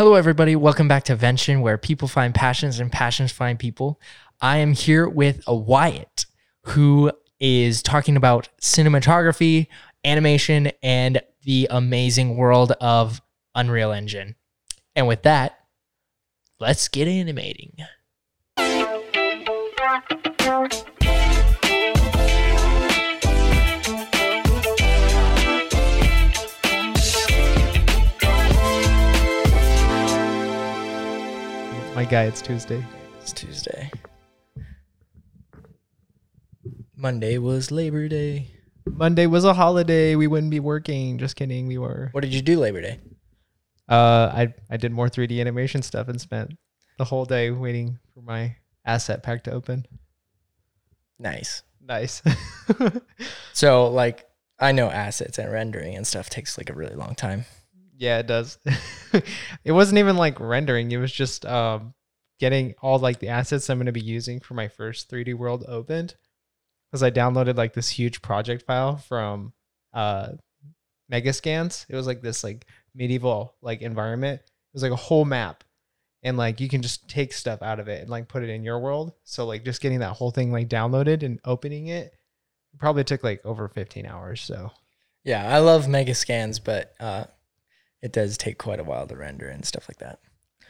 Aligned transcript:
Hello, 0.00 0.14
everybody. 0.14 0.56
Welcome 0.56 0.88
back 0.88 1.04
to 1.04 1.14
Vention, 1.14 1.60
where 1.60 1.76
people 1.76 2.08
find 2.08 2.34
passions 2.34 2.80
and 2.80 2.90
passions 2.90 3.32
find 3.32 3.58
people. 3.58 4.00
I 4.40 4.56
am 4.56 4.72
here 4.72 5.06
with 5.06 5.42
a 5.46 5.54
Wyatt 5.54 6.24
who 6.68 7.12
is 7.38 7.82
talking 7.82 8.16
about 8.16 8.48
cinematography, 8.62 9.66
animation, 10.02 10.72
and 10.82 11.20
the 11.42 11.68
amazing 11.70 12.38
world 12.38 12.72
of 12.80 13.20
Unreal 13.54 13.92
Engine. 13.92 14.36
And 14.96 15.06
with 15.06 15.24
that, 15.24 15.58
let's 16.58 16.88
get 16.88 17.06
animating. 17.06 17.76
My 32.00 32.06
guy, 32.06 32.22
it's 32.22 32.40
Tuesday. 32.40 32.82
It's 33.20 33.30
Tuesday. 33.30 33.90
Monday 36.96 37.36
was 37.36 37.70
Labor 37.70 38.08
Day. 38.08 38.48
Monday 38.86 39.26
was 39.26 39.44
a 39.44 39.52
holiday. 39.52 40.14
We 40.14 40.26
wouldn't 40.26 40.50
be 40.50 40.60
working. 40.60 41.18
Just 41.18 41.36
kidding. 41.36 41.66
We 41.66 41.76
were. 41.76 42.08
What 42.12 42.22
did 42.22 42.32
you 42.32 42.40
do 42.40 42.58
Labor 42.58 42.80
Day? 42.80 43.00
Uh, 43.86 44.32
I 44.32 44.54
I 44.70 44.78
did 44.78 44.92
more 44.92 45.10
3D 45.10 45.42
animation 45.42 45.82
stuff 45.82 46.08
and 46.08 46.18
spent 46.18 46.56
the 46.96 47.04
whole 47.04 47.26
day 47.26 47.50
waiting 47.50 47.98
for 48.14 48.22
my 48.22 48.56
asset 48.86 49.22
pack 49.22 49.44
to 49.44 49.50
open. 49.50 49.84
Nice. 51.18 51.62
Nice. 51.86 52.22
So, 53.52 53.88
like, 53.88 54.24
I 54.58 54.72
know 54.72 54.88
assets 54.88 55.36
and 55.36 55.52
rendering 55.52 55.96
and 55.96 56.06
stuff 56.06 56.30
takes 56.30 56.56
like 56.56 56.70
a 56.70 56.74
really 56.74 56.94
long 56.94 57.14
time. 57.14 57.44
Yeah, 58.00 58.18
it 58.18 58.26
does. 58.26 58.58
it 59.62 59.72
wasn't 59.72 59.98
even 59.98 60.16
like 60.16 60.40
rendering. 60.40 60.90
It 60.90 60.96
was 60.96 61.12
just 61.12 61.44
um 61.44 61.92
getting 62.38 62.74
all 62.80 62.98
like 62.98 63.18
the 63.18 63.28
assets 63.28 63.68
I'm 63.68 63.76
going 63.76 63.86
to 63.86 63.92
be 63.92 64.00
using 64.00 64.40
for 64.40 64.54
my 64.54 64.68
first 64.68 65.10
3D 65.10 65.34
world 65.34 65.66
opened. 65.68 66.14
Because 66.90 67.02
I 67.02 67.10
downloaded 67.10 67.56
like 67.56 67.74
this 67.74 67.90
huge 67.90 68.22
project 68.22 68.64
file 68.66 68.96
from 68.96 69.52
uh 69.92 70.30
Megascans. 71.12 71.84
It 71.90 71.94
was 71.94 72.06
like 72.06 72.22
this 72.22 72.42
like 72.42 72.64
medieval 72.94 73.54
like 73.60 73.82
environment. 73.82 74.40
It 74.40 74.72
was 74.72 74.82
like 74.82 74.92
a 74.92 74.96
whole 74.96 75.26
map. 75.26 75.62
And 76.22 76.38
like 76.38 76.58
you 76.58 76.70
can 76.70 76.80
just 76.80 77.06
take 77.06 77.34
stuff 77.34 77.60
out 77.60 77.80
of 77.80 77.88
it 77.88 78.00
and 78.00 78.08
like 78.08 78.28
put 78.28 78.42
it 78.42 78.48
in 78.48 78.64
your 78.64 78.78
world. 78.78 79.12
So 79.24 79.44
like 79.44 79.62
just 79.62 79.82
getting 79.82 79.98
that 79.98 80.14
whole 80.14 80.30
thing 80.30 80.50
like 80.50 80.70
downloaded 80.70 81.22
and 81.22 81.38
opening 81.44 81.88
it 81.88 82.14
probably 82.78 83.04
took 83.04 83.22
like 83.22 83.44
over 83.44 83.68
15 83.68 84.06
hours. 84.06 84.40
So 84.40 84.70
Yeah, 85.22 85.46
I 85.54 85.58
love 85.58 85.84
Megascans, 85.84 86.64
but 86.64 86.94
uh, 86.98 87.24
it 88.02 88.12
does 88.12 88.36
take 88.38 88.58
quite 88.58 88.80
a 88.80 88.84
while 88.84 89.06
to 89.06 89.16
render 89.16 89.48
and 89.48 89.64
stuff 89.64 89.88
like 89.88 89.98
that. 89.98 90.20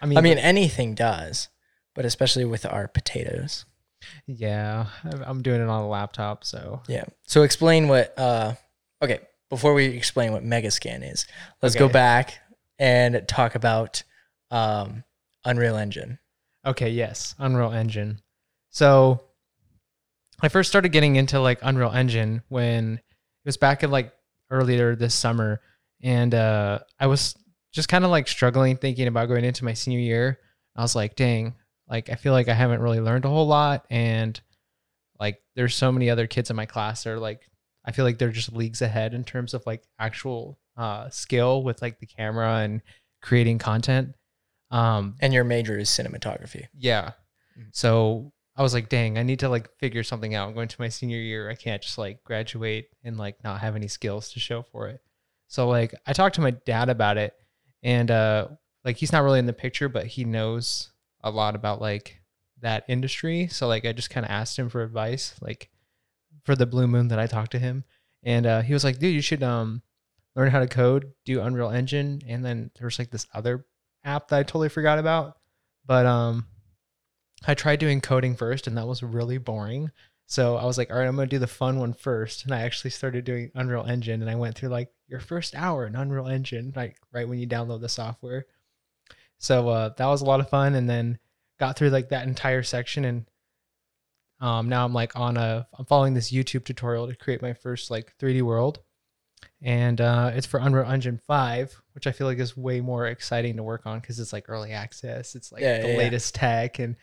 I 0.03 0.06
mean, 0.06 0.19
I 0.19 0.20
mean, 0.20 0.39
anything 0.39 0.95
does, 0.95 1.48
but 1.95 2.05
especially 2.05 2.45
with 2.45 2.64
our 2.67 2.89
potatoes. 2.89 3.64
yeah, 4.27 4.87
I'm- 5.05 5.42
doing 5.42 5.61
it 5.61 5.69
on 5.69 5.83
a 5.83 5.89
laptop. 5.89 6.45
So 6.45 6.83
Yeah. 6.89 7.05
So 7.27 7.42
explain 7.42 7.89
what. 7.89 8.19
Uh, 8.19 8.55
okay, 9.03 9.21
before 9.50 9.75
we 9.75 9.87
explain 9.87 10.32
what 10.32 10.43
Megascan 10.44 11.03
is, 11.10 11.27
let's 11.62 11.75
go 11.75 11.88
back 11.88 12.38
and 12.78 13.22
talk 13.28 13.55
about 13.56 14.03
um, 14.50 15.05
Unreal 15.44 15.76
Engine. 15.76 16.19
Okay, 16.65 16.91
yes, 16.91 17.34
Unreal 17.38 17.72
Engine. 17.72 18.21
So 18.71 19.22
I 20.41 20.49
first 20.49 20.71
started 20.71 20.91
getting 20.91 21.16
into 21.16 21.41
like 21.41 21.59
Unreal 21.62 21.91
Engine 21.93 22.43
when 22.49 22.94
it 22.94 23.03
was 23.44 23.56
back 23.59 23.82
in 23.82 23.91
like 23.91 24.12
earlier 24.50 24.97
this 24.97 25.15
summer 25.15 25.60
and 26.03 26.34
uh 26.34 26.78
I 26.99 27.06
was 27.06 27.34
just 27.72 27.88
kind 27.88 28.05
of 28.05 28.11
like 28.11 28.27
struggling 28.28 28.77
thinking 28.77 29.06
about 29.06 29.28
going 29.28 29.44
into 29.44 29.65
my 29.65 29.75
senior 29.75 30.00
year. 30.00 30.38
I 30.77 30.83
was 30.83 30.97
like, 30.97 31.15
dang, 31.16 31.55
like 31.88 32.11
I 32.11 32.15
feel 32.15 32.33
like 32.33 32.49
I 32.49 32.55
haven't 32.55 32.81
really 32.81 33.00
learned 33.00 33.25
a 33.25 33.28
whole 33.28 33.47
lot 33.47 33.87
and 33.91 34.41
like 35.19 35.41
there's 35.55 35.75
so 35.75 35.93
many 35.93 36.09
other 36.11 36.27
kids 36.27 36.50
in 36.50 36.56
my 36.56 36.66
class 36.66 37.05
that 37.05 37.11
are 37.11 37.19
like 37.19 37.43
I 37.84 37.93
feel 37.93 38.05
like 38.05 38.19
they're 38.19 38.31
just 38.31 38.53
leagues 38.53 38.83
ahead 38.83 39.15
in 39.15 39.25
terms 39.25 39.55
of 39.55 39.62
like 39.66 39.83
actual 39.99 40.59
uh 40.77 41.09
skill 41.11 41.62
with 41.62 41.81
like 41.83 41.99
the 42.00 42.06
camera 42.06 42.56
and 42.59 42.82
creating 43.22 43.59
content. 43.59 44.15
Um 44.71 45.17
And 45.21 45.32
your 45.32 45.44
major 45.44 45.78
is 45.78 45.88
cinematography. 45.91 46.67
yeah. 46.75 47.12
Mhm. 47.59 47.69
So 47.72 48.32
I 48.56 48.62
was 48.62 48.75
like, 48.75 48.88
dang, 48.88 49.17
I 49.17 49.22
need 49.22 49.38
to 49.41 49.49
like 49.49 49.71
figure 49.78 50.03
something 50.03 50.34
out. 50.34 50.49
I'm 50.49 50.55
going 50.55 50.69
to 50.69 50.81
my 50.81 50.88
senior 50.88 51.17
year. 51.19 51.49
I 51.50 51.55
can't 51.55 51.81
just 51.82 51.97
like 51.99 52.22
graduate 52.25 52.88
and 53.05 53.17
like 53.17 53.43
not 53.43 53.61
have 53.61 53.75
any 53.77 53.88
skills 53.88 54.32
to 54.32 54.41
show 54.41 54.62
for 54.62 54.88
it. 54.88 55.00
So 55.50 55.69
like 55.69 55.93
I 56.06 56.12
talked 56.12 56.37
to 56.37 56.41
my 56.41 56.53
dad 56.53 56.88
about 56.88 57.19
it 57.19 57.34
and 57.83 58.09
uh 58.09 58.47
like 58.84 58.97
he's 58.97 59.11
not 59.12 59.25
really 59.25 59.41
in 59.41 59.47
the 59.47 59.53
picture, 59.53 59.88
but 59.88 60.06
he 60.06 60.25
knows 60.25 60.93
a 61.22 61.31
lot 61.31 61.56
about 61.56 61.81
like 61.81 62.22
that 62.61 62.84
industry. 62.88 63.49
So 63.49 63.66
like 63.66 63.84
I 63.84 63.93
just 63.93 64.11
kind 64.11 64.25
of 64.25 64.31
asked 64.31 64.56
him 64.56 64.69
for 64.69 64.83
advice, 64.83 65.34
like 65.43 65.69
for 66.44 66.55
the 66.55 66.66
blue 66.66 66.87
moon 66.87 67.09
that 67.09 67.19
I 67.19 67.27
talked 67.27 67.50
to 67.53 67.59
him. 67.59 67.84
And 68.22 68.47
uh 68.47 68.62
he 68.62 68.72
was 68.72 68.84
like, 68.84 69.00
dude, 69.00 69.12
you 69.12 69.21
should 69.21 69.43
um 69.43 69.83
learn 70.37 70.53
how 70.53 70.61
to 70.61 70.69
code, 70.69 71.12
do 71.25 71.41
Unreal 71.41 71.71
Engine, 71.71 72.22
and 72.28 72.44
then 72.44 72.71
there's 72.78 73.00
like 73.00 73.11
this 73.11 73.27
other 73.34 73.67
app 74.05 74.28
that 74.28 74.38
I 74.38 74.44
totally 74.44 74.69
forgot 74.69 75.00
about. 75.00 75.37
But 75.84 76.06
um 76.06 76.47
I 77.44 77.55
tried 77.55 77.81
doing 77.81 78.00
coding 78.00 78.37
first 78.37 78.69
and 78.69 78.78
that 78.78 78.87
was 78.87 79.03
really 79.03 79.38
boring. 79.38 79.91
So 80.31 80.55
I 80.55 80.65
was 80.65 80.79
like, 80.79 80.91
all 80.93 80.97
right, 80.97 81.09
I'm 81.09 81.17
gonna 81.17 81.27
do 81.27 81.41
the 81.41 81.49
fun 81.49 81.81
one 81.81 81.93
first. 81.93 82.45
And 82.45 82.55
I 82.55 82.61
actually 82.61 82.91
started 82.91 83.25
doing 83.25 83.51
Unreal 83.57 83.85
Engine 83.85 84.21
and 84.23 84.31
I 84.31 84.37
went 84.37 84.55
through 84.55 84.69
like 84.69 84.89
your 85.09 85.19
first 85.19 85.57
hour 85.57 85.89
in 85.89 85.97
Unreal 85.97 86.29
Engine, 86.29 86.73
like 86.77 86.99
right 87.13 87.29
when 87.29 87.41
you 87.41 87.49
download 87.49 87.81
the 87.81 87.89
software. 87.89 88.47
So 89.39 89.69
uh, 89.69 89.91
that 89.97 90.07
was 90.07 90.23
a 90.23 90.25
lot 90.25 90.39
of 90.39 90.49
fun 90.49 90.77
and 90.77 90.89
then 90.89 91.19
got 91.59 91.77
through 91.77 91.91
like 91.91 92.11
that 92.11 92.29
entire 92.29 92.63
section 92.63 93.05
and 93.05 93.27
um, 94.41 94.69
now 94.69 94.85
I'm 94.85 94.95
like 94.95 95.17
on 95.17 95.37
a 95.37 95.67
I'm 95.77 95.85
following 95.85 96.15
this 96.15 96.31
YouTube 96.31 96.65
tutorial 96.65 97.09
to 97.09 97.17
create 97.17 97.43
my 97.43 97.53
first 97.53 97.91
like 97.91 98.15
3D 98.21 98.43
world. 98.43 98.79
And 99.62 100.01
uh, 100.01 100.31
it's 100.33 100.47
for 100.47 100.61
Unreal 100.61 100.89
Engine 100.89 101.19
5, 101.27 101.83
which 101.95 102.07
I 102.07 102.12
feel 102.12 102.29
like 102.29 102.39
is 102.39 102.57
way 102.57 102.81
more 102.81 103.09
exciting 103.09 103.57
to 103.57 103.65
work 103.65 103.85
on 103.85 103.99
because 103.99 104.21
it's 104.21 104.33
like 104.33 104.45
early 104.49 104.71
access. 104.71 105.35
It's 105.35 105.51
like 105.51 105.61
Yeah, 105.62 105.81
the 105.81 105.89
yeah, 105.89 105.93
yeah. 105.93 105.99
latest 105.99 106.37
tech 106.37 106.79
and 106.79 106.95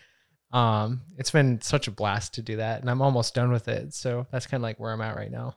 um 0.51 1.01
it's 1.17 1.31
been 1.31 1.59
such 1.61 1.87
a 1.87 1.91
blast 1.91 2.33
to 2.33 2.41
do 2.41 2.55
that 2.57 2.79
and 2.81 2.89
i'm 2.89 3.01
almost 3.01 3.33
done 3.35 3.51
with 3.51 3.67
it 3.67 3.93
so 3.93 4.25
that's 4.31 4.47
kind 4.47 4.61
of 4.61 4.63
like 4.63 4.79
where 4.79 4.93
i'm 4.93 5.01
at 5.01 5.15
right 5.15 5.31
now 5.31 5.55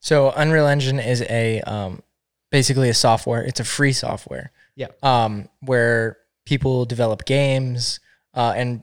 So 0.00 0.30
Unreal 0.36 0.66
Engine 0.66 1.00
is 1.00 1.22
a 1.22 1.62
um, 1.62 2.02
basically 2.50 2.90
a 2.90 2.94
software. 2.94 3.42
It's 3.42 3.58
a 3.58 3.64
free 3.64 3.92
software. 3.94 4.52
Yeah. 4.76 4.88
Um, 5.02 5.48
where 5.60 6.18
people 6.44 6.84
develop 6.84 7.24
games 7.24 8.00
uh, 8.34 8.52
and 8.54 8.82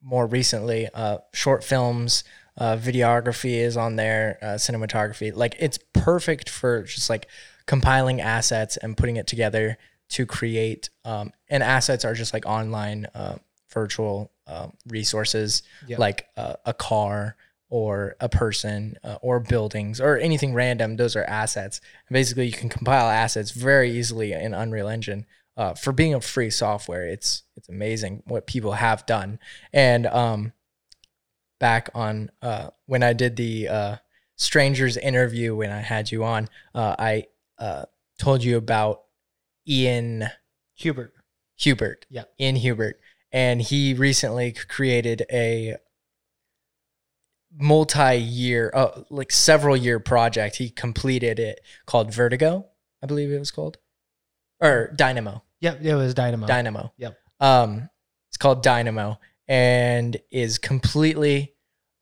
more 0.00 0.24
recently 0.26 0.88
uh, 0.94 1.18
short 1.34 1.64
films. 1.64 2.22
Uh, 2.56 2.76
videography 2.76 3.56
is 3.58 3.76
on 3.76 3.96
there. 3.96 4.38
Uh, 4.40 4.46
cinematography. 4.54 5.34
Like 5.34 5.56
it's 5.58 5.80
perfect 5.92 6.48
for 6.48 6.84
just 6.84 7.10
like 7.10 7.26
compiling 7.66 8.20
assets 8.20 8.76
and 8.76 8.96
putting 8.96 9.16
it 9.16 9.26
together 9.26 9.76
to 10.10 10.26
create. 10.26 10.90
Um, 11.04 11.32
and 11.50 11.62
assets 11.62 12.04
are 12.04 12.14
just 12.14 12.32
like 12.32 12.46
online 12.46 13.08
uh, 13.16 13.38
virtual 13.80 14.32
uh, 14.46 14.68
resources 14.86 15.62
Yeah. 15.86 15.98
like 15.98 16.28
uh, 16.36 16.54
a 16.64 16.72
car 16.72 17.36
or 17.68 18.16
a 18.20 18.28
person 18.28 18.96
uh, 19.04 19.18
or 19.20 19.38
buildings 19.38 20.00
or 20.00 20.16
anything 20.16 20.54
random. 20.54 20.96
Those 20.96 21.14
are 21.14 21.24
assets. 21.24 21.80
And 22.08 22.14
basically, 22.14 22.46
you 22.46 22.52
can 22.52 22.70
compile 22.70 23.08
assets 23.08 23.50
very 23.50 23.90
easily 23.90 24.32
in 24.32 24.54
Unreal 24.54 24.88
Engine. 24.88 25.26
Uh, 25.58 25.74
for 25.74 25.92
being 25.92 26.14
a 26.14 26.20
free 26.20 26.50
software, 26.50 27.06
it's 27.06 27.42
it's 27.56 27.68
amazing 27.68 28.22
what 28.26 28.46
people 28.46 28.72
have 28.72 29.04
done. 29.06 29.38
And 29.72 30.06
um, 30.06 30.52
back 31.58 31.90
on 31.94 32.30
uh, 32.42 32.68
when 32.86 33.02
I 33.02 33.12
did 33.12 33.36
the 33.36 33.68
uh, 33.68 33.96
strangers 34.36 34.96
interview 34.96 35.54
when 35.56 35.70
I 35.70 35.80
had 35.80 36.10
you 36.12 36.24
on, 36.24 36.48
uh, 36.74 36.94
I 36.98 37.26
uh, 37.58 37.84
told 38.18 38.44
you 38.44 38.56
about 38.56 39.02
Ian 39.68 40.24
hubert 40.74 41.12
Hubert. 41.58 42.04
Yeah. 42.10 42.24
Ian 42.38 42.56
Hubert. 42.56 43.00
And 43.32 43.60
he 43.60 43.94
recently 43.94 44.52
created 44.52 45.26
a 45.30 45.76
multi-year, 47.58 48.70
uh, 48.74 49.02
like 49.10 49.32
several 49.32 49.76
year 49.76 49.98
project. 49.98 50.56
He 50.56 50.70
completed 50.70 51.38
it 51.38 51.60
called 51.86 52.12
Vertigo, 52.12 52.66
I 53.02 53.06
believe 53.06 53.30
it 53.30 53.38
was 53.38 53.50
called, 53.50 53.78
or 54.60 54.92
Dynamo. 54.96 55.42
yep 55.60 55.80
it 55.82 55.94
was 55.94 56.14
dynamo 56.14 56.46
Dynamo. 56.46 56.92
Yep. 56.98 57.18
Um, 57.40 57.88
it's 58.28 58.36
called 58.36 58.62
Dynamo 58.62 59.18
and 59.48 60.16
is 60.30 60.58
completely 60.58 61.54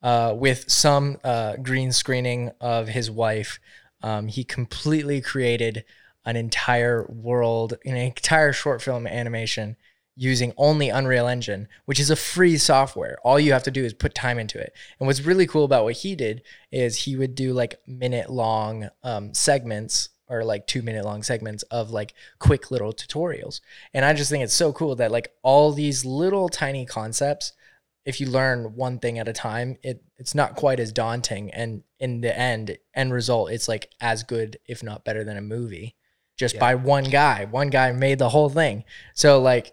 uh, 0.02 0.34
with 0.36 0.70
some 0.70 1.18
uh, 1.24 1.56
green 1.56 1.92
screening 1.92 2.50
of 2.60 2.88
his 2.88 3.10
wife. 3.10 3.58
Um, 4.02 4.28
he 4.28 4.44
completely 4.44 5.20
created 5.20 5.84
an 6.24 6.36
entire 6.36 7.06
world, 7.08 7.74
an 7.84 7.96
entire 7.96 8.52
short 8.52 8.82
film 8.82 9.06
animation 9.06 9.76
using 10.16 10.52
only 10.56 10.88
Unreal 10.88 11.26
Engine, 11.26 11.68
which 11.86 11.98
is 11.98 12.10
a 12.10 12.16
free 12.16 12.56
software. 12.56 13.18
All 13.24 13.40
you 13.40 13.52
have 13.52 13.64
to 13.64 13.70
do 13.70 13.84
is 13.84 13.92
put 13.92 14.14
time 14.14 14.38
into 14.38 14.58
it. 14.58 14.72
And 14.98 15.06
what's 15.06 15.22
really 15.24 15.46
cool 15.46 15.64
about 15.64 15.84
what 15.84 15.94
he 15.96 16.14
did 16.14 16.42
is 16.70 16.96
he 16.96 17.16
would 17.16 17.34
do 17.34 17.52
like 17.52 17.80
minute 17.86 18.30
long 18.30 18.88
um, 19.02 19.34
segments 19.34 20.10
or 20.28 20.44
like 20.44 20.66
two 20.66 20.82
minute 20.82 21.04
long 21.04 21.22
segments 21.22 21.64
of 21.64 21.90
like 21.90 22.14
quick 22.38 22.70
little 22.70 22.92
tutorials. 22.92 23.60
And 23.92 24.04
I 24.04 24.12
just 24.14 24.30
think 24.30 24.44
it's 24.44 24.54
so 24.54 24.72
cool 24.72 24.94
that 24.96 25.12
like 25.12 25.32
all 25.42 25.72
these 25.72 26.04
little 26.04 26.48
tiny 26.48 26.86
concepts, 26.86 27.52
if 28.06 28.20
you 28.20 28.28
learn 28.28 28.74
one 28.76 28.98
thing 28.98 29.18
at 29.18 29.28
a 29.28 29.32
time, 29.32 29.76
it 29.82 30.02
it's 30.16 30.34
not 30.34 30.54
quite 30.54 30.78
as 30.78 30.92
daunting. 30.92 31.50
And 31.50 31.82
in 31.98 32.20
the 32.20 32.38
end, 32.38 32.78
end 32.94 33.12
result, 33.12 33.50
it's 33.50 33.66
like 33.68 33.90
as 34.00 34.22
good, 34.22 34.58
if 34.66 34.82
not 34.82 35.04
better 35.04 35.24
than 35.24 35.36
a 35.36 35.42
movie, 35.42 35.96
just 36.36 36.54
Yeah. 36.54 36.60
by 36.60 36.74
one 36.76 37.04
guy. 37.04 37.46
One 37.46 37.68
guy 37.68 37.90
made 37.92 38.18
the 38.18 38.28
whole 38.28 38.48
thing. 38.48 38.84
So 39.14 39.40
like 39.40 39.72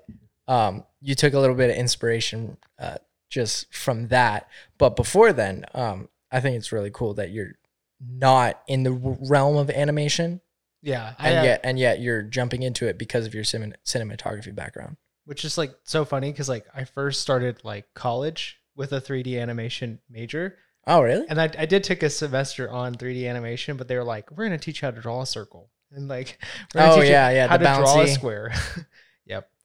um 0.52 0.84
you 1.02 1.16
took 1.16 1.34
a 1.34 1.40
little 1.40 1.56
bit 1.56 1.70
of 1.72 1.76
inspiration 1.76 2.58
uh 2.78 2.98
just 3.30 3.74
from 3.74 4.10
that. 4.10 4.48
But 4.78 4.96
before 4.98 5.32
then, 5.32 5.64
um, 5.74 6.10
I 6.32 6.42
think 6.42 6.58
it's 6.58 6.72
really 6.74 6.92
cool 6.92 7.14
that 7.14 7.32
you're 7.32 7.54
not 8.02 8.62
in 8.68 8.84
the 8.84 8.92
realm 8.92 9.56
of 9.56 9.70
animation 9.70 10.42
Yeah, 10.82 11.14
and 11.20 11.46
yet 11.46 11.62
and 11.64 11.80
yet 11.80 12.00
you're 12.02 12.24
jumping 12.24 12.62
into 12.64 12.88
it 12.88 12.98
because 12.98 13.26
of 13.26 13.34
your 13.34 13.44
cin- 13.46 13.76
cinematography 13.86 14.54
background. 14.54 14.98
which 15.26 15.46
is 15.46 15.58
like 15.58 15.72
so 15.84 16.04
funny 16.04 16.32
because 16.32 16.50
like 16.50 16.66
I 16.76 16.84
first 16.84 17.22
started 17.22 17.64
like 17.64 17.86
college 17.94 18.60
with 18.76 18.92
a 18.92 19.00
3D 19.02 19.40
animation 19.40 20.00
major, 20.10 20.58
Oh, 20.88 21.02
really? 21.02 21.26
and 21.30 21.40
I, 21.40 21.50
I 21.58 21.66
did 21.68 21.84
take 21.84 22.02
a 22.04 22.10
semester 22.10 22.70
on 22.70 22.96
3D 22.96 23.30
animation, 23.30 23.78
but 23.78 23.88
they 23.88 23.96
were 23.96 24.04
like, 24.16 24.32
"We're 24.32 24.46
gonna 24.46 24.58
teach 24.58 24.82
you 24.82 24.88
how 24.88 24.92
to 24.92 25.02
draw 25.02 25.22
a 25.22 25.26
circle," 25.26 25.70
and 25.94 26.08
like, 26.08 26.38
we're 26.74 26.82
Oh, 26.82 27.02
yeah, 27.02 27.30
yeah, 27.30 27.48
how 27.48 27.58
the 27.58 27.66
to 27.66 27.76
draw 27.78 28.02
a 28.02 28.08
square." 28.08 28.52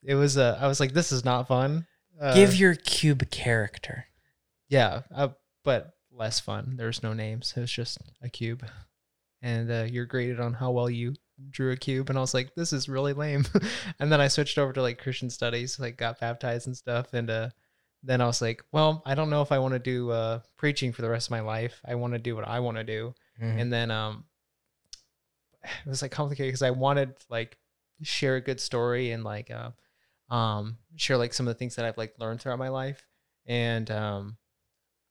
it 0.06 0.14
was. 0.14 0.38
Uh, 0.38 0.56
I 0.60 0.66
was 0.68 0.80
like, 0.80 0.92
"This 0.92 1.12
is 1.12 1.24
not 1.24 1.48
fun." 1.48 1.86
Uh, 2.20 2.34
Give 2.34 2.54
your 2.56 2.74
cube 2.74 3.30
character. 3.30 4.06
yeah, 4.68 5.02
uh, 5.14 5.28
but 5.64 5.92
less 6.10 6.40
fun. 6.40 6.76
There's 6.76 7.02
no 7.02 7.12
names. 7.12 7.52
It 7.56 7.60
was 7.60 7.70
just 7.70 7.98
a 8.22 8.28
cube, 8.30 8.64
and 9.42 9.70
uh, 9.70 9.86
you're 9.90 10.06
graded 10.06 10.40
on 10.40 10.54
how 10.54 10.70
well 10.70 10.88
you 10.88 11.14
drew 11.50 11.72
a 11.72 11.76
cube. 11.76 12.08
And 12.08 12.16
I 12.16 12.22
was 12.22 12.32
like, 12.32 12.54
this 12.54 12.72
is 12.72 12.88
really 12.88 13.12
lame. 13.12 13.44
and 14.00 14.10
then 14.10 14.20
I 14.22 14.28
switched 14.28 14.56
over 14.56 14.72
to 14.72 14.80
like 14.80 14.98
Christian 14.98 15.28
studies, 15.28 15.78
like 15.78 15.98
got 15.98 16.18
baptized 16.18 16.66
and 16.66 16.74
stuff. 16.76 17.12
And 17.12 17.28
uh, 17.28 17.50
then 18.02 18.22
I 18.22 18.26
was 18.26 18.40
like, 18.40 18.64
well, 18.72 19.02
I 19.04 19.14
don't 19.14 19.28
know 19.28 19.42
if 19.42 19.52
I 19.52 19.58
want 19.58 19.74
to 19.74 19.78
do 19.78 20.10
uh, 20.10 20.40
preaching 20.56 20.92
for 20.94 21.02
the 21.02 21.10
rest 21.10 21.26
of 21.26 21.32
my 21.32 21.40
life. 21.40 21.78
I 21.86 21.96
want 21.96 22.14
to 22.14 22.18
do 22.18 22.34
what 22.34 22.48
I 22.48 22.60
want 22.60 22.78
to 22.78 22.84
do. 22.84 23.12
Mhm. 23.42 23.60
And 23.60 23.70
then 23.70 23.90
um, 23.90 24.24
it 25.64 25.88
was 25.88 26.00
like 26.00 26.10
complicated 26.12 26.48
because 26.48 26.62
I 26.62 26.70
wanted 26.70 27.18
to, 27.18 27.26
like 27.28 27.58
share 28.02 28.36
a 28.36 28.40
good 28.40 28.60
story 28.60 29.10
and 29.10 29.22
like 29.22 29.50
uh, 29.50 29.70
um 30.28 30.78
share 30.96 31.16
like 31.16 31.34
some 31.34 31.46
of 31.46 31.54
the 31.54 31.58
things 31.58 31.76
that 31.76 31.84
I've 31.84 31.98
like 31.98 32.14
learned 32.18 32.40
throughout 32.40 32.58
my 32.58 32.68
life. 32.68 33.06
And 33.46 33.90
um, 33.90 34.36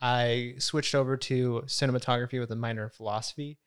I 0.02 0.56
switched 0.60 0.96
over 0.96 1.18
to 1.18 1.64
cinematography 1.68 2.40
with 2.40 2.52
a 2.52 2.56
minor 2.56 2.84
in 2.84 2.90
philosophy 2.90 3.60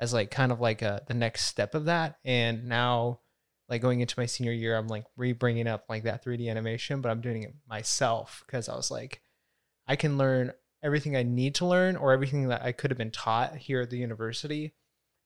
as 0.00 0.12
like 0.12 0.30
kind 0.30 0.52
of 0.52 0.60
like 0.60 0.82
a, 0.82 1.02
the 1.06 1.14
next 1.14 1.44
step 1.44 1.74
of 1.74 1.86
that. 1.86 2.18
And 2.24 2.68
now, 2.68 3.20
like 3.68 3.82
going 3.82 4.00
into 4.00 4.18
my 4.18 4.26
senior 4.26 4.52
year, 4.52 4.76
I'm 4.76 4.88
like 4.88 5.04
re 5.16 5.32
bringing 5.32 5.66
up 5.66 5.86
like 5.88 6.04
that 6.04 6.24
3D 6.24 6.48
animation, 6.48 7.00
but 7.00 7.10
I'm 7.10 7.20
doing 7.20 7.42
it 7.42 7.54
myself 7.68 8.44
because 8.46 8.68
I 8.68 8.76
was 8.76 8.90
like, 8.90 9.22
I 9.88 9.96
can 9.96 10.18
learn 10.18 10.52
everything 10.82 11.16
I 11.16 11.22
need 11.22 11.56
to 11.56 11.66
learn 11.66 11.96
or 11.96 12.12
everything 12.12 12.48
that 12.48 12.62
I 12.62 12.72
could 12.72 12.90
have 12.90 12.98
been 12.98 13.10
taught 13.10 13.56
here 13.56 13.80
at 13.80 13.90
the 13.90 13.98
university 13.98 14.74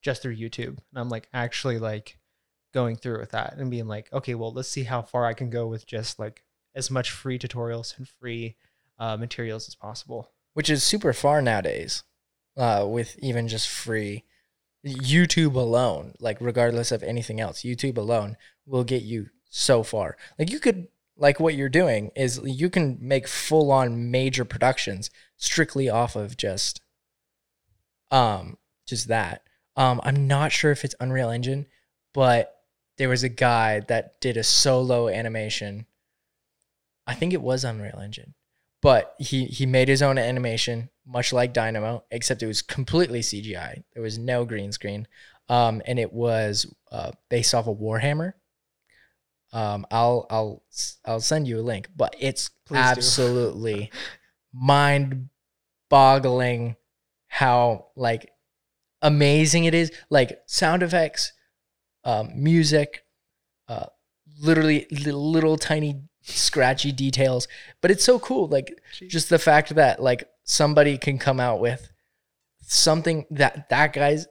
just 0.03 0.23
through 0.23 0.37
YouTube. 0.37 0.79
And 0.91 0.97
I'm 0.97 1.09
like 1.09 1.29
actually 1.35 1.79
like 1.79 2.17
going 2.73 2.97
through 2.97 3.21
with 3.21 3.31
that 3.31 3.55
and 3.57 3.71
being 3.71 3.89
like, 3.89 4.13
okay, 4.13 4.35
well, 4.35 4.53
let's 4.53 4.69
see 4.69 4.85
how 4.85 5.03
far 5.03 5.27
I 5.27 5.35
can 5.35 5.51
go 5.51 5.67
with 5.67 5.87
just 5.87 6.19
like 6.19 6.45
as 6.75 6.91
much 6.91 7.11
free 7.11 7.39
tutorials 7.39 7.97
and 7.99 8.09
free 8.09 8.57
uh, 8.99 9.17
materials 9.17 9.69
as 9.69 9.75
possible. 9.75 10.31
Which 10.55 10.71
is 10.71 10.83
super 10.83 11.13
far 11.13 11.41
nowadays, 11.41 12.03
uh, 12.57 12.87
with 12.89 13.17
even 13.21 13.49
just 13.49 13.69
free 13.69 14.25
YouTube 14.87 15.55
alone, 15.55 16.15
like 16.21 16.39
regardless 16.41 16.93
of 16.93 17.03
anything 17.03 17.41
else, 17.41 17.63
YouTube 17.63 17.99
alone 17.99 18.37
will 18.67 18.85
get 18.85 19.03
you 19.03 19.29
so 19.49 19.83
far. 19.83 20.17
Like 20.39 20.51
you 20.51 20.61
could 20.61 20.89
like 21.17 21.39
what 21.39 21.55
you're 21.55 21.69
doing 21.69 22.11
is 22.17 22.41
you 22.45 22.71
can 22.71 22.99
make 23.01 23.29
full 23.29 23.71
on 23.71 24.11
major 24.11 24.45
productions 24.45 25.11
strictly 25.37 25.89
off 25.91 26.17
of 26.17 26.37
just 26.37 26.81
um 28.11 28.57
just 28.87 29.09
that. 29.09 29.43
Um 29.77 30.01
I'm 30.03 30.27
not 30.27 30.53
sure 30.53 30.71
if 30.73 30.85
it's 30.85 30.95
Unreal 31.01 31.31
Engine, 31.31 31.67
but 32.15 32.60
there 33.01 33.09
was 33.09 33.25
a 33.25 33.31
guy 33.31 33.81
that 33.89 34.21
did 34.21 34.37
a 34.37 34.45
solo 34.45 35.09
animation. 35.09 35.87
I 37.07 37.15
think 37.15 37.33
it 37.33 37.41
was 37.41 37.65
Unreal 37.65 37.99
Engine. 37.99 38.35
But 38.83 39.15
he 39.19 39.47
he 39.47 39.65
made 39.65 39.89
his 39.89 40.03
own 40.03 40.19
animation 40.19 40.91
much 41.07 41.33
like 41.33 41.55
Dynamo 41.55 42.05
except 42.11 42.43
it 42.43 42.47
was 42.47 42.61
completely 42.61 43.21
CGI. 43.21 43.85
There 43.95 44.03
was 44.03 44.19
no 44.19 44.45
green 44.45 44.71
screen. 44.71 45.09
Um 45.49 45.81
and 45.87 45.99
it 45.99 46.13
was 46.13 46.71
uh 46.93 47.13
based 47.31 47.55
off 47.55 47.69
of 47.69 47.79
Warhammer. 47.79 48.35
Um, 49.51 49.87
I'll 49.91 50.27
I'll 50.29 50.63
I'll 51.07 51.21
send 51.21 51.49
you 51.49 51.59
a 51.59 51.63
link, 51.63 51.89
but 51.97 52.15
it's 52.19 52.51
Please 52.67 52.81
absolutely 52.81 53.91
mind-boggling 54.53 56.77
how 57.29 57.87
like 57.97 58.31
amazing 59.01 59.65
it 59.65 59.73
is. 59.73 59.91
Like 60.11 60.39
sound 60.45 60.83
effects, 60.83 61.33
um, 62.05 62.31
music, 62.35 63.05
uh, 63.69 63.87
literally 64.41 64.87
li- 64.91 65.13
little 65.13 65.57
tiny 65.57 66.03
scratchy 66.23 66.93
details, 66.93 67.49
but 67.81 67.91
it's 67.91 68.05
so 68.05 68.19
cool. 68.19 68.47
Like 68.49 68.81
just 69.09 69.29
the 69.31 69.39
fact 69.39 69.75
that 69.75 70.03
like 70.03 70.25
somebody 70.45 70.99
can 70.99 71.19
come 71.19 71.41
out 71.41 71.61
with 71.61 71.91
something 72.63 73.27
that 73.31 73.69
that 73.71 73.93
guy's 73.93 74.27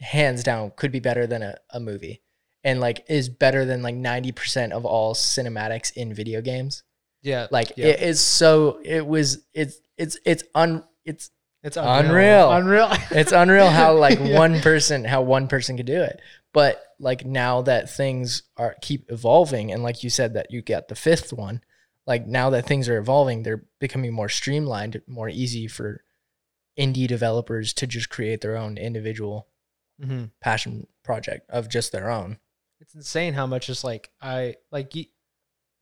hands 0.00 0.42
down 0.42 0.72
could 0.76 0.92
be 0.92 1.00
better 1.00 1.26
than 1.26 1.42
a, 1.42 1.56
a 1.70 1.80
movie 1.80 2.22
and 2.64 2.80
like 2.80 3.04
is 3.08 3.28
better 3.30 3.64
than 3.64 3.82
like 3.82 3.94
90% 3.94 4.72
of 4.72 4.84
all 4.84 5.14
cinematics 5.14 5.92
in 5.96 6.12
video 6.12 6.42
games 6.42 6.82
yeah, 7.22 7.46
like 7.50 7.72
Yeah. 7.76 7.86
it 7.86 8.02
is 8.02 8.20
so 8.20 8.78
it 8.84 9.06
was 9.06 9.44
it's 9.54 9.78
it's 9.96 10.18
it's 10.26 10.44
un 10.54 10.84
it's 11.04 11.30
it's 11.62 11.76
Unreal. 11.78 12.52
Unreal. 12.52 12.88
it's 13.10 13.32
unreal 13.32 13.68
how 13.70 13.94
like 13.96 14.18
Yeah. 14.22 14.38
one 14.38 14.60
person 14.60 15.04
how 15.04 15.22
one 15.22 15.48
person 15.48 15.76
could 15.78 15.86
do 15.86 16.02
it 16.02 16.20
but 16.56 16.82
like 16.98 17.26
now 17.26 17.60
that 17.60 17.90
things 17.90 18.42
are 18.56 18.74
keep 18.80 19.04
evolving 19.12 19.70
and 19.70 19.82
like 19.82 20.02
you 20.02 20.08
said 20.08 20.32
that 20.32 20.50
you 20.50 20.62
get 20.62 20.88
the 20.88 20.94
fifth 20.94 21.30
one 21.30 21.60
like 22.06 22.26
now 22.26 22.48
that 22.48 22.64
things 22.66 22.88
are 22.88 22.96
evolving 22.96 23.42
they're 23.42 23.64
becoming 23.78 24.10
more 24.12 24.30
streamlined 24.30 25.02
more 25.06 25.28
easy 25.28 25.66
for 25.68 26.02
indie 26.78 27.06
developers 27.06 27.74
to 27.74 27.86
just 27.86 28.08
create 28.08 28.40
their 28.40 28.56
own 28.56 28.78
individual 28.78 29.48
Mhm. 30.00 30.30
passion 30.40 30.86
project 31.02 31.48
of 31.50 31.68
just 31.68 31.92
their 31.92 32.10
own 32.10 32.38
It's 32.80 32.94
insane 32.94 33.34
how 33.34 33.46
much 33.46 33.68
is 33.68 33.84
like 33.84 34.10
I 34.20 34.56
like. 34.70 34.94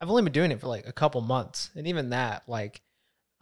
I've 0.01 0.11
only 0.11 0.23
been 0.23 0.33
doing 0.33 0.53
it 0.53 0.61
for 0.61 0.69
like 0.69 0.87
a 0.89 0.93
couple 0.93 1.21
months, 1.21 1.71
and 1.77 1.87
even 1.87 2.11
that, 2.11 2.43
like, 2.49 2.83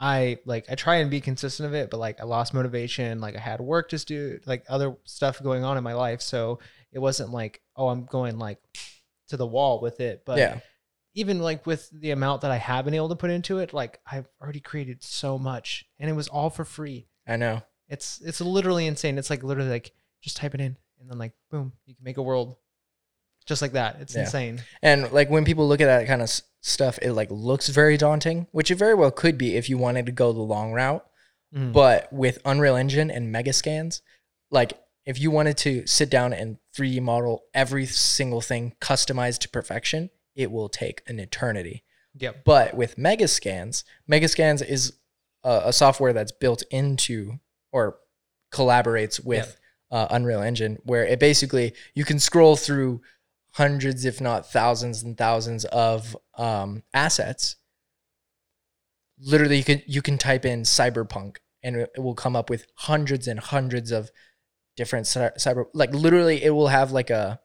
I 0.01 0.39
like 0.47 0.65
I 0.71 0.75
try 0.75 0.97
and 0.97 1.11
be 1.11 1.21
consistent 1.21 1.67
of 1.67 1.75
it, 1.75 1.91
but 1.91 2.01
like 2.01 2.21
I 2.21 2.25
lost 2.25 2.55
motivation. 2.55 3.21
Like 3.21 3.37
I 3.37 3.41
had 3.41 3.61
work 3.61 3.89
to 3.91 3.99
do, 3.99 4.39
like 4.47 4.65
other 4.69 4.97
stuff 5.05 5.43
going 5.43 5.65
on 5.65 5.77
in 5.77 5.85
my 5.85 5.93
life, 5.95 6.23
so 6.23 6.59
it 6.93 6.99
wasn't 6.99 7.31
like 7.33 7.61
oh 7.77 7.89
I'm 7.89 8.05
going 8.05 8.39
like 8.39 8.59
to 9.29 9.37
the 9.37 9.47
wall 9.47 9.81
with 9.81 10.01
it. 10.01 10.25
But 10.25 10.39
yeah 10.39 10.61
even 11.15 11.41
like 11.41 11.67
with 11.67 11.91
the 11.91 12.11
amount 12.11 12.41
that 12.41 12.51
I 12.51 12.57
have 12.57 12.87
been 12.87 12.95
able 12.95 13.11
to 13.11 13.15
put 13.17 13.29
into 13.31 13.59
it, 13.59 13.75
like 13.75 14.01
I've 14.11 14.27
already 14.41 14.61
created 14.61 15.03
so 15.05 15.39
much, 15.39 15.85
and 15.99 16.09
it 16.09 16.15
was 16.15 16.27
all 16.29 16.49
for 16.49 16.65
free. 16.65 17.07
i 17.29 17.37
know 17.37 17.61
It's 17.87 18.19
it's 18.25 18.41
literally 18.41 18.87
insane. 18.87 19.19
It's 19.19 19.29
like 19.29 19.43
literally 19.43 19.69
like 19.69 19.93
just 20.23 20.39
type 20.39 20.55
it 20.55 20.61
in 20.63 20.75
and 20.99 21.11
then 21.11 21.19
like 21.19 21.33
boom, 21.51 21.75
you 21.85 21.95
can 21.95 22.03
make 22.03 22.17
a 22.17 22.23
world 22.23 22.57
just 23.45 23.61
like 23.61 23.73
that. 23.73 23.97
It's 24.01 24.15
Yeah. 24.15 24.23
insane. 24.23 24.63
And 24.83 25.13
like 25.13 25.29
when 25.29 25.45
people 25.45 25.69
look 25.69 25.83
at 25.83 25.87
that 25.87 26.07
kind 26.07 26.23
of 26.23 26.29
s- 26.29 26.43
stuff, 26.63 26.99
it 27.03 27.13
like 27.13 27.31
looks 27.31 27.69
very 27.69 27.99
daunting, 27.99 28.47
which 28.53 28.71
it 28.71 28.77
very 28.77 28.95
well 28.95 29.11
could 29.11 29.37
be 29.37 29.57
if 29.57 29.69
you 29.69 29.77
wanted 29.77 30.07
to 30.07 30.13
go 30.13 30.33
the 30.33 30.41
long 30.41 30.73
route. 30.73 31.05
Mhm. 31.55 31.75
But 31.75 32.11
with 32.11 32.39
Unreal 32.47 32.77
Engine 32.77 33.11
and 33.11 33.31
Megascans, 33.35 34.01
like 34.51 34.81
if 35.05 35.21
you 35.21 35.31
wanted 35.31 35.57
to 35.59 35.87
sit 35.87 36.11
down 36.11 36.33
and 36.33 36.59
3D 36.77 37.01
model 37.01 37.43
every 37.55 37.87
single 37.87 38.41
thing 38.41 38.75
customized 38.81 39.41
to 39.41 39.49
perfection, 39.49 40.11
it 40.35 40.51
will 40.51 40.69
take 40.69 41.03
an 41.07 41.19
eternity. 41.19 41.83
Yep. 42.19 42.45
But 42.45 42.75
with 42.75 42.97
Megascans, 42.97 43.85
Megascans 44.11 44.67
is 44.67 44.95
a, 45.43 45.63
a 45.67 45.73
software 45.73 46.13
that's 46.13 46.33
built 46.33 46.63
into 46.71 47.39
or 47.73 47.97
collaborates 48.53 49.25
with 49.25 49.59
uh, 49.91 50.07
Unreal 50.11 50.43
Engine, 50.43 50.79
where 50.85 51.05
it 51.05 51.19
basically 51.19 51.75
you 51.95 52.05
can 52.05 52.19
scroll 52.19 52.57
through 52.57 53.01
hundreds, 53.53 54.05
if 54.05 54.21
not 54.21 54.51
thousands 54.51 55.03
and 55.03 55.17
thousands 55.17 55.65
of 55.67 56.17
um, 56.37 56.83
assets. 56.95 57.57
Literally, 59.19 59.59
you 59.59 59.65
can 59.65 59.83
you 59.87 60.03
can 60.03 60.19
type 60.19 60.45
in 60.45 60.63
cyberpunk, 60.63 61.39
and 61.63 61.77
it 61.77 61.91
will 61.99 62.15
come 62.15 62.37
up 62.37 62.51
with 62.51 62.67
hundreds 62.75 63.29
and 63.29 63.39
hundreds 63.39 63.91
of 63.91 64.11
different 64.77 65.07
cyber. 65.07 65.67
Like 65.75 65.93
literally, 65.95 66.43
it 66.43 66.51
will 66.51 66.69
have 66.69 66.93
like 66.93 67.11
a 67.11 67.41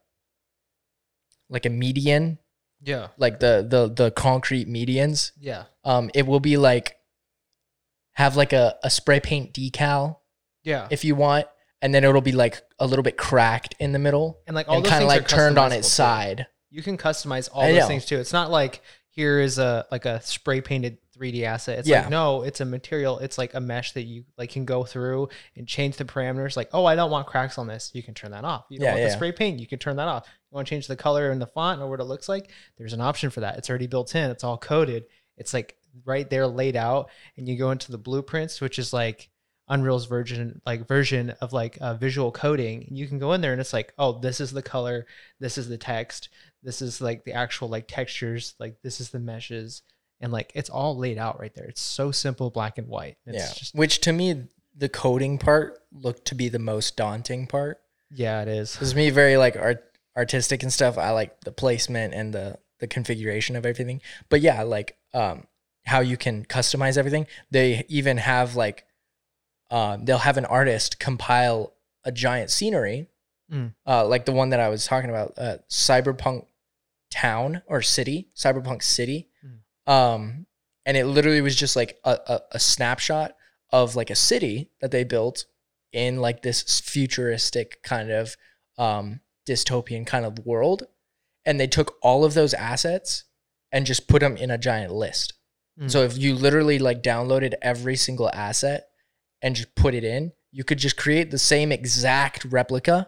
like 1.49 1.65
a 1.65 1.69
median, 1.69 2.39
Yeah. 2.81 3.07
like 3.17 3.39
the 3.39 3.65
the 3.69 3.87
the 3.93 4.11
concrete 4.11 4.67
medians. 4.67 5.31
Yeah. 5.39 5.63
Um, 5.83 6.09
it 6.13 6.25
will 6.27 6.39
be 6.39 6.57
like 6.57 6.95
have 8.13 8.35
like 8.35 8.51
a, 8.53 8.75
a 8.83 8.89
spray 8.89 9.19
paint 9.19 9.53
decal 9.53 10.17
Yeah. 10.63 10.87
if 10.89 11.05
you 11.05 11.15
want 11.15 11.45
and 11.81 11.93
then 11.93 12.03
it'll 12.03 12.19
be 12.21 12.31
like 12.31 12.61
a 12.79 12.87
little 12.87 13.03
bit 13.03 13.15
cracked 13.15 13.75
in 13.79 13.91
the 13.91 13.99
middle 13.99 14.39
And 14.47 14.55
like 14.55 14.67
all 14.67 14.81
kind 14.81 15.03
of 15.03 15.07
like 15.07 15.27
turned 15.27 15.57
on 15.59 15.71
its 15.71 15.87
too. 15.87 15.91
side. 15.93 16.47
You 16.71 16.81
can 16.81 16.97
customize 16.97 17.47
all 17.53 17.61
I 17.61 17.71
those 17.71 17.81
know. 17.81 17.87
things 17.87 18.05
too. 18.05 18.17
It's 18.17 18.33
not 18.33 18.49
like 18.51 18.81
here 19.09 19.39
is 19.39 19.59
a 19.59 19.85
like 19.91 20.05
a 20.05 20.19
spray 20.21 20.61
painted 20.61 20.97
3D 21.17 21.43
asset. 21.43 21.79
It's 21.79 21.87
Yeah. 21.87 22.01
like 22.01 22.09
no, 22.09 22.43
it's 22.43 22.61
a 22.61 22.65
material. 22.65 23.19
It's 23.19 23.37
like 23.37 23.53
a 23.53 23.59
mesh 23.59 23.93
that 23.93 24.03
you 24.03 24.25
like 24.37 24.51
can 24.51 24.65
go 24.65 24.83
through 24.83 25.29
and 25.55 25.67
change 25.67 25.97
the 25.97 26.05
parameters. 26.05 26.55
Like 26.55 26.69
oh, 26.73 26.85
I 26.85 26.95
don't 26.95 27.11
want 27.11 27.27
cracks 27.27 27.57
on 27.57 27.67
this. 27.67 27.91
You 27.93 28.03
can 28.03 28.13
turn 28.13 28.31
that 28.31 28.43
off. 28.45 28.65
You 28.69 28.79
don't 28.79 28.85
Yeah, 28.85 28.91
want 28.91 29.01
yeah. 29.01 29.07
the 29.09 29.13
spray 29.13 29.31
paint. 29.31 29.59
You 29.59 29.67
can 29.67 29.79
turn 29.79 29.95
that 29.97 30.07
off. 30.07 30.25
You 30.51 30.55
want 30.55 30.67
to 30.67 30.69
change 30.69 30.87
the 30.87 30.95
color 30.95 31.31
and 31.31 31.41
the 31.41 31.47
font 31.47 31.81
or 31.81 31.89
what 31.89 31.99
it 31.99 32.05
looks 32.05 32.29
like. 32.29 32.49
There's 32.77 32.93
an 32.93 33.01
option 33.01 33.29
for 33.29 33.41
that. 33.41 33.57
It's 33.57 33.69
already 33.69 33.87
built 33.87 34.13
in. 34.15 34.29
It's 34.29 34.43
all 34.43 34.57
coded. 34.57 35.05
It's 35.37 35.53
like 35.53 35.77
right 36.05 36.29
there 36.29 36.47
laid 36.47 36.75
out. 36.75 37.09
And 37.37 37.47
you 37.49 37.57
go 37.57 37.71
into 37.71 37.91
the 37.91 37.97
blueprints, 37.97 38.61
which 38.61 38.79
is 38.79 38.93
like 38.93 39.29
Unreal's 39.69 40.05
version 40.05 40.61
like 40.65 40.87
version 40.87 41.31
of 41.41 41.51
like 41.51 41.77
uh, 41.81 41.93
visual 41.95 42.31
coding. 42.31 42.87
You 42.89 43.05
can 43.07 43.19
go 43.19 43.33
in 43.33 43.41
there 43.41 43.51
and 43.51 43.59
it's 43.59 43.73
like 43.73 43.93
oh, 43.97 44.19
this 44.19 44.39
is 44.39 44.51
the 44.53 44.61
color. 44.61 45.05
This 45.39 45.57
is 45.57 45.67
the 45.67 45.77
text 45.77 46.29
this 46.63 46.81
is 46.81 46.99
like 46.99 47.23
the 47.23 47.33
actual 47.33 47.69
like 47.69 47.87
textures 47.87 48.55
like 48.59 48.75
this 48.81 48.99
is 48.99 49.11
the 49.11 49.19
meshes 49.19 49.83
and 50.19 50.31
like 50.31 50.51
it's 50.55 50.69
all 50.69 50.97
laid 50.97 51.17
out 51.17 51.39
right 51.39 51.53
there 51.55 51.65
it's 51.65 51.81
so 51.81 52.11
simple 52.11 52.49
black 52.49 52.77
and 52.77 52.87
white 52.87 53.17
it's 53.25 53.37
yeah. 53.37 53.53
just 53.53 53.75
Which 53.75 53.99
to 54.01 54.11
me, 54.13 54.45
the 54.75 54.89
coding 54.89 55.37
part 55.37 55.79
looked 55.91 56.25
to 56.25 56.35
be 56.35 56.49
the 56.49 56.59
most 56.59 56.95
daunting 56.97 57.47
part. 57.47 57.79
yeah 58.11 58.41
it 58.41 58.47
is 58.47 58.73
Because 58.73 58.93
me, 58.95 59.09
very 59.09 59.37
like 59.37 59.55
art 59.57 59.83
artistic 60.15 60.63
and 60.63 60.73
stuff. 60.73 60.97
I 60.97 61.11
like 61.11 61.41
the 61.41 61.51
placement 61.51 62.13
and 62.13 62.33
the 62.33 62.57
the 62.79 62.87
configuration 62.87 63.55
of 63.55 63.65
everything. 63.65 64.01
But 64.29 64.41
yeah, 64.41 64.61
like 64.63 64.97
um, 65.13 65.45
how 65.85 65.99
you 66.01 66.17
can 66.17 66.45
customize 66.45 66.97
everything. 66.97 67.25
They 67.51 67.85
even 67.87 68.17
have 68.17 68.55
like 68.55 68.85
um, 69.71 70.05
they'll 70.05 70.17
have 70.19 70.37
an 70.37 70.45
artist 70.45 70.99
compile 70.99 71.73
a 72.03 72.11
giant 72.11 72.49
scenery, 72.51 73.07
Mm. 73.51 73.73
uh, 73.85 74.05
like 74.05 74.25
the 74.25 74.31
one 74.33 74.49
that 74.49 74.59
I 74.59 74.67
was 74.69 74.85
talking 74.85 75.09
about, 75.09 75.33
uh, 75.37 75.57
Cyberpunk 75.69 76.45
Town 77.09 77.61
or 77.67 77.81
City, 77.81 78.27
Cyberpunk 78.35 78.83
City. 78.83 79.29
Um, 79.87 80.45
and 80.85 80.95
it 80.95 81.05
literally 81.05 81.41
was 81.41 81.55
just 81.55 81.75
like 81.75 81.97
a, 82.03 82.17
a, 82.27 82.41
a 82.53 82.59
snapshot 82.59 83.35
of 83.71 83.95
like 83.95 84.09
a 84.09 84.15
city 84.15 84.71
that 84.81 84.91
they 84.91 85.03
built 85.03 85.45
in 85.91 86.17
like 86.17 86.41
this 86.41 86.79
futuristic 86.79 87.81
kind 87.83 88.11
of 88.11 88.35
um, 88.77 89.21
dystopian 89.47 90.05
kind 90.05 90.25
of 90.25 90.45
world. 90.45 90.83
And 91.45 91.59
they 91.59 91.67
took 91.67 91.95
all 92.01 92.25
of 92.25 92.33
those 92.33 92.53
assets 92.53 93.23
and 93.71 93.85
just 93.85 94.07
put 94.07 94.19
them 94.19 94.37
in 94.37 94.51
a 94.51 94.57
giant 94.57 94.93
list. 94.93 95.33
Mm. 95.79 95.89
So 95.89 96.03
if 96.03 96.17
you 96.17 96.35
literally 96.35 96.79
like 96.79 97.01
downloaded 97.01 97.53
every 97.61 97.95
single 97.95 98.29
asset 98.33 98.87
and 99.41 99.55
just 99.55 99.75
put 99.75 99.93
it 99.93 100.03
in, 100.03 100.33
you 100.51 100.63
could 100.63 100.77
just 100.77 100.97
create 100.97 101.31
the 101.31 101.37
same 101.37 101.71
exact 101.71 102.45
replica, 102.45 103.07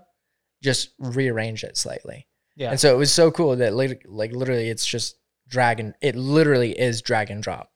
just 0.61 0.89
rearrange 0.99 1.63
it 1.63 1.77
slightly. 1.77 2.27
yeah 2.55 2.71
And 2.71 2.79
so 2.79 2.93
it 2.93 2.97
was 2.97 3.11
so 3.11 3.31
cool 3.31 3.55
that 3.57 3.73
like, 3.73 4.03
like 4.07 4.31
literally 4.31 4.69
it's 4.69 4.85
just 4.85 5.15
drag 5.49 5.79
and 5.79 5.95
it 6.01 6.15
literally 6.15 6.79
is 6.79 7.01
drag 7.01 7.29
and 7.29 7.43
drop, 7.43 7.71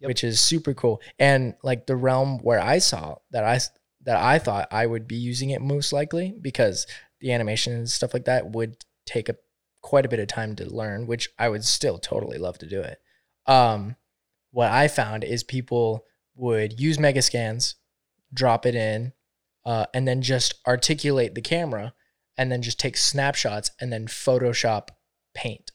Yep. 0.00 0.08
which 0.08 0.24
is 0.24 0.40
super 0.40 0.74
cool. 0.74 1.00
And 1.18 1.54
like 1.62 1.86
the 1.86 1.96
realm 1.96 2.38
where 2.40 2.60
I 2.60 2.78
saw 2.78 3.16
that 3.30 3.44
I 3.44 3.60
that 4.02 4.16
I 4.16 4.38
thought 4.38 4.68
I 4.70 4.86
would 4.86 5.06
be 5.06 5.16
using 5.16 5.50
it 5.50 5.62
most 5.62 5.92
likely 5.92 6.34
because 6.40 6.86
the 7.20 7.32
animation 7.32 7.74
and 7.74 7.88
stuff 7.88 8.14
like 8.14 8.24
that 8.24 8.50
would 8.50 8.84
take 9.06 9.28
a 9.28 9.36
quite 9.82 10.04
a 10.04 10.08
bit 10.08 10.20
of 10.20 10.26
time 10.28 10.56
to 10.56 10.64
learn, 10.74 11.06
which 11.06 11.28
I 11.38 11.48
would 11.48 11.64
still 11.64 11.98
totally 11.98 12.38
love 12.38 12.58
to 12.58 12.66
do 12.66 12.80
it. 12.80 12.98
Um, 13.46 13.96
what 14.50 14.70
I 14.70 14.88
found 14.88 15.24
is 15.24 15.42
people 15.42 16.04
would 16.34 16.78
use 16.80 16.98
Megascans, 16.98 17.74
drop 18.32 18.66
it 18.66 18.74
in, 18.74 19.12
uh, 19.64 19.86
and 19.94 20.06
then 20.06 20.22
just 20.22 20.54
articulate 20.66 21.34
the 21.34 21.40
camera 21.40 21.94
and 22.36 22.50
then 22.50 22.62
just 22.62 22.80
take 22.80 22.96
snapshots 22.96 23.70
and 23.80 23.92
then 23.92 24.06
Photoshop 24.06 24.88
paint. 25.34 25.72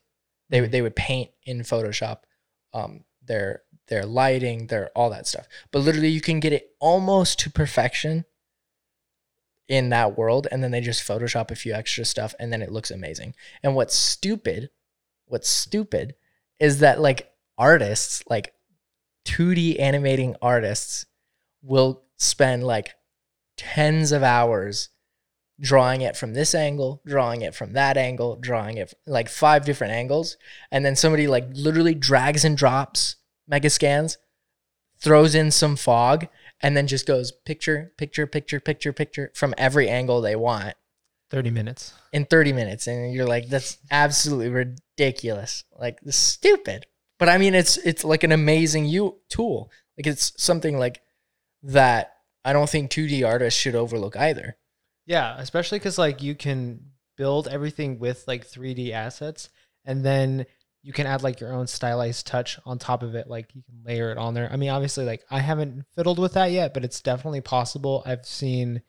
They 0.55 0.61
would 0.61 0.71
they 0.71 0.81
would 0.81 0.95
paint 0.95 1.31
in 1.43 1.63
Photoshop 1.63 2.19
um, 2.73 3.03
their 3.21 3.63
their 3.89 4.05
lighting, 4.05 4.67
their 4.67 4.89
all 4.95 5.09
that 5.09 5.27
stuff. 5.27 5.49
But 5.69 5.79
literally, 5.79 6.07
you 6.07 6.21
can 6.21 6.39
get 6.39 6.53
it 6.53 6.69
almost 6.79 7.39
to 7.39 7.49
perfection 7.49 8.23
in 9.67 9.89
that 9.89 10.17
world, 10.17 10.47
and 10.49 10.63
then 10.63 10.71
they 10.71 10.79
just 10.79 11.05
Photoshop 11.05 11.51
a 11.51 11.57
few 11.57 11.73
extra 11.73 12.05
stuff, 12.05 12.33
and 12.39 12.53
then 12.53 12.61
it 12.61 12.71
looks 12.71 12.89
amazing. 12.89 13.35
And 13.63 13.75
what's 13.75 13.95
stupid, 13.95 14.69
what's 15.25 15.49
stupid, 15.49 16.15
is 16.57 16.79
that 16.79 17.01
like 17.01 17.33
artists, 17.57 18.23
like 18.29 18.53
2D 19.25 19.77
animating 19.77 20.37
artists, 20.41 21.05
will 21.63 22.03
spend 22.15 22.63
like 22.63 22.95
tens 23.57 24.13
of 24.13 24.23
hours 24.23 24.87
drawing 25.59 26.01
it 26.01 26.17
from 26.17 26.33
this 26.33 26.53
angle, 26.53 27.01
drawing 27.05 27.41
it 27.41 27.55
from 27.55 27.73
that 27.73 27.97
angle, 27.97 28.35
drawing 28.35 28.77
it 28.77 28.93
like 29.05 29.29
five 29.29 29.65
different 29.65 29.93
angles. 29.93 30.37
And 30.71 30.85
then 30.85 30.95
somebody 30.95 31.27
like 31.27 31.47
literally 31.53 31.95
drags 31.95 32.43
and 32.43 32.57
drops 32.57 33.15
Megascans, 33.49 34.17
throws 34.99 35.35
in 35.35 35.51
some 35.51 35.75
fog, 35.75 36.27
and 36.61 36.75
then 36.75 36.87
just 36.87 37.05
goes 37.05 37.31
picture, 37.31 37.93
picture, 37.97 38.27
picture, 38.27 38.59
picture, 38.59 38.93
picture 38.93 39.31
from 39.35 39.53
every 39.57 39.89
angle 39.89 40.21
they 40.21 40.35
want 40.35 40.75
30 41.29 41.51
minutes 41.51 41.93
in 42.11 42.25
30 42.25 42.53
minutes. 42.53 42.87
And 42.87 43.13
you're 43.13 43.27
like, 43.27 43.49
that's 43.49 43.77
absolutely 43.91 44.49
ridiculous. 44.49 45.63
Like 45.77 45.99
stupid. 46.09 46.85
But 47.17 47.29
I 47.29 47.37
mean 47.37 47.55
it's 47.55 47.77
it's 47.77 48.03
like 48.03 48.23
an 48.23 48.31
amazing 48.31 48.85
you 48.85 49.19
tool. 49.29 49.71
Like 49.97 50.07
it's 50.07 50.33
something 50.41 50.77
like 50.77 51.01
that 51.63 52.13
I 52.43 52.53
don't 52.53 52.69
think 52.69 52.91
2D 52.91 53.25
artists 53.25 53.59
should 53.59 53.75
overlook 53.75 54.15
either. 54.15 54.57
Yeah 55.05 55.35
especially 55.37 55.79
because 55.79 55.97
like 55.97 56.21
you 56.21 56.35
can 56.35 56.79
build 57.17 57.47
everything 57.47 57.99
with 57.99 58.23
like 58.27 58.47
3d 58.47 58.91
assets 58.91 59.49
and 59.85 60.03
then 60.03 60.45
you 60.81 60.93
can 60.93 61.07
add 61.07 61.23
like 61.23 61.39
your 61.39 61.51
own 61.51 61.65
stylized 61.65 62.27
touch 62.27 62.59
on 62.65 62.77
top 62.77 63.01
of 63.03 63.15
it 63.15 63.27
like 63.27 63.53
you 63.55 63.63
can 63.63 63.81
layer 63.83 64.11
it 64.11 64.17
on 64.17 64.33
there. 64.33 64.51
I 64.51 64.55
mean 64.57 64.69
obviously 64.69 65.05
like 65.05 65.23
i 65.31 65.39
haven't 65.39 65.85
fiddled 65.95 66.19
with 66.19 66.33
that 66.33 66.51
yet 66.51 66.73
but 66.73 66.83
it's 66.83 67.01
definitely 67.01 67.41
possible. 67.41 68.03
I've 68.05 68.25
seen 68.25 68.81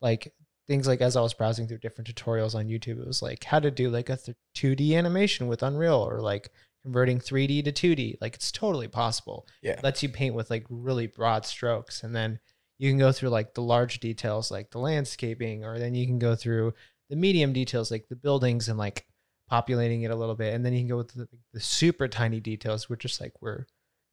like 0.00 0.32
things 0.68 0.86
like 0.86 1.00
as 1.00 1.16
i 1.16 1.20
was 1.20 1.34
browsing 1.34 1.66
through 1.66 1.78
different 1.78 2.14
tutorials 2.14 2.54
on 2.54 2.68
youtube 2.68 3.00
it 3.00 3.06
was 3.06 3.20
like 3.22 3.42
how 3.42 3.58
to 3.58 3.72
do 3.72 3.90
like 3.90 4.08
a 4.08 4.16
th- 4.16 4.36
2d 4.56 4.96
animation 4.96 5.48
with 5.48 5.64
unreal 5.64 5.96
or 5.96 6.20
like 6.20 6.50
converting 6.82 7.18
3d 7.18 7.64
to 7.64 7.72
2d 7.72 8.16
like 8.20 8.34
it's 8.34 8.52
totally 8.52 8.88
possible. 8.88 9.46
Yeah. 9.62 9.80
lets 9.82 10.02
you 10.02 10.08
paint 10.08 10.34
with 10.34 10.48
like 10.50 10.64
really 10.70 11.06
broad 11.06 11.44
strokes 11.44 12.02
and 12.02 12.14
then 12.14 12.38
you 12.80 12.90
can 12.90 12.98
go 12.98 13.12
through 13.12 13.28
like 13.28 13.52
the 13.52 13.60
large 13.60 14.00
details 14.00 14.50
like 14.50 14.70
the 14.70 14.78
landscaping 14.78 15.66
or 15.66 15.78
then 15.78 15.94
you 15.94 16.06
can 16.06 16.18
go 16.18 16.34
through 16.34 16.72
the 17.10 17.16
medium 17.16 17.52
details 17.52 17.90
like 17.90 18.08
the 18.08 18.16
buildings 18.16 18.70
and 18.70 18.78
like 18.78 19.04
populating 19.50 20.00
it 20.02 20.10
a 20.10 20.16
little 20.16 20.34
bit. 20.34 20.54
And 20.54 20.64
then 20.64 20.72
you 20.72 20.78
can 20.78 20.88
go 20.88 20.96
with 20.96 21.12
the, 21.12 21.28
the 21.52 21.60
super 21.60 22.08
tiny 22.08 22.40
details 22.40 22.88
which 22.88 23.04
is 23.04 23.20
like 23.20 23.34
where 23.40 23.66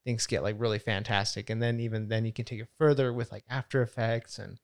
things 0.04 0.28
get 0.28 0.44
like 0.44 0.58
really 0.60 0.80
fantastic. 0.80 1.50
And 1.50 1.62
then 1.62 1.80
even 1.80 2.10
then 2.10 2.26
you 2.26 2.34
can 2.34 2.44
take 2.44 2.60
it 2.60 2.68
further 2.78 3.14
with 3.14 3.32
like 3.32 3.46
after 3.50 3.82
effects 3.82 4.38
and 4.38 4.60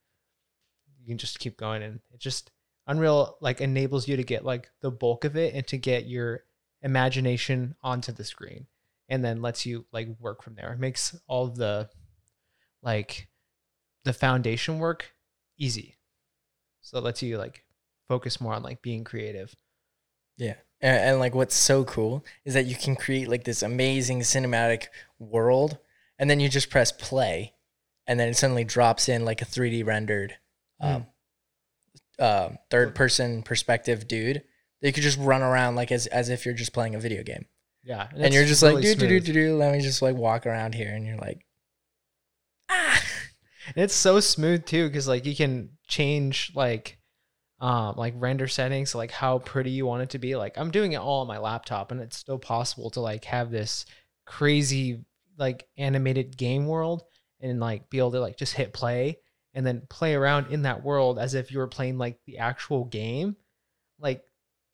you 0.99 1.07
can 1.07 1.17
just 1.17 1.39
keep 1.39 1.55
going. 1.55 1.81
And 1.81 2.01
it 2.11 2.19
just 2.19 2.51
unreal 2.87 3.37
like 3.39 3.61
enables 3.61 4.05
you 4.05 4.17
to 4.17 4.23
get 4.25 4.43
like 4.43 4.69
the 4.81 4.91
bulk 4.91 5.23
of 5.23 5.37
it 5.37 5.53
and 5.53 5.65
to 5.67 5.77
get 5.77 6.07
your 6.07 6.43
imagination 6.81 7.75
onto 7.81 8.11
the 8.11 8.25
screen 8.25 8.67
and 9.07 9.23
then 9.23 9.41
lets 9.41 9.65
you 9.65 9.85
like 9.93 10.09
work 10.19 10.43
from 10.43 10.55
there. 10.55 10.73
It 10.73 10.79
makes 10.79 11.15
all 11.25 11.47
the 11.47 11.87
like 12.81 13.29
the 14.03 14.13
foundation 14.13 14.79
work 14.79 15.13
easy 15.57 15.95
so 16.81 16.97
it 16.97 17.03
lets 17.03 17.21
you 17.21 17.37
like 17.37 17.63
focus 18.07 18.41
more 18.41 18.53
on 18.53 18.63
like 18.63 18.81
being 18.81 19.03
creative 19.03 19.55
Yeah. 20.37 20.55
And, 20.81 20.97
and 20.97 21.19
like 21.19 21.33
what's 21.33 21.55
so 21.55 21.85
cool 21.85 22.25
is 22.43 22.53
that 22.53 22.65
you 22.65 22.75
can 22.75 22.95
create 22.95 23.29
like 23.29 23.45
this 23.45 23.61
amazing 23.63 24.19
cinematic 24.21 24.87
world 25.19 25.77
and 26.19 26.29
then 26.29 26.39
you 26.39 26.49
just 26.49 26.69
press 26.69 26.91
play 26.91 27.53
and 28.05 28.19
then 28.19 28.27
it 28.29 28.35
suddenly 28.35 28.65
drops 28.65 29.07
in 29.07 29.23
like 29.23 29.41
a 29.41 29.45
3D 29.45 29.85
rendered 29.85 30.35
um, 30.81 31.07
uh, 32.19 32.49
third 32.69 32.93
person 32.93 33.41
perspective 33.43 34.07
dude 34.07 34.43
that 34.81 34.87
you 34.89 34.93
could 34.93 35.03
just 35.03 35.17
run 35.19 35.41
around 35.41 35.75
like 35.75 35.91
as, 35.91 36.07
as 36.07 36.29
if 36.29 36.45
you're 36.45 36.53
just 36.53 36.73
playing 36.73 36.95
a 36.95 36.99
video 36.99 37.23
game. 37.23 37.45
yeah 37.83 38.09
And, 38.11 38.25
it's 38.25 38.35
you're 38.35 38.45
just 38.45 38.61
like, 38.61 38.81
do, 38.81 38.95
do, 38.95 39.07
do, 39.07 39.19
do, 39.21 39.33
do, 39.33 39.55
let 39.55 39.71
me 39.71 39.79
just 39.79 40.01
like 40.01 40.15
walk 40.15 40.45
around 40.45 40.75
here. 40.75 40.93
And 40.93 41.05
you're 41.05 41.17
like. 41.17 41.45
And 43.67 43.77
it's 43.77 43.93
so 43.93 44.19
smooth 44.19 44.65
too 44.65 44.87
because 44.87 45.07
like 45.07 45.25
you 45.25 45.35
can 45.35 45.69
change 45.87 46.51
like 46.55 46.97
um 47.59 47.95
like 47.95 48.13
render 48.17 48.47
settings 48.47 48.93
like 48.95 49.11
how 49.11 49.39
pretty 49.39 49.71
you 49.71 49.85
want 49.85 50.03
it 50.03 50.09
to 50.11 50.19
be. 50.19 50.35
Like 50.35 50.57
i'm 50.57 50.71
doing 50.71 50.93
it 50.93 50.97
all 50.97 51.21
on 51.21 51.27
my 51.27 51.37
laptop 51.37 51.91
and 51.91 52.01
it's 52.01 52.17
still 52.17 52.39
possible 52.39 52.89
to 52.91 52.99
like 52.99 53.25
have 53.25 53.51
this 53.51 53.85
crazy 54.25 55.03
like 55.37 55.67
animated 55.77 56.37
game 56.37 56.67
world 56.67 57.03
and 57.41 57.59
like 57.59 57.89
be 57.89 57.97
able 57.97 58.11
to 58.11 58.19
like 58.19 58.37
just 58.37 58.53
hit 58.53 58.73
play 58.73 59.17
and 59.53 59.65
then 59.65 59.81
play 59.89 60.15
around 60.15 60.51
in 60.51 60.63
that 60.63 60.83
world 60.83 61.19
as 61.19 61.33
if 61.33 61.51
you 61.51 61.59
were 61.59 61.67
playing 61.67 61.97
like 61.97 62.17
the 62.25 62.37
actual 62.39 62.85
game 62.85 63.35
like 63.99 64.23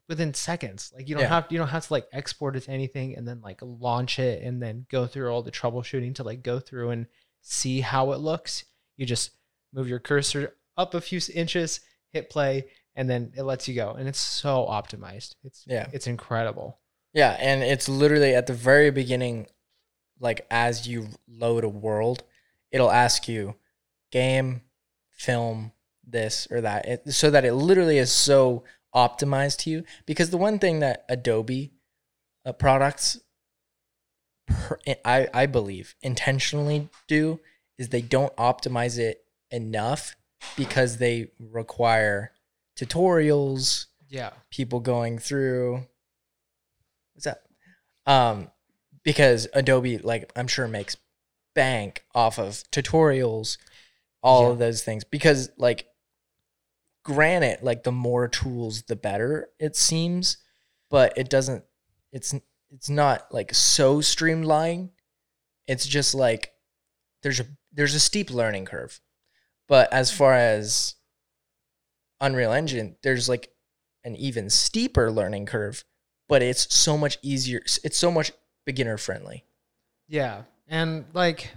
within 0.07 0.33
seconds. 0.33 0.91
Like 0.95 1.07
you 1.07 1.15
don't 1.15 1.23
Yeah. 1.23 1.29
have 1.29 1.47
you 1.49 1.57
don't 1.57 1.67
have 1.67 1.85
to 1.87 1.93
like 1.93 2.07
export 2.11 2.55
it 2.55 2.61
to 2.61 2.71
anything 2.71 3.15
and 3.15 3.27
then 3.27 3.41
like 3.41 3.59
launch 3.61 4.19
it 4.19 4.41
and 4.43 4.61
then 4.61 4.85
go 4.89 5.05
through 5.05 5.31
all 5.31 5.43
the 5.43 5.51
troubleshooting 5.51 6.15
to 6.15 6.23
like 6.23 6.41
go 6.43 6.59
through 6.59 6.89
and 6.91 7.05
see 7.41 7.81
how 7.81 8.11
it 8.11 8.17
looks 8.19 8.65
you 8.99 9.05
just 9.05 9.31
move 9.73 9.87
your 9.87 9.99
cursor 9.99 10.55
up 10.77 10.93
a 10.93 10.99
few 11.01 11.19
inches, 11.33 11.79
hit 12.11 12.29
play, 12.29 12.65
and 12.95 13.09
then 13.09 13.31
it 13.37 13.43
lets 13.43 13.67
you 13.67 13.73
go. 13.75 13.91
And 13.91 14.07
it's 14.09 14.19
so 14.19 14.65
optimized. 14.69 15.35
It's 15.43 15.63
Yeah. 15.65 15.87
it's 15.93 16.05
incredible. 16.07 16.79
Yeah, 17.13 17.35
and 17.39 17.63
it's 17.63 17.87
literally 17.87 18.35
at 18.35 18.45
the 18.47 18.53
very 18.53 18.91
beginning, 18.91 19.47
like 20.19 20.45
as 20.51 20.87
you 20.87 21.07
load 21.27 21.63
a 21.63 21.69
world, 21.69 22.23
it'll 22.71 22.91
ask 22.91 23.27
you 23.27 23.55
game, 24.11 24.61
film, 25.11 25.71
this 26.05 26.47
or 26.51 26.61
that, 26.61 26.85
it, 26.87 27.13
so 27.13 27.29
that 27.31 27.45
it 27.45 27.53
literally 27.53 27.97
is 27.97 28.11
so 28.11 28.63
optimized 28.93 29.59
to 29.59 29.69
you. 29.69 29.83
Because 30.05 30.29
the 30.29 30.37
one 30.37 30.59
thing 30.59 30.79
that 30.79 31.05
Adobe 31.07 31.71
uh, 32.45 32.51
products, 32.53 33.19
per, 34.47 34.77
I 35.05 35.27
I 35.33 35.45
believe 35.45 35.95
intentionally 36.01 36.89
do 37.07 37.39
is 37.79 37.89
they 37.89 38.01
don't 38.01 38.35
optimize 38.35 38.99
it 38.99 39.23
enough 39.49 40.15
because 40.55 40.97
they 40.97 41.31
require 41.39 42.31
tutorials 42.77 43.87
Yeah. 44.07 44.31
people 44.51 44.79
going 44.79 45.17
through 45.17 45.85
what's 47.13 47.25
that 47.25 47.41
um 48.05 48.49
because 49.03 49.47
adobe 49.53 49.97
like 49.97 50.31
i'm 50.35 50.47
sure 50.47 50.67
makes 50.67 50.95
bank 51.55 52.03
off 52.13 52.37
of 52.37 52.63
tutorials 52.71 53.57
all 54.21 54.43
Yeah. 54.43 54.49
of 54.51 54.59
those 54.59 54.83
things 54.83 55.03
because 55.03 55.49
like 55.57 55.87
granted 57.03 57.59
like 57.63 57.83
the 57.83 57.91
more 57.91 58.27
tools 58.27 58.83
the 58.83 58.95
better 58.95 59.49
it 59.59 59.75
seems 59.75 60.37
but 60.89 61.17
it 61.17 61.29
doesn't 61.29 61.63
it's 62.11 62.35
it's 62.71 62.89
not 62.89 63.25
like 63.33 63.53
so 63.53 63.99
streamlined 64.01 64.89
it's 65.67 65.87
just 65.87 66.13
like 66.13 66.51
there's 67.23 67.39
a 67.39 67.45
there's 67.71 67.95
a 67.95 67.99
steep 67.99 68.31
learning 68.31 68.65
curve 68.65 68.99
but 69.67 69.91
as 69.93 70.09
mm-hmm. 70.09 70.17
far 70.17 70.33
as 70.33 70.95
unreal 72.21 72.51
engine 72.51 72.95
there's 73.03 73.29
like 73.29 73.49
an 74.03 74.15
even 74.15 74.49
steeper 74.49 75.11
learning 75.11 75.45
curve 75.45 75.83
but 76.27 76.41
it's 76.41 76.73
so 76.73 76.97
much 76.97 77.17
easier 77.21 77.61
it's 77.83 77.97
so 77.97 78.11
much 78.11 78.31
beginner 78.65 78.97
friendly 78.97 79.43
Yeah. 80.09 80.41
And 80.67 81.05
like 81.13 81.51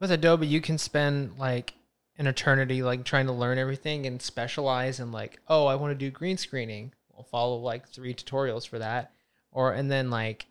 with 0.00 0.10
Adobe, 0.10 0.46
you 0.46 0.60
can 0.60 0.78
spend 0.78 1.36
like 1.38 1.74
an 2.16 2.26
eternity 2.26 2.82
like 2.82 3.04
trying 3.04 3.26
to 3.26 3.32
learn 3.32 3.58
everything 3.58 4.06
and 4.06 4.22
specialize 4.22 5.00
in 5.00 5.12
like, 5.12 5.38
oh, 5.48 5.66
I 5.66 5.74
want 5.74 5.90
to 5.90 5.98
do 5.98 6.10
green 6.10 6.38
screening. 6.38 6.92
We'll 7.12 7.24
follow 7.24 7.56
like 7.56 7.88
three 7.88 8.14
tutorials 8.14 8.66
for 8.66 8.78
that. 8.78 9.12
Or 9.50 9.72
and 9.72 9.90
then 9.90 10.10
like 10.10 10.46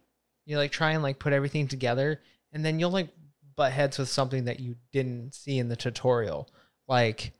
you 0.45 0.57
like 0.57 0.71
try 0.71 0.91
and 0.91 1.01
like 1.01 1.19
put 1.19 1.33
everything 1.33 1.67
together 1.67 2.19
and 2.51 2.63
then 2.63 2.79
you'll 2.79 2.91
like 2.91 3.09
butt 3.55 3.71
heads 3.71 3.97
with 3.97 4.09
something 4.09 4.45
that 4.45 4.59
you 4.59 4.75
didn't 4.91 5.33
see 5.33 5.57
in 5.57 5.69
the 5.69 5.75
tutorial. 5.75 6.49
Like 6.87 7.33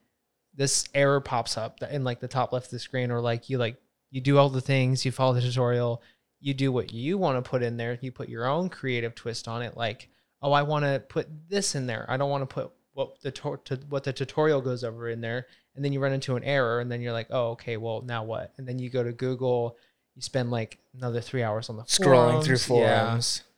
this 0.54 0.88
error 0.94 1.20
pops 1.20 1.56
up 1.56 1.82
in 1.82 2.04
like 2.04 2.20
the 2.20 2.28
top 2.28 2.52
left 2.52 2.66
of 2.66 2.72
the 2.72 2.78
screen 2.78 3.10
or 3.10 3.20
like 3.20 3.48
you 3.48 3.58
like 3.58 3.76
you 4.10 4.20
do 4.20 4.38
all 4.38 4.48
the 4.48 4.60
things, 4.60 5.04
you 5.04 5.12
follow 5.12 5.32
the 5.32 5.40
tutorial, 5.40 6.02
you 6.40 6.54
do 6.54 6.70
what 6.70 6.92
you 6.92 7.16
want 7.18 7.42
to 7.42 7.48
put 7.48 7.62
in 7.62 7.76
there, 7.76 7.98
you 8.00 8.12
put 8.12 8.28
your 8.28 8.46
own 8.46 8.68
creative 8.68 9.14
twist 9.14 9.48
on 9.48 9.62
it 9.62 9.76
like 9.76 10.08
oh, 10.42 10.52
I 10.52 10.62
want 10.62 10.84
to 10.84 11.02
put 11.08 11.28
this 11.48 11.74
in 11.74 11.86
there. 11.86 12.04
I 12.08 12.16
don't 12.16 12.30
want 12.30 12.42
to 12.42 12.52
put 12.52 12.72
what 12.94 13.20
the 13.22 13.30
to- 13.30 13.60
to, 13.64 13.76
what 13.88 14.04
the 14.04 14.12
tutorial 14.12 14.60
goes 14.60 14.84
over 14.84 15.08
in 15.08 15.20
there, 15.20 15.46
and 15.74 15.84
then 15.84 15.92
you 15.92 16.00
run 16.00 16.12
into 16.12 16.36
an 16.36 16.44
error, 16.44 16.80
and 16.80 16.90
then 16.90 17.00
you're 17.00 17.12
like, 17.12 17.28
oh, 17.30 17.50
okay, 17.50 17.76
well 17.76 18.02
now 18.02 18.24
what? 18.24 18.52
And 18.58 18.66
then 18.66 18.78
you 18.78 18.90
go 18.90 19.02
to 19.02 19.12
Google, 19.12 19.78
you 20.14 20.22
spend 20.22 20.50
like 20.50 20.78
another 20.94 21.20
three 21.20 21.42
hours 21.42 21.70
on 21.70 21.76
the 21.76 21.84
scrolling 21.84 22.44
through 22.44 22.58
forums, 22.58 23.42
yeah. 23.44 23.51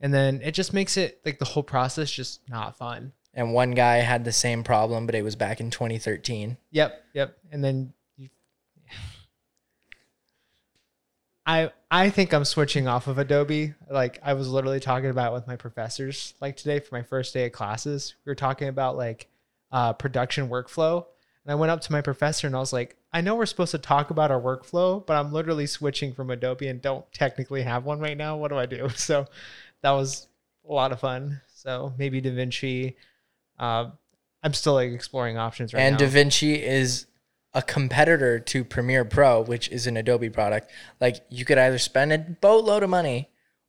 And 0.00 0.12
then 0.12 0.40
it 0.42 0.52
just 0.52 0.72
makes 0.72 0.96
it 0.96 1.20
like 1.24 1.38
the 1.38 1.44
whole 1.44 1.62
process 1.62 2.10
just 2.10 2.40
not 2.48 2.76
fun. 2.76 3.12
and 3.32 3.52
one 3.52 3.72
guy 3.72 3.96
had 3.96 4.24
the 4.24 4.32
same 4.32 4.62
problem 4.64 5.06
but 5.06 5.14
it 5.14 5.22
was 5.22 5.36
back 5.36 5.60
in 5.60 5.70
2013 5.70 6.56
Yep, 6.70 7.04
yep. 7.14 7.38
And 7.50 7.64
then 7.64 7.92
you 8.16 8.28
I 11.46 11.70
I 11.90 12.10
think 12.10 12.32
I'm 12.32 12.44
switching 12.44 12.88
off 12.88 13.06
of 13.06 13.18
Adobe. 13.18 13.74
Like 13.90 14.18
I 14.22 14.32
was 14.34 14.48
literally 14.48 14.80
talking 14.80 15.10
about 15.10 15.32
with 15.34 15.46
my 15.46 15.56
professors 15.56 16.34
like 16.40 16.56
today 16.56 16.80
for 16.80 16.94
my 16.94 17.02
first 17.02 17.34
day 17.34 17.46
of 17.46 17.52
classes. 17.52 18.14
We 18.24 18.30
were 18.30 18.34
talking 18.34 18.68
about 18.68 18.96
like 18.96 19.28
uh, 19.70 19.92
production 19.92 20.48
workflow. 20.48 21.04
And 21.44 21.52
I 21.52 21.56
went 21.56 21.70
up 21.70 21.82
to 21.82 21.92
my 21.92 22.00
professor 22.00 22.46
and 22.46 22.56
I 22.56 22.60
was 22.60 22.72
like, 22.72 22.96
I 23.12 23.20
know 23.20 23.36
we're 23.36 23.44
supposed 23.44 23.72
to 23.72 23.78
talk 23.78 24.08
about 24.10 24.30
our 24.30 24.40
workflow, 24.40 25.04
but 25.06 25.14
I'm 25.16 25.30
literally 25.32 25.66
switching 25.66 26.14
from 26.14 26.30
Adobe 26.30 26.68
and 26.68 26.80
don't 26.80 27.04
technically 27.12 27.62
have 27.62 27.84
one 27.84 28.00
right 28.00 28.16
now. 28.16 28.36
What 28.38 28.48
do 28.48 28.56
I 28.56 28.64
do? 28.66 28.88
So 28.96 29.26
that 29.84 29.90
was 29.90 30.26
a 30.66 30.72
lot 30.72 30.92
of 30.92 31.00
fun. 31.00 31.42
So 31.54 31.92
maybe 31.98 32.22
DaVinci. 32.22 32.94
Uh, 33.58 33.90
I'm 34.42 34.54
still 34.54 34.72
like 34.72 34.90
exploring 34.90 35.36
options 35.36 35.74
right 35.74 35.80
now. 35.80 35.86
and 35.88 36.00
now. 36.00 36.06
DaVinci 36.06 36.58
is 36.58 37.06
a 37.52 37.60
competitor 37.60 38.40
to 38.40 38.64
Premiere 38.64 39.04
Pro, 39.04 39.42
which 39.42 39.68
is 39.68 39.86
an 39.86 39.98
Adobe 39.98 40.30
product. 40.30 40.70
Like 41.02 41.24
you 41.28 41.44
could 41.44 41.58
either 41.58 41.78
spend 41.78 42.12
a 42.14 42.18
boatload 42.18 42.82
of 42.82 42.88
money 42.88 43.28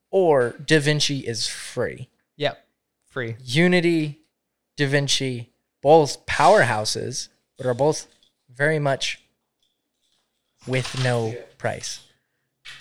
or 0.09 0.53
DaVinci 0.53 1.21
is 1.23 1.47
free. 1.47 2.07
Yep. 2.37 2.65
Free. 3.07 3.35
Unity, 3.43 4.21
DaVinci, 4.77 5.47
both 5.81 6.25
powerhouses, 6.25 7.27
but 7.57 7.65
are 7.65 7.73
both 7.73 8.07
very 8.53 8.79
much 8.79 9.21
with 10.65 11.03
no 11.03 11.35
price. 11.57 11.99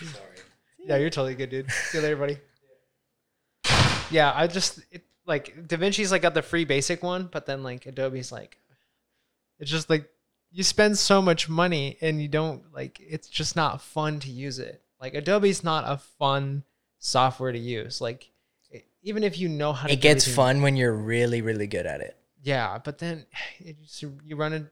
Sorry. 0.01 0.25
Yeah, 0.87 0.97
you're 0.99 1.11
totally 1.11 1.35
good, 1.35 1.51
dude. 1.51 1.70
See 1.70 1.99
you 1.99 2.05
later, 2.05 2.16
buddy. 2.16 2.38
Yeah, 4.14 4.33
I 4.35 4.46
just 4.46 4.81
it, 4.90 5.03
like 5.27 5.66
DaVinci's 5.66 6.11
like 6.12 6.22
got 6.22 6.35
the 6.35 6.42
free 6.42 6.64
basic 6.64 7.03
one, 7.03 7.29
but 7.31 7.46
then 7.46 7.62
like 7.62 7.85
Adobe's 7.87 8.31
like, 8.31 8.59
it's 9.59 9.70
just 9.70 9.90
like 9.90 10.09
you 10.53 10.62
spend 10.62 10.96
so 10.96 11.20
much 11.20 11.48
money 11.48 11.96
and 12.00 12.22
you 12.22 12.29
don't 12.29 12.62
like 12.72 13.00
it's 13.00 13.29
just 13.29 13.57
not 13.57 13.81
fun 13.83 14.20
to 14.20 14.31
use 14.31 14.59
it. 14.59 14.83
Like 15.00 15.14
Adobe's 15.14 15.64
not 15.64 15.85
a 15.87 15.98
fun 16.18 16.62
software 16.98 17.50
to 17.53 17.59
use. 17.59 18.00
Like 18.00 18.31
it, 18.70 18.85
even 19.03 19.24
if 19.24 19.38
you 19.38 19.48
know 19.48 19.72
how 19.72 19.88
to, 19.88 19.92
It 19.92 20.00
gets 20.00 20.27
fun 20.27 20.62
when 20.62 20.77
you're 20.77 20.94
really, 20.94 21.42
really 21.42 21.66
good 21.66 21.87
at 21.87 22.00
it. 22.00 22.16
Yeah, 22.42 22.79
but 22.85 22.98
then 22.98 23.27
it 23.59 23.81
just, 23.83 24.03
you 24.03 24.37
run 24.37 24.53
it. 24.53 24.66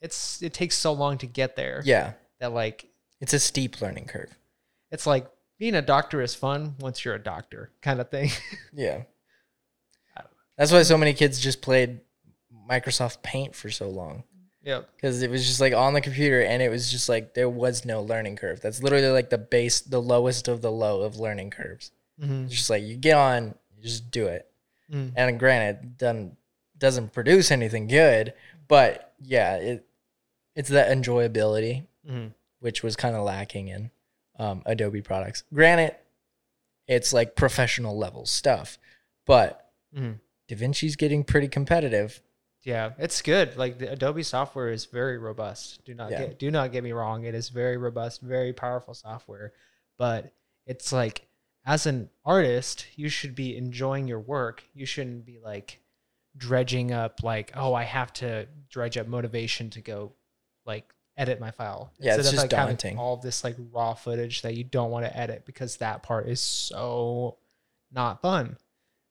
It's 0.00 0.42
it 0.42 0.52
takes 0.54 0.76
so 0.76 0.92
long 0.94 1.18
to 1.18 1.26
get 1.26 1.54
there 1.56 1.82
Yeah. 1.84 2.14
that 2.40 2.52
like 2.52 2.86
It's 3.20 3.34
a 3.34 3.38
steep 3.38 3.80
learning 3.82 4.06
curve. 4.06 4.34
it's 4.90 5.06
like 5.06 5.28
being 5.60 5.74
a 5.74 5.82
doctor 5.82 6.22
is 6.22 6.34
fun 6.34 6.74
once 6.80 7.04
you're 7.04 7.14
a 7.14 7.22
doctor 7.22 7.70
kind 7.82 8.00
of 8.00 8.10
thing. 8.10 8.30
Yeah. 8.72 9.02
That's 10.56 10.72
why 10.72 10.82
so 10.82 10.98
many 10.98 11.14
kids 11.14 11.40
just 11.40 11.62
played 11.62 12.00
Microsoft 12.68 13.22
Paint 13.22 13.54
for 13.54 13.70
so 13.70 13.88
long. 13.88 14.24
yep. 14.62 14.90
because 14.94 15.22
it 15.22 15.30
was 15.30 15.46
just 15.46 15.60
like 15.60 15.72
on 15.72 15.94
the 15.94 16.00
computer 16.00 16.42
and 16.42 16.62
it 16.62 16.68
was 16.68 16.90
just 16.90 17.08
like 17.08 17.34
there 17.34 17.48
was 17.48 17.84
no 17.84 18.02
learning 18.02 18.36
curve. 18.36 18.60
That's 18.60 18.82
literally 18.82 19.08
like 19.08 19.30
the 19.30 19.38
base, 19.38 19.80
the 19.80 20.02
lowest 20.02 20.48
of 20.48 20.60
the 20.60 20.70
low 20.72 21.02
of 21.02 21.18
learning 21.18 21.50
curves. 21.50 21.92
Mm-hmm. 22.20 22.44
It's 22.44 22.54
just 22.54 22.70
like 22.70 22.82
you 22.82 22.96
get 22.96 23.16
on, 23.16 23.54
you 23.74 23.82
just 23.82 24.10
do 24.10 24.26
it. 24.26 24.50
Mm. 24.92 25.12
And 25.16 25.38
granted, 25.38 25.96
doesn't 25.96 26.36
doesn't 26.76 27.12
produce 27.12 27.50
anything 27.50 27.86
good, 27.86 28.34
but 28.68 29.14
yeah, 29.20 29.56
it 29.56 29.86
it's 30.56 30.70
that 30.70 30.90
enjoyability 30.96 31.86
hmm 32.06 32.28
which 32.60 32.82
was 32.82 32.94
kind 32.94 33.16
of 33.16 33.24
lacking 33.24 33.68
in 33.68 33.90
um, 34.40 34.62
Adobe 34.66 35.02
products. 35.02 35.44
Granted, 35.52 35.94
it's 36.88 37.12
like 37.12 37.36
professional 37.36 37.96
level 37.96 38.26
stuff, 38.26 38.78
but 39.26 39.70
Mhm. 39.94 40.18
DaVinci's 40.48 40.96
getting 40.96 41.22
pretty 41.22 41.46
competitive. 41.46 42.22
Yeah, 42.62 42.92
it's 42.98 43.22
good. 43.22 43.56
Like 43.56 43.78
the 43.78 43.90
Adobe 43.92 44.22
software 44.22 44.70
is 44.70 44.86
very 44.86 45.18
robust. 45.18 45.84
Do 45.84 45.94
not 45.94 46.10
Yeah. 46.10 46.26
get 46.26 46.38
do 46.38 46.50
not 46.50 46.72
get 46.72 46.82
me 46.82 46.92
wrong. 46.92 47.24
It 47.24 47.34
is 47.34 47.48
very 47.50 47.76
robust, 47.76 48.20
very 48.20 48.52
powerful 48.52 48.94
software. 48.94 49.52
But 49.98 50.32
it's 50.66 50.92
like 50.92 51.26
as 51.64 51.86
an 51.86 52.10
artist, 52.24 52.86
you 52.96 53.08
should 53.08 53.34
be 53.34 53.56
enjoying 53.56 54.08
your 54.08 54.20
work. 54.20 54.64
You 54.72 54.86
shouldn't 54.86 55.24
be 55.24 55.38
like 55.38 55.80
dredging 56.36 56.92
up 56.92 57.22
like, 57.22 57.50
oh, 57.54 57.74
I 57.74 57.84
have 57.84 58.12
to 58.14 58.48
dredge 58.68 58.96
up 58.96 59.06
motivation 59.06 59.68
to 59.70 59.80
go 59.80 60.14
like 60.64 60.92
edit 61.20 61.38
my 61.38 61.50
file. 61.50 61.92
Yeah, 62.00 62.16
it's 62.16 62.26
of, 62.26 62.32
just 62.32 62.44
like, 62.44 62.52
having 62.52 62.76
daunting. 62.76 62.98
all 62.98 63.18
this 63.18 63.44
like 63.44 63.56
raw 63.72 63.94
footage 63.94 64.42
that 64.42 64.54
you 64.54 64.64
don't 64.64 64.90
want 64.90 65.04
to 65.04 65.16
edit 65.16 65.44
because 65.44 65.76
that 65.76 66.02
part 66.02 66.28
is 66.28 66.40
so 66.40 67.36
not 67.92 68.22
fun. 68.22 68.56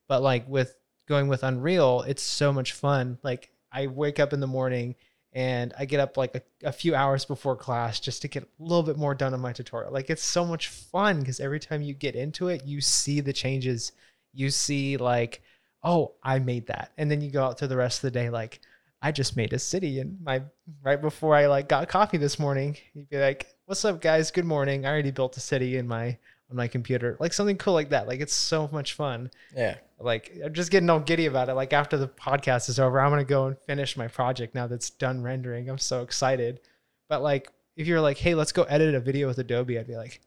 But 0.07 0.23
like 0.23 0.47
with 0.49 0.75
going 1.07 1.27
with 1.27 1.43
Unreal, 1.43 2.01
it's 2.01 2.23
so 2.23 2.51
much 2.51 2.73
fun. 2.73 3.19
Like 3.23 3.51
I 3.71 3.87
wake 3.87 4.19
up 4.19 4.33
in 4.33 4.39
the 4.39 4.47
morning 4.47 4.95
and 5.31 5.71
I 5.77 5.85
get 5.85 5.99
up 5.99 6.17
like 6.17 6.35
a, 6.35 6.41
a 6.67 6.71
few 6.71 6.95
hours 6.95 7.25
before 7.25 7.55
class 7.55 7.99
just 7.99 8.23
to 8.23 8.27
get 8.27 8.43
a 8.43 8.47
little 8.57 8.83
bit 8.83 8.97
more 8.97 9.13
done 9.13 9.33
on 9.35 9.39
my 9.39 9.53
tutorial. 9.53 9.93
Like 9.93 10.09
it's 10.09 10.23
so 10.23 10.43
much 10.43 10.67
fun 10.69 11.19
because 11.19 11.39
every 11.39 11.59
time 11.59 11.83
you 11.83 11.93
get 11.93 12.15
into 12.15 12.47
it, 12.47 12.65
you 12.65 12.81
see 12.81 13.19
the 13.19 13.33
changes. 13.33 13.91
You 14.33 14.49
see 14.49 14.97
like, 14.97 15.43
oh, 15.83 16.13
I 16.23 16.39
made 16.39 16.67
that. 16.67 16.91
And 16.97 17.11
then 17.11 17.21
you 17.21 17.29
go 17.29 17.43
out 17.43 17.59
to 17.59 17.67
the 17.67 17.77
rest 17.77 17.99
of 17.99 18.01
the 18.11 18.19
day 18.19 18.31
like, 18.31 18.59
I 19.01 19.11
just 19.11 19.37
made 19.37 19.53
a 19.53 19.59
city 19.59 19.99
and 19.99 20.17
my 20.21 20.41
right 20.83 21.01
before 21.01 21.35
I 21.35 21.47
like 21.47 21.69
got 21.69 21.87
coffee 21.87 22.17
this 22.17 22.37
morning, 22.37 22.75
you'd 22.93 23.09
be 23.09 23.17
like, 23.17 23.47
What's 23.65 23.85
up 23.85 24.01
guys? 24.01 24.31
Good 24.31 24.45
morning. 24.45 24.85
I 24.85 24.89
already 24.89 25.11
built 25.11 25.37
a 25.37 25.39
city 25.39 25.77
in 25.77 25.87
my 25.87 26.17
on 26.49 26.57
my 26.57 26.67
computer, 26.67 27.15
like 27.19 27.31
something 27.31 27.57
cool 27.57 27.73
like 27.73 27.89
that. 27.89 28.07
Like 28.07 28.19
it's 28.19 28.33
so 28.33 28.67
much 28.71 28.93
fun. 28.93 29.29
Yeah. 29.55 29.75
Like 29.99 30.37
I'm 30.43 30.53
just 30.53 30.71
getting 30.71 30.89
all 30.89 30.99
giddy 30.99 31.27
about 31.27 31.49
it. 31.49 31.53
Like 31.53 31.71
after 31.71 31.95
the 31.95 32.07
podcast 32.07 32.69
is 32.69 32.79
over, 32.79 32.99
I'm 32.99 33.11
gonna 33.11 33.23
go 33.23 33.47
and 33.47 33.57
finish 33.59 33.95
my 33.95 34.07
project 34.07 34.55
now 34.55 34.67
that's 34.67 34.89
done 34.89 35.21
rendering. 35.21 35.69
I'm 35.69 35.77
so 35.77 36.01
excited. 36.01 36.59
But 37.07 37.21
like 37.21 37.51
if 37.77 37.87
you're 37.87 38.01
like, 38.01 38.17
hey, 38.17 38.35
let's 38.35 38.51
go 38.51 38.63
edit 38.63 38.95
a 38.95 38.99
video 38.99 39.27
with 39.27 39.37
Adobe, 39.37 39.79
I'd 39.79 39.87
be 39.87 39.95
like, 39.95 40.19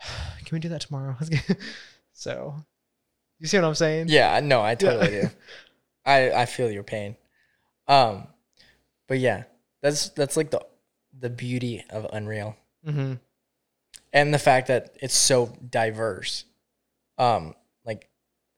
can 0.44 0.56
we 0.56 0.58
do 0.58 0.70
that 0.70 0.80
tomorrow? 0.80 1.16
so 2.12 2.56
you 3.38 3.46
see 3.46 3.58
what 3.58 3.66
I'm 3.66 3.74
saying? 3.74 4.06
Yeah, 4.08 4.40
no, 4.40 4.62
I 4.62 4.74
totally 4.74 5.08
do. 5.08 5.30
I 6.06 6.30
I 6.32 6.46
feel 6.46 6.70
your 6.70 6.82
pain. 6.82 7.16
Um 7.88 8.28
but 9.08 9.18
yeah, 9.18 9.44
that's 9.82 10.08
that's 10.10 10.36
like 10.36 10.50
the 10.50 10.64
the 11.18 11.30
beauty 11.30 11.84
of 11.90 12.06
Unreal. 12.12 12.56
Mm-hmm. 12.86 13.14
And 14.12 14.34
the 14.34 14.38
fact 14.38 14.68
that 14.68 14.96
it's 15.00 15.14
so 15.14 15.56
diverse. 15.68 16.44
Um 17.18 17.54
like 17.84 18.08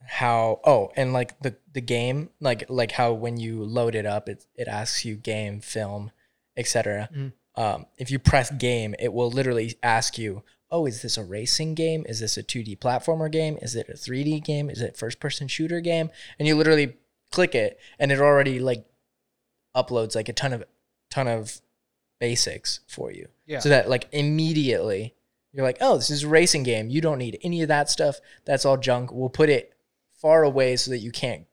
how 0.04 0.60
oh, 0.64 0.90
and 0.96 1.12
like 1.12 1.38
the 1.40 1.56
the 1.72 1.80
game, 1.80 2.30
like 2.40 2.64
like 2.68 2.92
how 2.92 3.12
when 3.12 3.36
you 3.36 3.64
load 3.64 3.94
it 3.94 4.06
up 4.06 4.28
it 4.28 4.46
it 4.54 4.68
asks 4.68 5.04
you 5.04 5.16
game, 5.16 5.60
film, 5.60 6.10
etc. 6.56 7.08
Mhm. 7.14 7.32
Um 7.56 7.86
if 7.98 8.10
you 8.10 8.18
press 8.18 8.50
game, 8.50 8.94
it 8.98 9.12
will 9.12 9.30
literally 9.30 9.74
ask 9.82 10.18
you 10.18 10.42
oh, 10.70 10.86
is 10.86 11.02
this 11.02 11.16
a 11.16 11.24
racing 11.24 11.74
game? 11.74 12.04
Is 12.08 12.20
this 12.20 12.36
a 12.36 12.42
2D 12.42 12.78
platformer 12.78 13.30
game? 13.30 13.58
Is 13.62 13.76
it 13.76 13.88
a 13.88 13.92
3D 13.92 14.42
game? 14.44 14.68
Is 14.68 14.80
it 14.80 14.96
first 14.96 15.20
person 15.20 15.48
shooter 15.48 15.80
game? 15.80 16.10
And 16.38 16.48
you 16.48 16.56
literally 16.56 16.96
click 17.30 17.54
it 17.54 17.78
and 17.98 18.10
it 18.12 18.20
already 18.20 18.58
like 18.58 18.84
uploads 19.76 20.14
like 20.16 20.28
a 20.28 20.32
ton 20.32 20.52
of 20.52 20.64
ton 21.10 21.28
of 21.28 21.60
basics 22.18 22.80
for 22.88 23.10
you. 23.12 23.28
Yeah. 23.46 23.58
So 23.60 23.68
that 23.68 23.88
like 23.88 24.08
immediately 24.12 25.14
you're 25.52 25.64
like, 25.64 25.78
"Oh, 25.80 25.96
this 25.96 26.10
is 26.10 26.22
a 26.24 26.28
racing 26.28 26.62
game. 26.64 26.90
You 26.90 27.00
don't 27.00 27.18
need 27.18 27.38
any 27.42 27.62
of 27.62 27.68
that 27.68 27.88
stuff. 27.90 28.20
That's 28.44 28.64
all 28.64 28.76
junk. 28.76 29.10
We'll 29.12 29.28
put 29.30 29.48
it 29.48 29.72
far 30.20 30.42
away 30.42 30.76
so 30.76 30.90
that 30.90 30.98
you 30.98 31.10
can't 31.12 31.46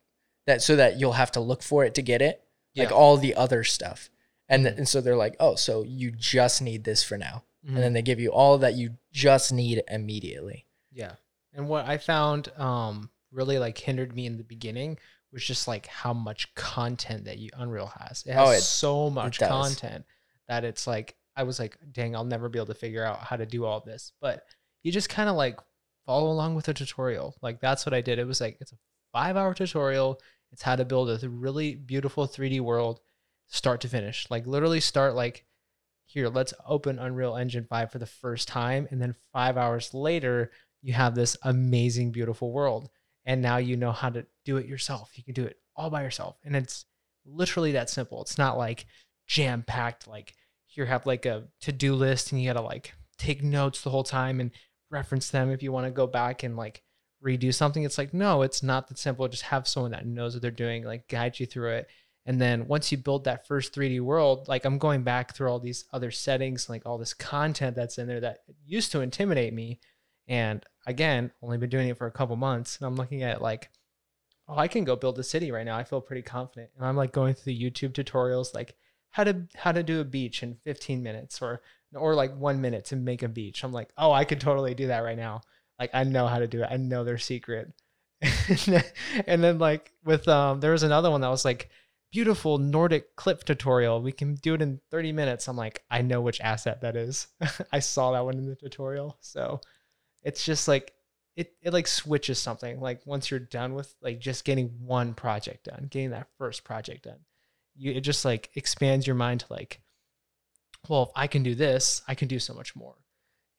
that 0.45 0.61
so 0.61 0.75
that 0.75 0.99
you'll 0.99 1.13
have 1.13 1.31
to 1.33 1.39
look 1.39 1.63
for 1.63 1.85
it 1.85 1.95
to 1.95 2.01
get 2.01 2.21
it. 2.21 2.43
Like 2.75 2.91
all 2.91 3.17
the 3.17 3.35
other 3.35 3.63
stuff." 3.63 4.09
And, 4.49 4.65
th- 4.65 4.77
and 4.77 4.87
so 4.89 4.99
they're 5.01 5.15
like, 5.15 5.35
"Oh, 5.39 5.55
so 5.55 5.83
you 5.83 6.11
just 6.11 6.61
need 6.61 6.83
this 6.83 7.03
for 7.03 7.17
now." 7.17 7.43
Mhm. 7.65 7.75
and 7.75 7.77
then 7.77 7.93
they 7.93 8.01
give 8.01 8.19
you 8.19 8.29
all 8.33 8.57
that 8.57 8.73
you 8.73 8.97
just 9.13 9.53
need 9.53 9.81
immediately. 9.89 10.65
Yeah. 10.91 11.13
And 11.53 11.69
what 11.69 11.87
I 11.87 11.97
found 11.97 12.51
um 12.57 13.09
really 13.31 13.57
like 13.57 13.77
hindered 13.77 14.13
me 14.13 14.25
in 14.25 14.37
the 14.37 14.43
beginning 14.43 14.97
was 15.33 15.43
just 15.43 15.67
like 15.67 15.87
how 15.87 16.13
much 16.13 16.53
content 16.55 17.25
that 17.25 17.39
you 17.39 17.49
Unreal 17.57 17.91
has. 17.99 18.23
It 18.25 18.31
oh, 18.31 18.33
has 18.33 18.47
Oh, 18.47 18.51
it- 18.51 18.61
so 18.61 19.09
much 19.09 19.39
content 19.39 20.05
that 20.47 20.63
it's 20.63 20.87
like 20.87 21.15
I 21.35 21.43
was 21.43 21.59
like, 21.59 21.77
dang, 21.91 22.15
I'll 22.15 22.23
never 22.23 22.47
be 22.47 22.59
able 22.59 22.67
to 22.67 22.75
figure 22.75 23.03
out 23.03 23.19
how 23.19 23.35
to 23.35 23.45
do 23.45 23.65
all 23.65 23.79
this. 23.79 24.11
But 24.21 24.43
you 24.83 24.91
just 24.91 25.09
kind 25.09 25.29
of 25.29 25.35
like 25.35 25.59
follow 26.05 26.29
along 26.29 26.55
with 26.55 26.65
the 26.65 26.73
tutorial. 26.73 27.35
Like 27.41 27.59
that's 27.59 27.85
what 27.85 27.93
I 27.93 28.01
did. 28.01 28.19
It 28.19 28.27
was 28.27 28.39
like 28.39 28.57
it's 28.61 28.71
a 28.71 28.77
five 29.11 29.35
hour 29.35 29.53
tutorial. 29.53 30.19
It's 30.51 30.61
how 30.61 30.75
to 30.75 30.85
build 30.85 31.09
a 31.09 31.29
really 31.29 31.75
beautiful 31.75 32.27
3D 32.27 32.61
world 32.61 32.99
start 33.47 33.81
to 33.81 33.89
finish. 33.89 34.27
Like 34.29 34.45
literally 34.45 34.79
start 34.79 35.15
like 35.15 35.45
here, 36.05 36.29
let's 36.29 36.53
open 36.67 36.99
Unreal 36.99 37.35
Engine 37.35 37.65
5 37.67 37.91
for 37.91 37.97
the 37.97 38.05
first 38.05 38.47
time. 38.47 38.87
And 38.91 39.01
then 39.01 39.15
five 39.31 39.57
hours 39.57 39.93
later, 39.93 40.51
you 40.83 40.93
have 40.93 41.15
this 41.15 41.37
amazing, 41.41 42.11
beautiful 42.11 42.51
world. 42.51 42.89
And 43.25 43.41
now 43.41 43.57
you 43.57 43.77
know 43.77 43.91
how 43.91 44.09
to 44.09 44.25
do 44.45 44.57
it 44.57 44.67
yourself. 44.67 45.11
You 45.15 45.23
can 45.23 45.33
do 45.33 45.45
it 45.45 45.57
all 45.75 45.89
by 45.89 46.03
yourself. 46.03 46.37
And 46.43 46.55
it's 46.55 46.85
literally 47.25 47.71
that 47.73 47.89
simple. 47.89 48.21
It's 48.21 48.37
not 48.37 48.57
like 48.57 48.85
jam 49.27 49.63
packed, 49.65 50.07
like 50.07 50.35
you 50.69 50.85
have 50.85 51.05
like 51.05 51.25
a 51.25 51.45
to 51.61 51.71
do 51.71 51.93
list 51.93 52.31
and 52.31 52.41
you 52.41 52.49
got 52.49 52.59
to 52.59 52.65
like 52.65 52.93
take 53.17 53.43
notes 53.43 53.81
the 53.81 53.89
whole 53.89 54.03
time 54.03 54.39
and 54.39 54.51
reference 54.89 55.29
them 55.29 55.49
if 55.49 55.63
you 55.63 55.71
want 55.71 55.85
to 55.85 55.91
go 55.91 56.07
back 56.07 56.43
and 56.43 56.57
like 56.57 56.83
redo 57.23 57.53
something. 57.53 57.83
It's 57.83 57.97
like, 57.97 58.13
no, 58.13 58.41
it's 58.41 58.63
not 58.63 58.87
that 58.87 58.97
simple. 58.97 59.27
Just 59.27 59.43
have 59.43 59.67
someone 59.67 59.91
that 59.91 60.05
knows 60.05 60.33
what 60.33 60.41
they're 60.41 60.51
doing, 60.51 60.83
like 60.83 61.07
guide 61.07 61.39
you 61.39 61.45
through 61.45 61.71
it. 61.71 61.87
And 62.25 62.39
then 62.39 62.67
once 62.67 62.91
you 62.91 62.97
build 62.97 63.25
that 63.25 63.47
first 63.47 63.73
3D 63.73 63.99
world, 63.99 64.47
like 64.47 64.65
I'm 64.65 64.77
going 64.77 65.03
back 65.03 65.35
through 65.35 65.49
all 65.49 65.59
these 65.59 65.85
other 65.91 66.11
settings, 66.11 66.69
like 66.69 66.85
all 66.85 66.97
this 66.97 67.13
content 67.13 67.75
that's 67.75 67.97
in 67.97 68.07
there 68.07 68.21
that 68.21 68.39
used 68.65 68.91
to 68.93 69.01
intimidate 69.01 69.53
me. 69.53 69.79
And 70.27 70.63
again, 70.85 71.31
only 71.41 71.57
been 71.57 71.69
doing 71.69 71.89
it 71.89 71.97
for 71.97 72.07
a 72.07 72.11
couple 72.11 72.35
months. 72.35 72.77
And 72.77 72.87
I'm 72.87 72.95
looking 72.95 73.23
at 73.23 73.41
like, 73.41 73.69
oh, 74.47 74.57
I 74.57 74.67
can 74.67 74.83
go 74.83 74.95
build 74.95 75.19
a 75.19 75.23
city 75.23 75.51
right 75.51 75.65
now. 75.65 75.77
I 75.77 75.83
feel 75.83 76.01
pretty 76.01 76.21
confident. 76.21 76.71
And 76.77 76.85
I'm 76.85 76.97
like 76.97 77.11
going 77.11 77.33
through 77.33 77.53
the 77.53 77.59
YouTube 77.61 77.93
tutorials, 77.93 78.53
like 78.53 78.75
how 79.09 79.23
to 79.23 79.43
how 79.55 79.71
to 79.71 79.83
do 79.83 80.01
a 80.01 80.05
beach 80.05 80.43
in 80.43 80.57
15 80.63 81.01
minutes 81.03 81.41
or 81.41 81.61
or 81.95 82.15
like 82.15 82.35
one 82.35 82.61
minute 82.61 82.85
to 82.85 82.95
make 82.95 83.23
a 83.23 83.27
beach. 83.27 83.63
I'm 83.63 83.71
like, 83.71 83.89
oh, 83.97 84.11
I 84.11 84.25
could 84.25 84.39
totally 84.39 84.73
do 84.73 84.87
that 84.87 85.03
right 85.03 85.17
now. 85.17 85.41
Like 85.79 85.91
I 85.93 86.03
know 86.03 86.27
how 86.27 86.39
to 86.39 86.47
do 86.47 86.63
it. 86.63 86.69
I 86.69 86.77
know 86.77 87.03
their 87.03 87.17
secret. 87.17 87.71
and 89.27 89.43
then 89.43 89.59
like 89.59 89.91
with 90.03 90.27
um 90.27 90.59
there 90.59 90.71
was 90.71 90.83
another 90.83 91.11
one 91.11 91.21
that 91.21 91.29
was 91.29 91.45
like 91.45 91.69
beautiful 92.11 92.57
Nordic 92.57 93.15
clip 93.15 93.43
tutorial. 93.43 94.01
We 94.01 94.11
can 94.11 94.35
do 94.35 94.53
it 94.53 94.61
in 94.61 94.79
30 94.91 95.11
minutes. 95.11 95.47
I'm 95.47 95.57
like, 95.57 95.83
I 95.89 96.01
know 96.01 96.21
which 96.21 96.39
asset 96.41 96.81
that 96.81 96.95
is. 96.95 97.27
I 97.71 97.79
saw 97.79 98.11
that 98.11 98.23
one 98.23 98.37
in 98.37 98.45
the 98.45 98.55
tutorial. 98.55 99.17
So 99.19 99.59
it's 100.23 100.43
just 100.43 100.67
like 100.67 100.93
it 101.35 101.53
it 101.61 101.73
like 101.73 101.87
switches 101.87 102.39
something. 102.39 102.79
Like 102.79 103.05
once 103.05 103.29
you're 103.31 103.39
done 103.39 103.73
with 103.73 103.93
like 104.01 104.19
just 104.19 104.45
getting 104.45 104.69
one 104.79 105.13
project 105.13 105.65
done, 105.65 105.87
getting 105.89 106.11
that 106.11 106.27
first 106.37 106.63
project 106.63 107.03
done, 107.03 107.19
you 107.75 107.91
it 107.91 108.01
just 108.01 108.25
like 108.25 108.49
expands 108.55 109.07
your 109.07 109.15
mind 109.15 109.41
to 109.41 109.47
like, 109.49 109.81
well, 110.87 111.03
if 111.03 111.09
I 111.15 111.27
can 111.27 111.43
do 111.43 111.55
this, 111.55 112.01
I 112.07 112.15
can 112.15 112.27
do 112.27 112.39
so 112.39 112.53
much 112.53 112.75
more. 112.75 112.95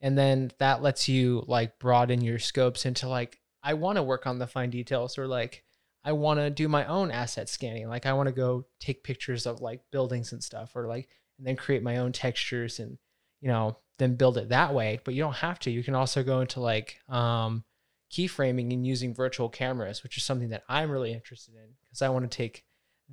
And 0.01 0.19
then 0.19 0.51
that 0.59 0.83
lets 0.83 1.09
you 1.09 1.45
like 1.47 1.79
broaden 1.79 2.21
your 2.21 2.39
scopes 2.39 2.85
into 2.85 3.09
like, 3.09 3.41
I 3.63 3.75
want 3.75 3.97
to 3.97 4.03
work 4.03 4.27
on 4.27 4.39
the 4.39 4.47
fine 4.47 4.71
details 4.71 5.17
or 5.19 5.27
like 5.27 5.65
I 6.05 6.13
want 6.13 6.39
to 6.41 6.51
do 6.51 6.69
my 6.69 6.85
own 6.85 7.11
asset 7.11 7.49
scanning. 7.49 7.89
Like 7.89 8.05
I 8.05 8.13
want 8.13 8.27
to 8.27 8.35
go 8.35 8.67
take 8.79 9.03
pictures 9.03 9.47
of 9.47 9.61
like 9.61 9.81
buildings 9.91 10.33
and 10.33 10.45
stuff 10.45 10.73
or 10.77 10.87
like 10.87 11.09
and 11.39 11.47
then 11.47 11.57
create 11.57 11.83
my 11.83 11.97
own 11.97 12.13
textures 12.13 12.79
and 12.79 12.99
you 13.45 13.51
know, 13.51 13.77
then 13.99 14.17
build 14.17 14.39
it 14.39 14.49
that 14.49 14.73
way. 14.73 14.99
But 15.05 15.13
you 15.13 15.23
don't 15.23 15.37
have 15.37 15.59
to. 15.61 15.71
You 15.71 15.85
can 15.85 15.95
also 15.95 16.25
go 16.25 16.41
into 16.41 16.61
like 16.61 16.99
um 17.11 17.63
keyframing 18.11 18.73
and 18.73 18.87
using 18.87 19.15
virtual 19.15 19.51
cameras, 19.51 20.03
which 20.03 20.17
is 20.17 20.25
something 20.25 20.49
that 20.49 20.65
I'm 20.67 20.91
really 20.91 21.13
interested 21.13 21.55
in 21.55 21.75
because 21.83 22.01
I 22.01 22.09
want 22.09 22.29
to 22.29 22.35
take 22.35 22.65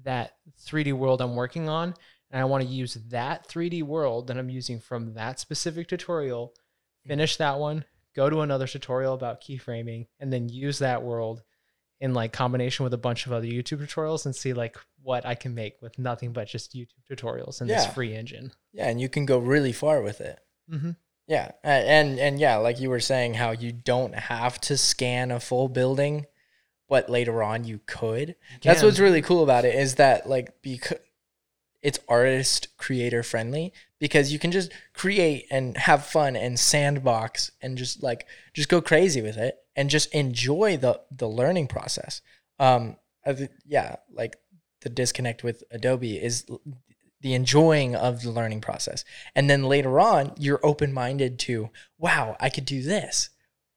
that 0.04 0.38
3D 0.63 0.94
world 0.94 1.22
I'm 1.22 1.36
working 1.36 1.67
on 1.67 1.96
and 2.32 2.41
I 2.41 2.46
want 2.46 2.63
to 2.63 2.70
use 2.70 2.94
that 3.10 3.48
3D 3.50 3.84
world 3.84 4.28
that 4.28 4.38
I'm 4.38 4.50
using 4.50 4.80
from 4.80 5.15
that 5.15 5.39
specific 5.39 5.89
tutorial, 5.89 6.54
finish 7.06 7.36
that 7.36 7.60
one, 7.60 7.84
go 8.15 8.30
to 8.30 8.39
another 8.39 8.67
tutorial 8.67 9.13
about 9.13 9.41
keyframing, 9.41 10.08
and 10.22 10.32
then 10.32 10.48
use 10.48 10.80
that 10.80 11.04
world 11.04 11.41
in 12.02 12.16
like 12.16 12.34
combination 12.34 12.84
with 12.84 12.94
a 12.94 12.98
bunch 12.98 13.28
of 13.28 13.32
other 13.32 13.46
YouTube 13.46 13.80
tutorials 13.80 14.26
and 14.26 14.36
see 14.36 14.54
like 14.54 14.76
what 15.04 15.24
I 15.26 15.36
can 15.36 15.54
make 15.54 15.82
with 15.82 16.00
nothing 16.00 16.34
but 16.34 16.48
just 16.48 16.76
YouTube 16.76 16.88
tutorials 17.10 17.62
in 17.62 17.68
this 17.68 17.86
free 17.86 18.16
engine. 18.16 18.52
Yeah, 18.74 18.90
and 18.90 19.00
you 19.00 19.08
can 19.08 19.26
go 19.26 19.38
really 19.38 19.72
far 19.72 20.02
with 20.02 20.20
it. 20.20 20.40
Mm-hmm. 20.70 20.92
Yeah, 21.28 21.52
and 21.64 22.20
and 22.20 22.40
yeah, 22.40 22.58
like 22.58 22.80
you 22.80 22.90
were 22.90 23.00
saying, 23.00 23.36
how 23.36 23.52
you 23.52 23.72
don't 23.72 24.16
have 24.16 24.60
to 24.62 24.78
scan 24.78 25.30
a 25.32 25.40
full 25.40 25.70
building, 25.70 26.26
but 26.90 27.08
later 27.08 27.44
on 27.44 27.66
you 27.66 27.80
could. 27.86 28.36
That's 28.64 28.82
what's 28.82 29.00
really 29.00 29.22
cool 29.22 29.44
about 29.44 29.64
it 29.64 29.76
is 29.76 29.96
that 29.96 30.28
like 30.28 30.62
because 30.64 30.98
it's 31.84 32.00
artist 32.10 32.76
creator 32.78 33.24
friendly 33.24 33.74
because 34.00 34.34
you 34.34 34.40
can 34.40 34.52
just 34.52 34.72
create 34.94 35.46
and 35.50 35.78
have 35.78 36.06
fun 36.06 36.36
and 36.36 36.60
sandbox 36.60 37.52
and 37.62 37.78
just 37.78 38.04
like 38.04 38.28
just 38.54 38.70
go 38.70 38.82
crazy 38.82 39.22
with 39.22 39.38
it 39.38 39.58
and 39.75 39.89
just 39.89 40.13
enjoy 40.13 40.77
the 40.77 41.01
the 41.12 41.27
learning 41.27 41.67
process. 41.67 42.21
Um, 42.60 42.97
yeah, 43.65 43.97
like 44.12 44.38
the 44.81 44.89
disconnect 44.89 45.43
with 45.43 45.63
Adobe 45.71 46.21
is 46.21 46.45
the 47.21 47.34
enjoying 47.34 47.95
of 47.95 48.23
the 48.23 48.31
learning 48.31 48.62
process, 48.62 49.05
and 49.36 49.49
then 49.49 49.63
later 49.63 49.99
on 49.99 50.34
you're 50.38 50.60
open 50.63 50.93
minded 50.93 51.39
to 51.39 51.69
wow, 51.97 52.36
I 52.39 52.49
could 52.49 52.65
do 52.65 52.81
this. 52.81 53.29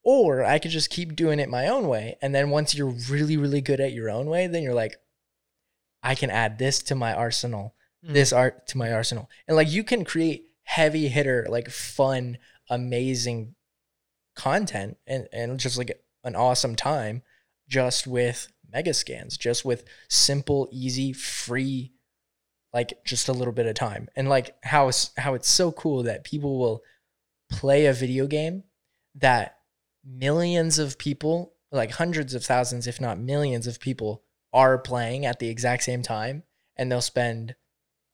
Or 0.07 0.45
I 0.45 0.59
could 0.59 0.71
just 0.71 0.91
keep 0.91 1.17
doing 1.17 1.41
it 1.41 1.49
my 1.49 1.67
own 1.67 1.89
way. 1.89 2.19
And 2.21 2.35
then 2.35 2.51
once 2.51 2.75
you're 2.75 2.95
really, 3.09 3.39
really 3.39 3.63
good 3.63 3.81
at 3.81 3.95
your 3.95 4.11
own 4.11 4.27
way, 4.27 4.47
then 4.47 4.63
you're 4.63 4.75
like, 4.75 4.99
I 6.03 6.15
can 6.15 6.29
add 6.29 6.59
this 6.59 6.83
to 6.83 6.95
my 6.95 7.15
arsenal, 7.15 7.75
this 8.03 8.31
art 8.31 8.67
to 8.67 8.77
my 8.77 8.93
arsenal. 8.93 9.31
And 9.49 9.57
like 9.57 9.71
you 9.71 9.83
can 9.83 10.05
create 10.05 10.51
heavy 10.65 11.09
hitter, 11.09 11.47
like 11.49 11.71
fun, 11.71 12.37
amazing 12.69 13.55
content 14.35 14.97
and, 15.07 15.29
and 15.33 15.59
just 15.61 15.79
like 15.79 16.01
an 16.25 16.37
awesome 16.37 16.77
time 16.77 17.23
just 17.69 18.07
with 18.07 18.53
Megascans, 18.73 19.39
just 19.39 19.65
with 19.65 19.85
simple, 20.09 20.69
easy, 20.73 21.13
free, 21.13 21.93
like 22.73 23.05
just 23.05 23.29
a 23.29 23.33
little 23.33 23.53
bit 23.53 23.67
of 23.67 23.75
time. 23.75 24.09
And 24.17 24.29
like 24.29 24.57
how 24.63 24.89
it's 24.89 25.11
how 25.17 25.35
it's 25.35 25.49
so 25.49 25.73
cool 25.73 26.03
that 26.03 26.25
people 26.25 26.59
will 26.59 26.83
play 27.51 27.87
a 27.87 27.93
video 27.93 28.27
game 28.27 28.65
that 29.15 29.59
millions 30.05 30.79
of 30.79 30.99
people, 30.99 31.55
like 31.71 31.93
hundreds 31.93 32.35
of 32.35 32.45
thousands, 32.45 32.87
if 32.87 33.01
not 33.01 33.19
millions 33.19 33.67
of 33.67 33.81
people, 33.81 34.23
are 34.53 34.79
playing 34.79 35.25
at 35.25 35.39
the 35.39 35.49
exact 35.49 35.83
same 35.85 36.03
time, 36.03 36.43
and 36.77 36.91
they'll 36.91 37.01
spend 37.01 37.55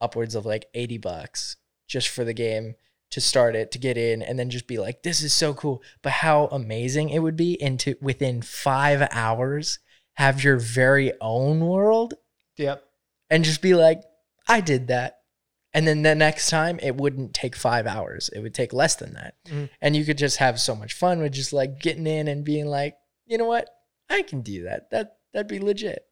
upwards 0.00 0.34
of 0.34 0.46
like 0.46 0.66
80 0.74 0.98
bucks 0.98 1.56
just 1.86 2.08
for 2.08 2.24
the 2.24 2.32
game 2.32 2.74
to 3.10 3.20
start 3.20 3.56
it 3.56 3.70
to 3.72 3.78
get 3.78 3.96
in 3.98 4.22
and 4.22 4.38
then 4.38 4.50
just 4.50 4.66
be 4.66 4.78
like 4.78 5.02
this 5.02 5.22
is 5.22 5.32
so 5.32 5.52
cool. 5.54 5.82
But 6.02 6.12
how 6.12 6.46
amazing 6.46 7.10
it 7.10 7.18
would 7.20 7.36
be 7.36 7.60
into 7.60 7.96
within 8.00 8.40
5 8.42 9.08
hours 9.10 9.78
have 10.14 10.44
your 10.44 10.56
very 10.58 11.12
own 11.20 11.60
world 11.60 12.14
Yep. 12.56 12.84
and 13.30 13.44
just 13.44 13.62
be 13.62 13.74
like 13.74 14.02
I 14.48 14.60
did 14.60 14.88
that. 14.88 15.18
And 15.72 15.86
then 15.86 16.02
the 16.02 16.14
next 16.16 16.50
time 16.50 16.78
it 16.82 16.96
wouldn't 16.96 17.32
take 17.34 17.54
5 17.54 17.86
hours. 17.86 18.28
It 18.34 18.40
would 18.40 18.54
take 18.54 18.72
less 18.72 18.96
than 18.96 19.14
that. 19.14 19.34
Mhm. 19.46 19.70
and 19.80 19.96
you 19.96 20.04
could 20.04 20.18
just 20.18 20.36
have 20.38 20.60
so 20.60 20.74
much 20.74 20.92
fun 20.94 21.20
with 21.20 21.32
just 21.32 21.52
like 21.52 21.80
getting 21.80 22.06
in 22.06 22.28
and 22.28 22.44
being 22.44 22.66
like 22.66 22.96
you 23.26 23.38
know 23.38 23.46
what? 23.46 23.68
I 24.08 24.22
can 24.22 24.40
do 24.42 24.64
that. 24.64 24.90
That 24.90 25.18
that'd 25.32 25.46
be 25.48 25.60
legit. 25.60 26.04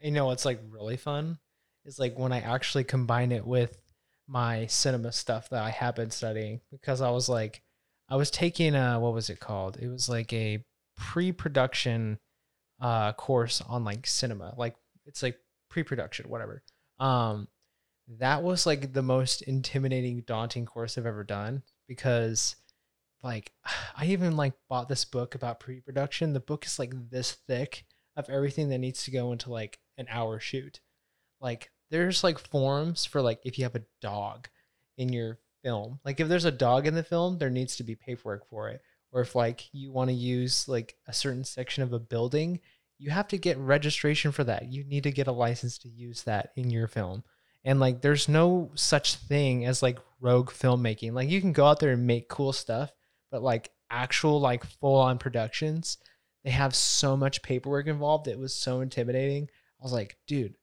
You 0.00 0.10
know 0.10 0.26
what's 0.26 0.44
like 0.44 0.60
really 0.68 0.96
fun? 0.98 1.38
Is 1.86 1.98
like 1.98 2.18
when 2.18 2.32
I 2.32 2.40
actually 2.40 2.84
combine 2.84 3.32
it 3.32 3.46
with 3.46 3.76
my 4.26 4.66
cinema 4.66 5.12
stuff 5.12 5.50
that 5.50 5.62
I 5.62 5.70
have 5.70 5.96
been 5.96 6.10
studying 6.10 6.60
because 6.70 7.00
I 7.00 7.10
was 7.10 7.28
like 7.28 7.62
I 8.08 8.16
was 8.16 8.30
taking 8.30 8.74
a 8.74 8.98
what 8.98 9.14
was 9.14 9.30
it 9.30 9.40
called? 9.40 9.76
It 9.80 9.88
was 9.88 10.08
like 10.08 10.32
a 10.32 10.64
pre-production 10.96 12.18
uh 12.80 13.12
course 13.12 13.60
on 13.60 13.84
like 13.84 14.06
cinema. 14.06 14.54
Like 14.56 14.76
it's 15.06 15.22
like 15.22 15.38
pre-production 15.70 16.28
whatever. 16.28 16.62
Um 16.98 17.48
that 18.18 18.42
was 18.42 18.66
like 18.66 18.92
the 18.92 19.02
most 19.02 19.42
intimidating 19.42 20.22
daunting 20.26 20.66
course 20.66 20.98
I've 20.98 21.06
ever 21.06 21.24
done 21.24 21.62
because 21.88 22.56
like 23.22 23.52
I 23.96 24.06
even 24.06 24.36
like 24.36 24.54
bought 24.68 24.88
this 24.88 25.04
book 25.04 25.34
about 25.34 25.60
pre-production. 25.60 26.32
The 26.32 26.40
book 26.40 26.64
is 26.64 26.78
like 26.78 26.92
this 27.10 27.32
thick 27.46 27.84
of 28.16 28.30
everything 28.30 28.68
that 28.70 28.78
needs 28.78 29.04
to 29.04 29.10
go 29.10 29.32
into 29.32 29.50
like 29.50 29.78
an 29.98 30.06
hour 30.08 30.38
shoot. 30.40 30.80
Like 31.40 31.70
there's 31.90 32.24
like 32.24 32.38
forms 32.38 33.04
for 33.04 33.22
like 33.22 33.40
if 33.44 33.58
you 33.58 33.64
have 33.64 33.74
a 33.74 33.84
dog 34.00 34.48
in 34.96 35.12
your 35.12 35.38
film. 35.62 35.98
Like 36.04 36.20
if 36.20 36.28
there's 36.28 36.44
a 36.44 36.52
dog 36.52 36.86
in 36.86 36.94
the 36.94 37.02
film, 37.02 37.38
there 37.38 37.50
needs 37.50 37.76
to 37.76 37.84
be 37.84 37.94
paperwork 37.94 38.48
for 38.48 38.68
it. 38.68 38.82
Or 39.12 39.20
if 39.22 39.34
like 39.34 39.68
you 39.72 39.92
want 39.92 40.10
to 40.10 40.14
use 40.14 40.68
like 40.68 40.96
a 41.06 41.12
certain 41.12 41.44
section 41.44 41.82
of 41.82 41.92
a 41.92 41.98
building, 41.98 42.60
you 42.98 43.10
have 43.10 43.28
to 43.28 43.38
get 43.38 43.58
registration 43.58 44.32
for 44.32 44.44
that. 44.44 44.72
You 44.72 44.84
need 44.84 45.04
to 45.04 45.12
get 45.12 45.26
a 45.26 45.32
license 45.32 45.78
to 45.78 45.88
use 45.88 46.22
that 46.24 46.50
in 46.56 46.70
your 46.70 46.86
film. 46.86 47.24
And 47.64 47.80
like 47.80 48.02
there's 48.02 48.28
no 48.28 48.70
such 48.74 49.16
thing 49.16 49.64
as 49.64 49.82
like 49.82 49.98
rogue 50.20 50.50
filmmaking. 50.50 51.12
Like 51.12 51.28
you 51.28 51.40
can 51.40 51.52
go 51.52 51.66
out 51.66 51.80
there 51.80 51.92
and 51.92 52.06
make 52.06 52.28
cool 52.28 52.52
stuff, 52.52 52.92
but 53.30 53.42
like 53.42 53.70
actual 53.90 54.40
like 54.40 54.64
full 54.64 54.96
on 54.96 55.18
productions, 55.18 55.98
they 56.44 56.50
have 56.50 56.74
so 56.74 57.16
much 57.16 57.42
paperwork 57.42 57.86
involved. 57.86 58.28
It 58.28 58.38
was 58.38 58.54
so 58.54 58.80
intimidating. 58.80 59.48
I 59.80 59.82
was 59.82 59.92
like, 59.92 60.16
dude, 60.26 60.54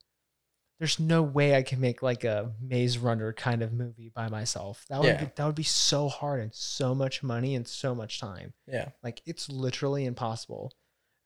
there's 0.81 0.99
no 0.99 1.21
way 1.21 1.53
I 1.55 1.61
can 1.61 1.79
make 1.79 2.01
like 2.01 2.23
a 2.23 2.53
Maze 2.59 2.97
Runner 2.97 3.33
kind 3.33 3.61
of 3.61 3.71
movie 3.71 4.09
by 4.09 4.29
myself. 4.29 4.83
That 4.89 4.99
would 4.99 5.07
Yeah. 5.09 5.25
be, 5.25 5.31
that 5.35 5.45
would 5.45 5.53
be 5.53 5.61
so 5.61 6.09
hard 6.09 6.39
and 6.39 6.51
so 6.55 6.95
much 6.95 7.21
money 7.21 7.53
and 7.53 7.67
so 7.67 7.93
much 7.93 8.19
time. 8.19 8.55
yeah 8.65 8.89
Like 9.03 9.21
it's 9.27 9.47
literally 9.47 10.05
impossible. 10.05 10.73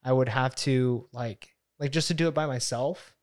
I 0.04 0.12
would 0.12 0.28
have 0.28 0.54
to 0.56 1.08
like 1.10 1.56
like 1.78 1.90
just 1.90 2.08
to 2.08 2.14
do 2.14 2.28
it 2.28 2.34
by 2.34 2.44
myself. 2.44 3.16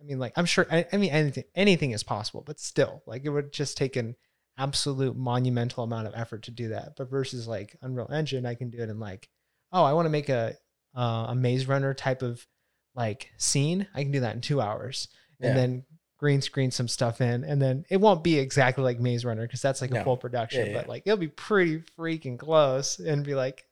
I 0.00 0.04
mean, 0.04 0.18
like 0.18 0.32
I'm 0.36 0.46
sure. 0.46 0.66
I, 0.70 0.86
I 0.90 0.96
mean, 0.96 1.10
anything 1.10 1.44
anything 1.54 1.90
is 1.90 2.02
possible, 2.02 2.42
but 2.44 2.58
still, 2.58 3.02
like 3.06 3.26
it 3.26 3.28
would 3.28 3.52
just 3.52 3.76
take 3.76 3.96
an 3.96 4.16
absolute 4.56 5.16
monumental 5.16 5.84
amount 5.84 6.06
of 6.06 6.14
effort 6.16 6.44
to 6.44 6.50
do 6.50 6.68
that. 6.68 6.94
But 6.96 7.10
versus 7.10 7.46
like 7.46 7.76
Unreal 7.82 8.10
Engine, 8.10 8.46
I 8.46 8.54
can 8.54 8.70
do 8.70 8.78
it 8.78 8.88
in 8.88 8.98
like, 8.98 9.28
oh, 9.70 9.84
I 9.84 9.92
want 9.92 10.06
to 10.06 10.10
make 10.10 10.30
a 10.30 10.56
uh, 10.96 11.26
a 11.28 11.34
Maze 11.34 11.68
Runner 11.68 11.92
type 11.92 12.22
of 12.22 12.46
like 12.94 13.30
scene. 13.36 13.86
I 13.94 14.02
can 14.02 14.12
do 14.12 14.20
that 14.20 14.34
in 14.34 14.40
two 14.40 14.60
hours, 14.60 15.08
and 15.40 15.54
Yeah. 15.54 15.60
then 15.60 15.84
green 16.16 16.40
screen 16.40 16.70
some 16.70 16.88
stuff 16.88 17.20
in, 17.20 17.44
and 17.44 17.60
then 17.60 17.84
it 17.90 18.00
won't 18.00 18.24
be 18.24 18.38
exactly 18.38 18.82
like 18.84 19.00
Maze 19.00 19.24
Runner 19.24 19.42
because 19.42 19.60
that's 19.60 19.80
like 19.80 19.90
a 19.90 20.02
full 20.04 20.16
production, 20.16 20.68
Yeah, 20.68 20.72
but 20.74 20.88
like 20.88 21.02
it'll 21.06 21.18
be 21.18 21.28
pretty 21.28 21.82
freaking 21.98 22.38
close, 22.38 22.98
and 22.98 23.24
be 23.24 23.34
like, 23.34 23.66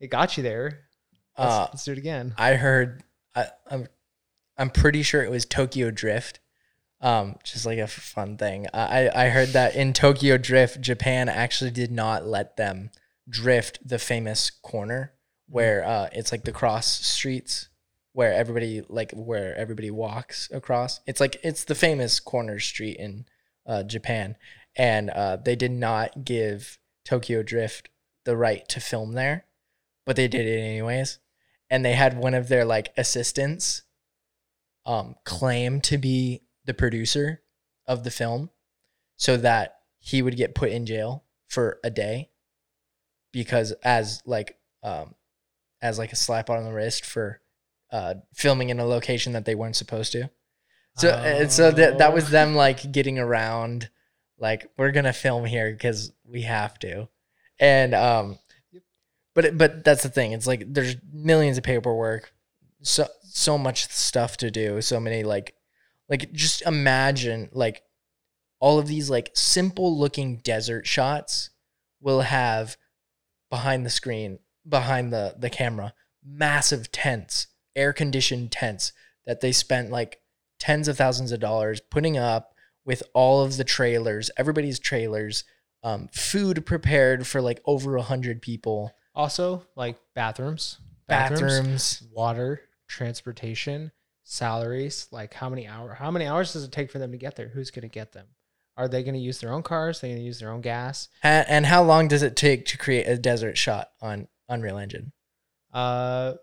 it 0.00 0.08
got 0.08 0.36
you 0.36 0.42
there. 0.42 0.80
Let's, 1.38 1.52
uh 1.54 1.68
let's 1.72 1.84
do 1.84 1.92
it 1.92 1.98
again. 1.98 2.34
I 2.36 2.54
heard 2.54 3.02
I, 3.34 3.46
I'm 3.70 3.86
I'm 4.58 4.70
pretty 4.70 5.02
sure 5.02 5.22
it 5.22 5.30
was 5.30 5.46
Tokyo 5.46 5.90
Drift. 5.90 6.40
Um, 7.00 7.36
just 7.42 7.66
like 7.66 7.78
a 7.78 7.86
fun 7.88 8.36
thing. 8.36 8.66
I 8.74 9.08
I 9.14 9.28
heard 9.30 9.48
that 9.50 9.74
in 9.74 9.92
Tokyo 9.92 10.36
Drift, 10.36 10.80
Japan 10.80 11.28
actually 11.28 11.70
did 11.70 11.90
not 11.90 12.26
let 12.26 12.56
them 12.56 12.90
drift 13.28 13.78
the 13.86 13.98
famous 13.98 14.50
corner 14.50 15.14
where 15.48 15.84
uh 15.84 16.08
it's 16.12 16.32
like 16.32 16.44
the 16.44 16.52
cross 16.52 17.00
streets 17.06 17.68
where 18.12 18.32
everybody 18.32 18.82
like 18.88 19.12
where 19.12 19.56
everybody 19.56 19.90
walks 19.90 20.50
across. 20.52 21.00
It's 21.06 21.20
like 21.20 21.36
it's 21.42 21.64
the 21.64 21.74
famous 21.74 22.20
corner 22.20 22.58
street 22.58 22.96
in 22.98 23.26
uh 23.66 23.82
Japan 23.82 24.36
and 24.76 25.10
uh 25.10 25.36
they 25.36 25.56
did 25.56 25.72
not 25.72 26.24
give 26.24 26.78
Tokyo 27.04 27.42
Drift 27.42 27.88
the 28.24 28.36
right 28.36 28.68
to 28.68 28.80
film 28.80 29.12
there, 29.12 29.46
but 30.06 30.16
they 30.16 30.28
did 30.28 30.46
it 30.46 30.60
anyways 30.60 31.18
and 31.72 31.82
they 31.82 31.94
had 31.94 32.18
one 32.18 32.34
of 32.34 32.48
their 32.48 32.66
like 32.66 32.92
assistants 32.96 33.82
um 34.84 35.16
claim 35.24 35.80
to 35.80 35.96
be 35.96 36.42
the 36.66 36.74
producer 36.74 37.40
of 37.86 38.04
the 38.04 38.10
film 38.10 38.50
so 39.16 39.36
that 39.36 39.78
he 39.98 40.20
would 40.20 40.36
get 40.36 40.54
put 40.54 40.70
in 40.70 40.84
jail 40.84 41.24
for 41.48 41.78
a 41.82 41.90
day 41.90 42.28
because 43.32 43.72
as 43.82 44.22
like 44.26 44.58
um 44.82 45.14
as 45.80 45.98
like 45.98 46.12
a 46.12 46.16
slap 46.16 46.50
on 46.50 46.64
the 46.64 46.72
wrist 46.72 47.04
for 47.06 47.40
uh 47.92 48.14
filming 48.34 48.70
in 48.70 48.80
a 48.80 48.84
location 48.84 49.32
that 49.34 49.44
they 49.44 49.54
weren't 49.54 49.76
supposed 49.76 50.12
to. 50.12 50.30
So 50.96 51.10
and 51.10 51.52
so 51.52 51.70
that 51.70 51.98
that 51.98 52.12
was 52.12 52.24
Oh. 52.26 52.30
them 52.30 52.54
like 52.54 52.90
getting 52.90 53.18
around 53.18 53.90
like 54.38 54.70
we're 54.76 54.90
gonna 54.92 55.12
film 55.12 55.44
here 55.44 55.70
because 55.70 56.12
we 56.24 56.42
have 56.42 56.78
to. 56.80 57.08
And 57.60 57.94
um 57.94 58.38
but 59.34 59.56
but 59.56 59.84
that's 59.84 60.02
the 60.02 60.08
thing. 60.08 60.32
It's 60.32 60.46
like 60.46 60.64
there's 60.66 60.96
millions 61.12 61.58
of 61.58 61.64
paperwork 61.64 62.32
so 62.82 63.06
so 63.22 63.56
much 63.56 63.88
stuff 63.88 64.36
to 64.38 64.50
do 64.50 64.82
so 64.82 64.98
many 65.00 65.22
like 65.22 65.54
like 66.08 66.32
just 66.32 66.62
imagine 66.62 67.48
like 67.52 67.82
all 68.58 68.78
of 68.78 68.86
these 68.88 69.08
like 69.08 69.30
simple 69.34 69.98
looking 69.98 70.38
desert 70.38 70.86
shots 70.86 71.50
will 72.00 72.22
have 72.22 72.76
behind 73.50 73.86
the 73.86 73.90
screen 73.90 74.38
behind 74.68 75.12
the 75.12 75.34
the 75.38 75.48
camera 75.50 75.94
massive 76.24 76.90
tents 76.92 77.46
air 77.76 77.92
conditioned 77.92 78.50
tents 78.52 78.92
that 79.26 79.40
they 79.40 79.52
spent 79.52 79.90
like 79.90 80.20
tens 80.58 80.88
of 80.88 80.96
thousands 80.96 81.32
of 81.32 81.40
dollars 81.40 81.80
putting 81.80 82.16
up 82.18 82.54
with 82.84 83.02
all 83.14 83.42
of 83.42 83.56
the 83.56 83.64
trailers 83.64 84.30
everybody's 84.36 84.78
trailers 84.78 85.44
um, 85.84 86.08
food 86.12 86.64
prepared 86.66 87.26
for 87.26 87.40
like 87.42 87.60
over 87.64 87.96
a 87.96 88.02
hundred 88.02 88.40
people 88.42 88.92
Also, 89.14 89.64
like 89.74 89.96
bathrooms, 90.14 90.78
bathrooms 91.08 92.02
water, 92.12 92.62
transportation, 92.88 93.90
salaries. 94.22 95.08
Like 95.10 95.34
how 95.34 95.48
many 95.50 95.66
hours? 95.66 95.96
How 95.98 96.10
many 96.10 96.26
hours 96.26 96.52
does 96.52 96.64
it 96.64 96.72
take 96.72 96.90
for 96.90 96.98
them 96.98 97.10
to 97.12 97.18
get 97.18 97.36
there? 97.36 97.48
Who's 97.48 97.70
going 97.70 97.82
to 97.82 97.88
get 97.88 98.12
them? 98.12 98.26
Are 98.76 98.88
they 98.88 99.02
going 99.02 99.14
to 99.14 99.20
use 99.20 99.40
their 99.40 99.52
own 99.52 99.62
cars? 99.62 99.98
Are 99.98 100.00
they 100.02 100.08
going 100.10 100.20
to 100.20 100.24
use 100.24 100.38
their 100.38 100.50
own 100.50 100.60
gas? 100.62 101.08
and, 101.22 101.46
and 101.48 101.66
how 101.66 101.82
long 101.82 102.08
does 102.08 102.22
it 102.22 102.36
take 102.36 102.64
to 102.66 102.78
create 102.78 103.06
a 103.06 103.18
desert 103.18 103.58
shot 103.58 103.90
on 104.00 104.28
unreal 104.48 104.78
engine 104.78 105.12
Uh, 105.72 106.34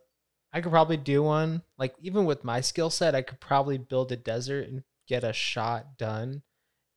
I 0.52 0.62
could 0.62 0.72
probably 0.72 0.98
do 0.98 1.22
one. 1.24 1.62
Like 1.78 1.96
even 2.02 2.26
with 2.26 2.44
my 2.44 2.62
skill 2.62 2.90
set, 2.90 3.16
I 3.16 3.22
could 3.22 3.40
probably 3.40 3.78
build 3.78 4.12
a 4.12 4.16
desert 4.16 4.68
and 4.68 4.84
get 5.08 5.24
a 5.24 5.34
shot 5.34 5.98
done 5.98 6.42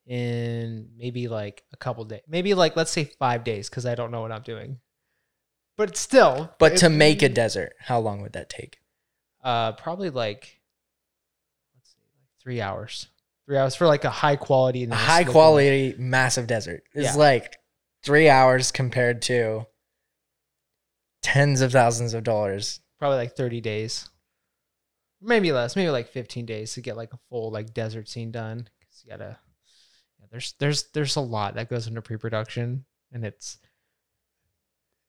in 0.07 0.89
maybe 0.97 1.29
like 1.29 1.63
a 1.73 1.77
couple 1.77 2.05
days. 2.05 2.23
Maybe 2.29 2.55
like 2.55 2.77
let's 2.77 2.91
say 2.91 3.05
five 3.05 3.45
days 3.45 3.69
because 3.69 3.87
I 3.87 3.95
don't 3.95 4.11
know 4.11 4.21
what 4.21 4.33
I'm 4.33 4.43
doing. 4.43 4.79
But 5.77 5.97
still, 5.97 6.53
but 6.59 6.77
to 6.79 6.91
make 6.91 7.23
a 7.23 7.29
desert 7.29 7.75
how 7.79 7.99
long 8.01 8.21
would 8.23 8.35
that 8.35 8.51
take 8.51 8.79
uh, 9.43 9.73
probably 9.73 10.11
like 10.11 10.61
let's 11.75 11.91
see, 11.91 12.03
like 12.15 12.29
three 12.43 12.61
hours. 12.61 13.09
Three 13.47 13.57
hours 13.59 13.75
for 13.75 13.87
like 13.89 14.05
a 14.05 14.11
high 14.11 14.37
quality, 14.37 14.85
a 14.85 14.95
high 14.95 15.25
quality 15.25 15.95
massive 15.99 16.47
desert 16.47 16.85
is 16.95 17.05
Yeah. 17.07 17.15
like 17.17 17.57
three 18.05 18.29
hours 18.29 18.71
compared 18.71 19.23
to 19.23 19.67
tens 21.23 21.61
of 21.61 21.73
thousands 21.73 22.15
of 22.15 22.23
dollars 22.23 22.81
probably 23.03 23.19
like 23.19 23.35
30 23.35 23.61
days. 23.61 24.09
Maybe 25.21 25.51
less 25.51 25.75
maybe 25.75 25.91
like 25.91 26.07
15 26.09 26.47
days 26.47 26.75
to 26.75 26.81
get 26.81 26.97
like 26.97 27.13
a 27.13 27.19
full 27.29 27.51
like 27.51 27.75
desert 27.75 28.09
scene 28.09 28.31
done. 28.31 28.69
Because 28.79 29.03
you 29.05 29.11
gotta 29.11 29.39
yeah, 30.21 30.27
there's 30.31 30.55
there's 30.61 30.85
there's 30.95 31.17
a 31.17 31.21
lot 31.21 31.57
that 31.57 31.69
goes 31.69 31.89
into 31.89 32.01
pre-production 32.01 32.85
and 33.13 33.25
it's 33.25 33.59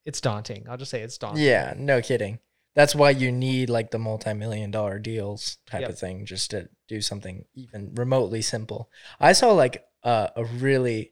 it's 0.05 0.21
daunting. 0.21 0.65
I'll 0.67 0.77
just 0.77 0.89
say 0.89 1.01
it's 1.01 1.19
daunting. 1.19 1.43
Yeah 1.43 1.75
no 1.77 2.01
kidding. 2.01 2.39
That's 2.75 2.95
why 2.95 3.11
you 3.11 3.31
need 3.31 3.69
like 3.69 3.91
the 3.91 3.99
multi-million 3.99 4.71
dollar 4.71 4.97
deals 4.97 5.57
type 5.67 5.81
Yep. 5.81 5.89
of 5.91 5.99
thing 5.99 6.25
just 6.25 6.49
to 6.51 6.69
do 6.87 6.99
something 6.99 7.45
even 7.53 7.93
remotely 7.93 8.41
simple. 8.41 8.89
I 9.19 9.33
saw 9.33 9.51
like 9.51 9.83
a, 10.01 10.31
a 10.35 10.45
really 10.45 11.11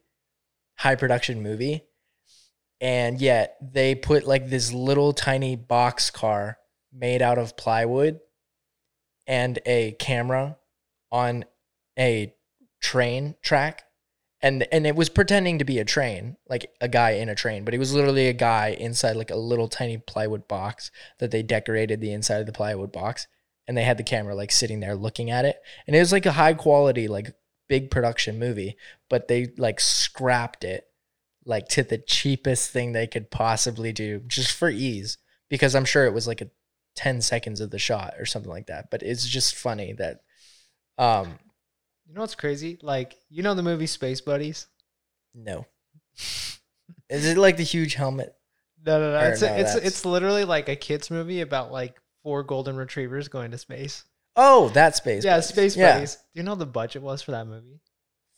high 0.78 0.96
production 0.96 1.44
movie 1.44 1.84
and 2.80 3.22
yet 3.22 3.58
they 3.62 3.94
put 3.94 4.26
like 4.26 4.50
this 4.50 4.74
little 4.74 5.13
tiny 5.13 5.56
box 5.56 6.10
car 6.10 6.58
made 6.93 7.21
out 7.21 7.38
of 7.38 7.58
plywood 7.58 8.19
and 9.27 9.60
a 9.65 9.93
camera 9.93 10.58
on 11.12 11.45
a 11.97 12.34
train 12.82 13.36
track. 13.41 13.84
And 14.43 14.67
and 14.71 14.88
it 14.88 14.95
was 14.95 15.10
pretending 15.10 15.60
to 15.60 15.65
be 15.65 15.77
a 15.77 15.86
train, 15.86 16.36
like 16.49 16.71
a 16.82 16.88
guy 16.88 17.12
in 17.12 17.30
a 17.30 17.36
train, 17.36 17.63
but 17.63 17.75
it 17.75 17.77
was 17.77 17.93
literally 17.93 18.27
a 18.27 18.34
guy 18.34 18.69
inside 18.69 19.15
like 19.15 19.30
a 19.30 19.36
little 19.36 19.67
tiny 19.67 19.97
plywood 19.97 20.47
box 20.47 20.89
that 21.19 21.30
they 21.30 21.43
decorated 21.43 22.01
the 22.01 22.12
inside 22.12 22.39
of 22.39 22.47
the 22.47 22.51
plywood 22.51 22.91
box, 22.91 23.27
and 23.67 23.77
they 23.77 23.84
had 23.84 23.97
the 23.97 24.04
camera 24.04 24.34
like 24.34 24.51
sitting 24.51 24.80
there 24.80 24.95
looking 24.95 25.30
at 25.30 25.45
it, 25.45 25.62
and 25.86 25.95
it 25.95 25.99
was 25.99 26.12
like 26.12 26.25
a 26.25 26.32
high 26.32 26.56
quality 26.56 27.08
like 27.08 27.36
big 27.69 27.91
production 27.91 28.39
movie, 28.39 28.75
but 29.12 29.27
they 29.27 29.49
like 29.58 29.80
scrapped 29.80 30.63
it 30.63 30.86
like 31.45 31.67
to 31.67 31.84
the 31.84 31.99
cheapest 31.99 32.71
thing 32.71 32.91
they 32.91 33.08
could 33.08 33.30
possibly 33.30 33.93
do 33.93 34.21
just 34.27 34.51
for 34.51 34.69
ease 34.69 35.17
because 35.49 35.75
I'm 35.75 35.86
sure 35.86 36.06
it 36.06 36.13
was 36.13 36.27
like 36.27 36.41
a 36.41 36.49
10 36.95 37.21
seconds 37.21 37.62
of 37.62 37.71
the 37.71 37.80
shot 37.80 38.13
or 38.19 38.25
something 38.25 38.51
like 38.51 38.67
that, 38.67 38.89
but 38.91 39.01
it's 39.04 39.25
just 39.27 39.56
funny 39.56 39.93
that 39.93 40.21
um 40.97 41.38
You 42.08 42.13
know 42.15 42.21
what's 42.21 42.36
crazy? 42.36 42.77
Like, 42.82 43.15
you 43.30 43.43
know 43.43 43.54
the 43.54 43.63
movie 43.63 43.88
Space 43.88 44.21
Buddies? 44.21 44.67
no. 45.34 45.65
Is 47.10 47.25
it 47.25 47.38
like 47.38 47.58
the 47.58 47.63
huge 47.63 47.95
helmet? 47.95 48.34
No, 48.86 48.99
no, 48.99 49.12
no. 49.12 49.19
Or 49.19 49.32
It's 49.32 49.41
no, 49.41 49.47
it's 49.54 49.73
that's- 49.73 49.88
it's 49.88 50.06
literally 50.06 50.45
like 50.45 50.69
a 50.69 50.75
kids 50.75 51.12
movie 51.12 51.41
about 51.41 51.71
like 51.71 51.95
four 52.23 52.43
golden 52.43 52.75
retrievers 52.77 53.27
going 53.27 53.51
to 53.51 53.58
space. 53.58 54.06
Oh, 54.36 54.69
that 54.69 54.95
space. 54.95 55.23
yeah, 55.25 55.36
Buddies. 55.36 55.45
Space 55.49 55.75
Yeah. 55.77 55.93
Buddies. 55.95 56.15
Do 56.15 56.39
you 56.39 56.43
know 56.43 56.56
the 56.56 56.65
budget 56.65 57.01
was 57.01 57.21
for 57.21 57.32
that 57.32 57.47
movie? 57.47 57.82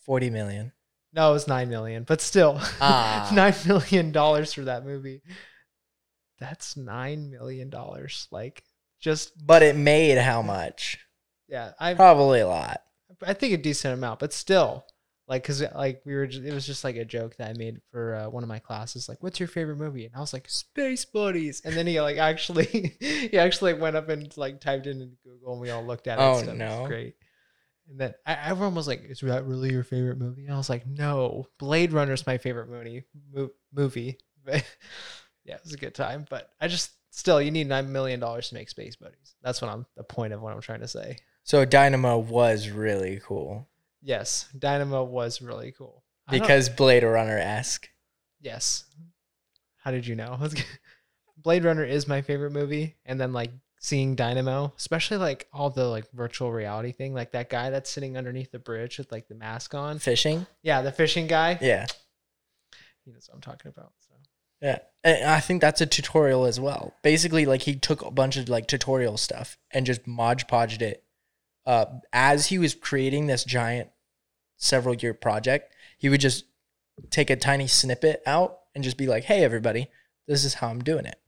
40 0.04 0.30
million. 0.30 0.72
No, 1.12 1.30
it 1.30 1.32
was 1.34 1.46
nine 1.46 1.68
million, 1.70 2.02
but 2.02 2.20
still, 2.20 2.58
Ah. 2.80 3.30
nine 3.34 3.54
million 3.66 4.10
dollars 4.10 4.52
for 4.52 4.62
that 4.62 4.84
movie. 4.84 5.22
That's 6.38 6.76
nine 6.76 7.30
million 7.30 7.70
dollars. 7.70 8.28
Like, 8.30 8.64
just 9.00 9.46
But 9.46 9.62
it 9.62 9.76
made 9.76 10.18
how 10.18 10.42
much? 10.42 10.98
yeah, 11.48 11.72
I 11.78 11.94
Probably 11.94 12.40
a 12.40 12.48
lot. 12.48 12.80
I 13.24 13.32
think 13.34 13.54
a 13.54 13.58
decent 13.58 13.94
amount, 13.94 14.18
but 14.20 14.32
still, 14.32 14.84
like, 15.28 15.44
cause 15.44 15.62
like 15.74 16.02
we 16.04 16.14
were, 16.14 16.26
ju- 16.26 16.42
it 16.44 16.52
was 16.52 16.66
just 16.66 16.84
like 16.84 16.96
a 16.96 17.04
joke 17.04 17.36
that 17.36 17.50
I 17.50 17.52
made 17.54 17.80
for 17.90 18.14
uh, 18.14 18.28
one 18.28 18.42
of 18.42 18.48
my 18.48 18.58
classes. 18.58 19.08
Like, 19.08 19.22
what's 19.22 19.38
your 19.38 19.48
favorite 19.48 19.76
movie? 19.76 20.04
And 20.04 20.14
I 20.16 20.20
was 20.20 20.32
like, 20.32 20.48
Space 20.48 21.04
Buddies. 21.04 21.62
And 21.64 21.76
then 21.76 21.86
he 21.86 22.00
like 22.00 22.16
actually, 22.18 22.96
he 23.00 23.38
actually 23.38 23.74
went 23.74 23.96
up 23.96 24.08
and 24.08 24.34
like 24.36 24.60
typed 24.60 24.86
it 24.86 24.90
into 24.90 25.16
Google, 25.24 25.52
and 25.52 25.60
we 25.60 25.70
all 25.70 25.84
looked 25.84 26.08
at 26.08 26.18
it. 26.18 26.22
Oh, 26.22 26.32
and 26.32 26.44
stuff. 26.44 26.54
It 26.56 26.58
was 26.60 26.80
no. 26.80 26.86
great. 26.86 27.14
And 27.88 28.00
then 28.00 28.14
I, 28.26 28.34
everyone 28.46 28.74
was 28.74 28.88
like, 28.88 29.04
"Is 29.04 29.20
that 29.20 29.44
really 29.44 29.70
your 29.70 29.84
favorite 29.84 30.18
movie?" 30.18 30.44
And 30.44 30.54
I 30.54 30.56
was 30.56 30.70
like, 30.70 30.86
"No, 30.86 31.46
Blade 31.58 31.92
Runner's 31.92 32.26
my 32.26 32.38
favorite 32.38 32.68
movie." 32.70 33.04
Mo- 33.32 33.50
movie, 33.74 34.18
but 34.44 34.64
yeah, 35.44 35.54
it 35.54 35.64
was 35.64 35.74
a 35.74 35.78
good 35.78 35.94
time. 35.94 36.26
But 36.28 36.50
I 36.60 36.68
just 36.68 36.92
still, 37.10 37.40
you 37.40 37.50
need 37.50 37.68
nine 37.68 37.92
million 37.92 38.20
dollars 38.20 38.48
to 38.48 38.54
make 38.54 38.68
Space 38.68 38.96
Buddies. 38.96 39.34
That's 39.42 39.60
what 39.62 39.70
I'm 39.70 39.86
the 39.96 40.04
point 40.04 40.32
of 40.32 40.40
what 40.42 40.52
I'm 40.52 40.60
trying 40.60 40.80
to 40.80 40.88
say. 40.88 41.18
So 41.44 41.64
Dynamo 41.64 42.18
was 42.18 42.70
really 42.70 43.20
cool 43.22 43.68
Yes, 44.04 44.50
Dynamo 44.56 45.02
was 45.02 45.40
really 45.40 45.72
cool. 45.72 46.04
Because 46.30 46.68
Blade 46.68 47.02
Runner 47.02 47.38
esque. 47.38 47.88
yes. 48.40 48.84
How 49.78 49.90
did 49.90 50.06
you 50.06 50.14
know? 50.14 50.38
Blade 51.38 51.64
Runner 51.64 51.84
is 51.84 52.08
my 52.08 52.22
favorite 52.22 52.52
movie, 52.52 52.96
and 53.04 53.20
then 53.20 53.32
like 53.32 53.50
seeing 53.80 54.14
Dynamo, 54.14 54.72
especially 54.78 55.18
like 55.18 55.46
all 55.52 55.68
the 55.70 55.86
like 55.86 56.10
virtual 56.12 56.52
reality 56.52 56.92
thing, 56.92 57.12
like 57.12 57.32
that 57.32 57.50
guy 57.50 57.70
that's 57.70 57.90
sitting 57.90 58.16
underneath 58.16 58.50
the 58.50 58.58
bridge 58.58 58.98
with 58.98 59.10
like 59.10 59.28
the 59.28 59.34
mask 59.34 59.74
on. 59.74 59.98
Fishing. 59.98 60.46
Yeah, 60.62 60.80
the 60.82 60.92
fishing 60.92 61.26
guy. 61.26 61.58
Yeah. 61.60 61.86
He 63.04 63.10
knows 63.10 63.28
what 63.28 63.36
I'm 63.36 63.42
talking 63.42 63.70
about. 63.74 63.92
Yeah. 64.64 64.78
And 65.04 65.28
I 65.28 65.40
think 65.40 65.60
that's 65.60 65.82
a 65.82 65.86
tutorial 65.86 66.46
as 66.46 66.58
well. 66.58 66.94
Basically, 67.02 67.44
like 67.44 67.62
he 67.62 67.76
took 67.76 68.02
a 68.02 68.10
bunch 68.10 68.38
of 68.38 68.48
like 68.48 68.66
tutorial 68.66 69.18
stuff 69.18 69.58
and 69.70 69.84
just 69.84 70.06
modge 70.06 70.46
podged 70.46 70.80
it. 70.80 71.04
Uh, 71.66 71.84
as 72.14 72.46
he 72.46 72.58
was 72.58 72.74
creating 72.74 73.26
this 73.26 73.44
giant 73.44 73.90
several 74.56 74.94
year 74.94 75.12
project, 75.12 75.74
he 75.98 76.08
would 76.08 76.22
just 76.22 76.46
take 77.10 77.28
a 77.28 77.36
tiny 77.36 77.66
snippet 77.66 78.22
out 78.24 78.60
and 78.74 78.82
just 78.82 78.96
be 78.96 79.06
like, 79.06 79.24
hey, 79.24 79.44
everybody, 79.44 79.88
this 80.26 80.44
is 80.44 80.54
how 80.54 80.68
I'm 80.68 80.82
doing 80.82 81.04
it. 81.04 81.20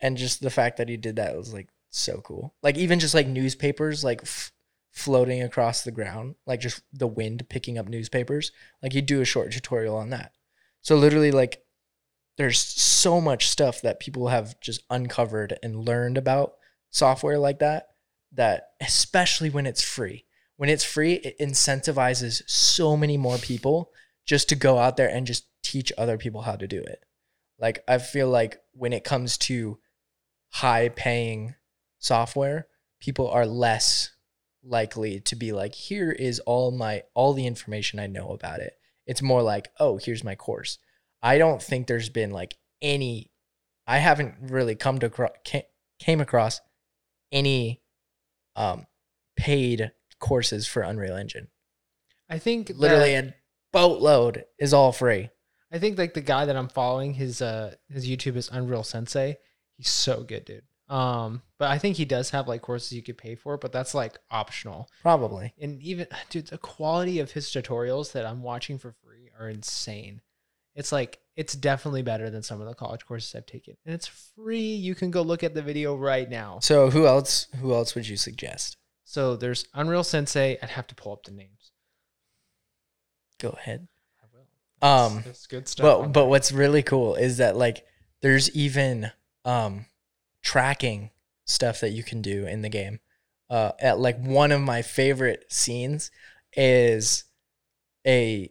And 0.00 0.16
just 0.16 0.40
the 0.40 0.50
fact 0.50 0.76
that 0.76 0.88
he 0.88 0.96
did 0.96 1.16
that 1.16 1.36
was 1.36 1.52
like 1.52 1.68
so 1.90 2.20
cool. 2.20 2.54
Like, 2.62 2.76
even 2.76 3.00
just 3.00 3.14
like 3.14 3.26
newspapers, 3.26 4.04
like 4.04 4.22
f- 4.22 4.52
floating 4.92 5.42
across 5.42 5.82
the 5.82 5.90
ground, 5.90 6.36
like 6.46 6.60
just 6.60 6.82
the 6.92 7.08
wind 7.08 7.48
picking 7.48 7.78
up 7.78 7.88
newspapers. 7.88 8.52
Like, 8.80 8.92
he'd 8.92 9.06
do 9.06 9.20
a 9.20 9.24
short 9.24 9.50
tutorial 9.50 9.96
on 9.96 10.10
that. 10.10 10.32
So, 10.82 10.96
literally, 10.96 11.32
like, 11.32 11.63
there's 12.36 12.58
so 12.58 13.20
much 13.20 13.48
stuff 13.48 13.80
that 13.82 14.00
people 14.00 14.28
have 14.28 14.58
just 14.60 14.82
uncovered 14.90 15.58
and 15.62 15.86
learned 15.86 16.18
about 16.18 16.54
software 16.90 17.38
like 17.38 17.58
that 17.60 17.88
that 18.32 18.70
especially 18.80 19.50
when 19.50 19.66
it's 19.66 19.82
free. 19.82 20.24
When 20.56 20.68
it's 20.68 20.84
free 20.84 21.14
it 21.14 21.38
incentivizes 21.38 22.42
so 22.48 22.96
many 22.96 23.16
more 23.16 23.38
people 23.38 23.90
just 24.26 24.48
to 24.48 24.56
go 24.56 24.78
out 24.78 24.96
there 24.96 25.08
and 25.08 25.26
just 25.26 25.46
teach 25.62 25.92
other 25.96 26.18
people 26.18 26.42
how 26.42 26.56
to 26.56 26.66
do 26.66 26.80
it. 26.80 27.04
Like 27.58 27.84
i 27.86 27.98
feel 27.98 28.28
like 28.28 28.60
when 28.72 28.92
it 28.92 29.04
comes 29.04 29.38
to 29.38 29.78
high 30.50 30.88
paying 30.88 31.54
software 31.98 32.68
people 33.00 33.28
are 33.28 33.46
less 33.46 34.10
likely 34.62 35.20
to 35.20 35.36
be 35.36 35.52
like 35.52 35.74
here 35.74 36.10
is 36.10 36.40
all 36.40 36.70
my 36.70 37.02
all 37.14 37.32
the 37.32 37.46
information 37.46 38.00
i 38.00 38.06
know 38.06 38.30
about 38.30 38.60
it. 38.60 38.74
It's 39.06 39.22
more 39.22 39.42
like 39.42 39.68
oh 39.78 39.98
here's 39.98 40.24
my 40.24 40.34
course 40.34 40.78
I 41.24 41.38
don't 41.38 41.62
think 41.62 41.86
there's 41.86 42.10
been 42.10 42.30
like 42.30 42.56
any. 42.82 43.30
I 43.86 43.98
haven't 43.98 44.34
really 44.40 44.74
come 44.74 44.98
to 45.00 45.32
came 45.98 46.20
across 46.20 46.60
any 47.32 47.80
um 48.56 48.86
paid 49.36 49.90
courses 50.20 50.66
for 50.66 50.82
Unreal 50.82 51.16
Engine. 51.16 51.48
I 52.28 52.38
think 52.38 52.70
Literally 52.74 53.14
that- 53.14 53.24
a 53.24 53.34
boatload 53.72 54.44
is 54.58 54.72
all 54.72 54.92
free. 54.92 55.30
I 55.72 55.78
think 55.78 55.98
like 55.98 56.14
the 56.14 56.20
guy 56.20 56.44
that 56.44 56.56
I'm 56.56 56.68
following, 56.68 57.14
his 57.14 57.42
uh 57.42 57.74
his 57.88 58.06
YouTube 58.08 58.36
is 58.36 58.48
Unreal 58.52 58.84
Sensei. 58.84 59.36
He's 59.76 59.88
so 59.88 60.22
good, 60.22 60.44
dude. 60.44 60.62
Um, 60.88 61.40
but 61.58 61.70
I 61.70 61.78
think 61.78 61.96
he 61.96 62.04
does 62.04 62.30
have 62.30 62.46
like 62.46 62.60
courses 62.60 62.92
you 62.92 63.02
could 63.02 63.16
pay 63.18 63.34
for, 63.34 63.56
but 63.56 63.72
that's 63.72 63.94
like 63.94 64.18
optional. 64.30 64.88
Probably. 65.00 65.54
And 65.58 65.80
even 65.82 66.06
dude, 66.28 66.48
the 66.48 66.58
quality 66.58 67.18
of 67.18 67.32
his 67.32 67.46
tutorials 67.48 68.12
that 68.12 68.26
I'm 68.26 68.42
watching 68.42 68.78
for 68.78 68.92
free 68.92 69.30
are 69.40 69.48
insane. 69.48 70.20
It's 70.74 70.92
like 70.92 71.20
it's 71.36 71.54
definitely 71.54 72.02
better 72.02 72.30
than 72.30 72.42
some 72.42 72.60
of 72.60 72.66
the 72.66 72.74
college 72.74 73.04
courses 73.06 73.34
I've 73.34 73.46
taken. 73.46 73.76
And 73.84 73.94
it's 73.94 74.06
free. 74.06 74.60
You 74.74 74.94
can 74.94 75.10
go 75.10 75.22
look 75.22 75.42
at 75.42 75.54
the 75.54 75.62
video 75.62 75.96
right 75.96 76.28
now. 76.28 76.58
So 76.60 76.90
who 76.90 77.06
else? 77.06 77.48
Who 77.60 77.72
else 77.74 77.94
would 77.94 78.08
you 78.08 78.16
suggest? 78.16 78.76
So 79.04 79.36
there's 79.36 79.66
Unreal 79.74 80.04
Sensei. 80.04 80.58
I'd 80.62 80.70
have 80.70 80.86
to 80.88 80.94
pull 80.94 81.12
up 81.12 81.24
the 81.24 81.32
names. 81.32 81.72
Go 83.40 83.50
ahead. 83.50 83.88
I 84.22 84.26
will. 84.32 84.88
Um, 84.88 85.14
That's, 85.16 85.26
that's 85.26 85.46
good 85.46 85.68
stuff. 85.68 85.84
But 85.84 86.12
but 86.12 86.26
what's 86.26 86.52
really 86.52 86.82
cool 86.82 87.14
is 87.14 87.38
that 87.38 87.56
like 87.56 87.84
there's 88.20 88.50
even 88.54 89.10
um 89.44 89.86
tracking 90.42 91.10
stuff 91.44 91.80
that 91.80 91.90
you 91.90 92.02
can 92.02 92.22
do 92.22 92.46
in 92.46 92.62
the 92.62 92.68
game. 92.68 93.00
Uh 93.50 93.72
at 93.80 93.98
like 93.98 94.18
one 94.18 94.52
of 94.52 94.60
my 94.60 94.82
favorite 94.82 95.44
scenes 95.50 96.10
is 96.56 97.24
a 98.06 98.50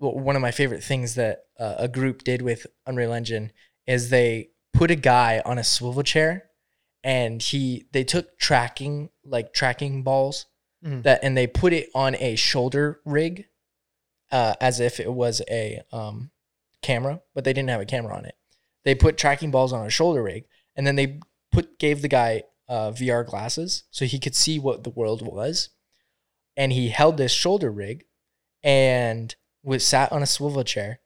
well, 0.00 0.18
one 0.18 0.34
of 0.36 0.42
my 0.42 0.50
favorite 0.50 0.82
things 0.82 1.14
that 1.14 1.44
uh, 1.58 1.76
a 1.78 1.88
group 1.88 2.24
did 2.24 2.42
with 2.42 2.66
Unreal 2.86 3.12
Engine 3.12 3.52
is 3.86 4.10
they 4.10 4.48
put 4.72 4.90
a 4.90 4.96
guy 4.96 5.42
on 5.44 5.58
a 5.58 5.64
swivel 5.64 6.02
chair 6.02 6.44
and 7.04 7.42
he 7.42 7.84
they 7.92 8.04
took 8.04 8.38
tracking 8.38 9.10
like 9.24 9.52
tracking 9.52 10.02
balls 10.02 10.46
Mhm. 10.84 11.02
that 11.02 11.20
and 11.22 11.36
they 11.36 11.46
put 11.46 11.74
it 11.74 11.90
on 11.94 12.14
a 12.16 12.36
shoulder 12.36 13.00
rig 13.04 13.46
uh, 14.32 14.54
as 14.62 14.80
if 14.80 14.98
it 14.98 15.12
was 15.12 15.42
a 15.50 15.82
um, 15.92 16.30
camera, 16.82 17.20
but 17.34 17.44
they 17.44 17.52
didn't 17.52 17.68
have 17.68 17.80
a 17.82 17.86
camera 17.86 18.16
on 18.16 18.24
it. 18.24 18.34
They 18.84 18.94
put 18.94 19.18
tracking 19.18 19.50
balls 19.50 19.72
on 19.74 19.84
a 19.84 19.90
shoulder 19.90 20.22
rig, 20.22 20.44
and 20.74 20.86
then 20.86 20.96
they 20.96 21.20
put 21.52 21.78
gave 21.78 22.00
the 22.00 22.08
guy 22.08 22.44
uh, 22.68 22.92
VR 22.92 23.26
glasses 23.26 23.82
so 23.90 24.04
he 24.06 24.18
could 24.18 24.34
see 24.34 24.58
what 24.58 24.84
the 24.84 24.90
world 24.90 25.20
was, 25.20 25.68
and 26.56 26.72
he 26.72 26.88
held 26.88 27.16
this 27.18 27.32
shoulder 27.32 27.70
rig, 27.70 28.04
and 28.62 29.34
was 29.62 29.86
sat 29.86 30.12
on 30.12 30.22
a 30.22 30.26
swivel 30.26 30.64
chair, 30.64 31.00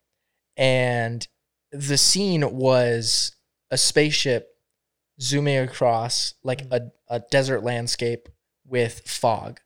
and 0.56 1.26
the 1.72 1.98
scene 1.98 2.54
was 2.54 3.34
a 3.70 3.76
spaceship 3.76 4.48
zooming 5.20 5.58
across 5.58 6.34
like 6.42 6.68
mm. 6.68 6.72
a, 7.08 7.14
a 7.14 7.20
desert 7.30 7.62
landscape 7.62 8.28
with 8.66 9.00
fog. 9.06 9.60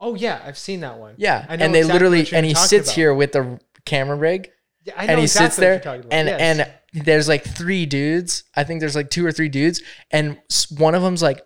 Oh 0.00 0.14
yeah, 0.14 0.42
I've 0.44 0.58
seen 0.58 0.80
that 0.80 0.98
one. 0.98 1.14
Yeah, 1.16 1.46
I 1.48 1.56
know 1.56 1.64
and 1.64 1.74
they 1.74 1.80
exactly 1.80 2.08
literally 2.08 2.36
and 2.36 2.46
he 2.46 2.54
sits 2.54 2.88
about. 2.88 2.94
here 2.94 3.14
with 3.14 3.32
the 3.32 3.58
camera 3.86 4.16
rig, 4.16 4.50
Yeah, 4.84 4.94
I 4.96 5.06
and 5.06 5.18
he 5.18 5.24
exactly 5.24 5.46
sits 5.46 5.56
there, 5.56 5.72
you're 5.74 5.80
talking 5.80 6.00
about. 6.00 6.12
and 6.12 6.28
Yes. 6.28 6.70
and 6.94 7.04
there's 7.04 7.28
like 7.28 7.44
three 7.44 7.86
dudes. 7.86 8.44
I 8.54 8.64
think 8.64 8.80
there's 8.80 8.96
like 8.96 9.10
two 9.10 9.24
or 9.24 9.32
three 9.32 9.48
dudes, 9.48 9.82
and 10.10 10.38
one 10.76 10.94
of 10.94 11.02
them's 11.02 11.22
like 11.22 11.40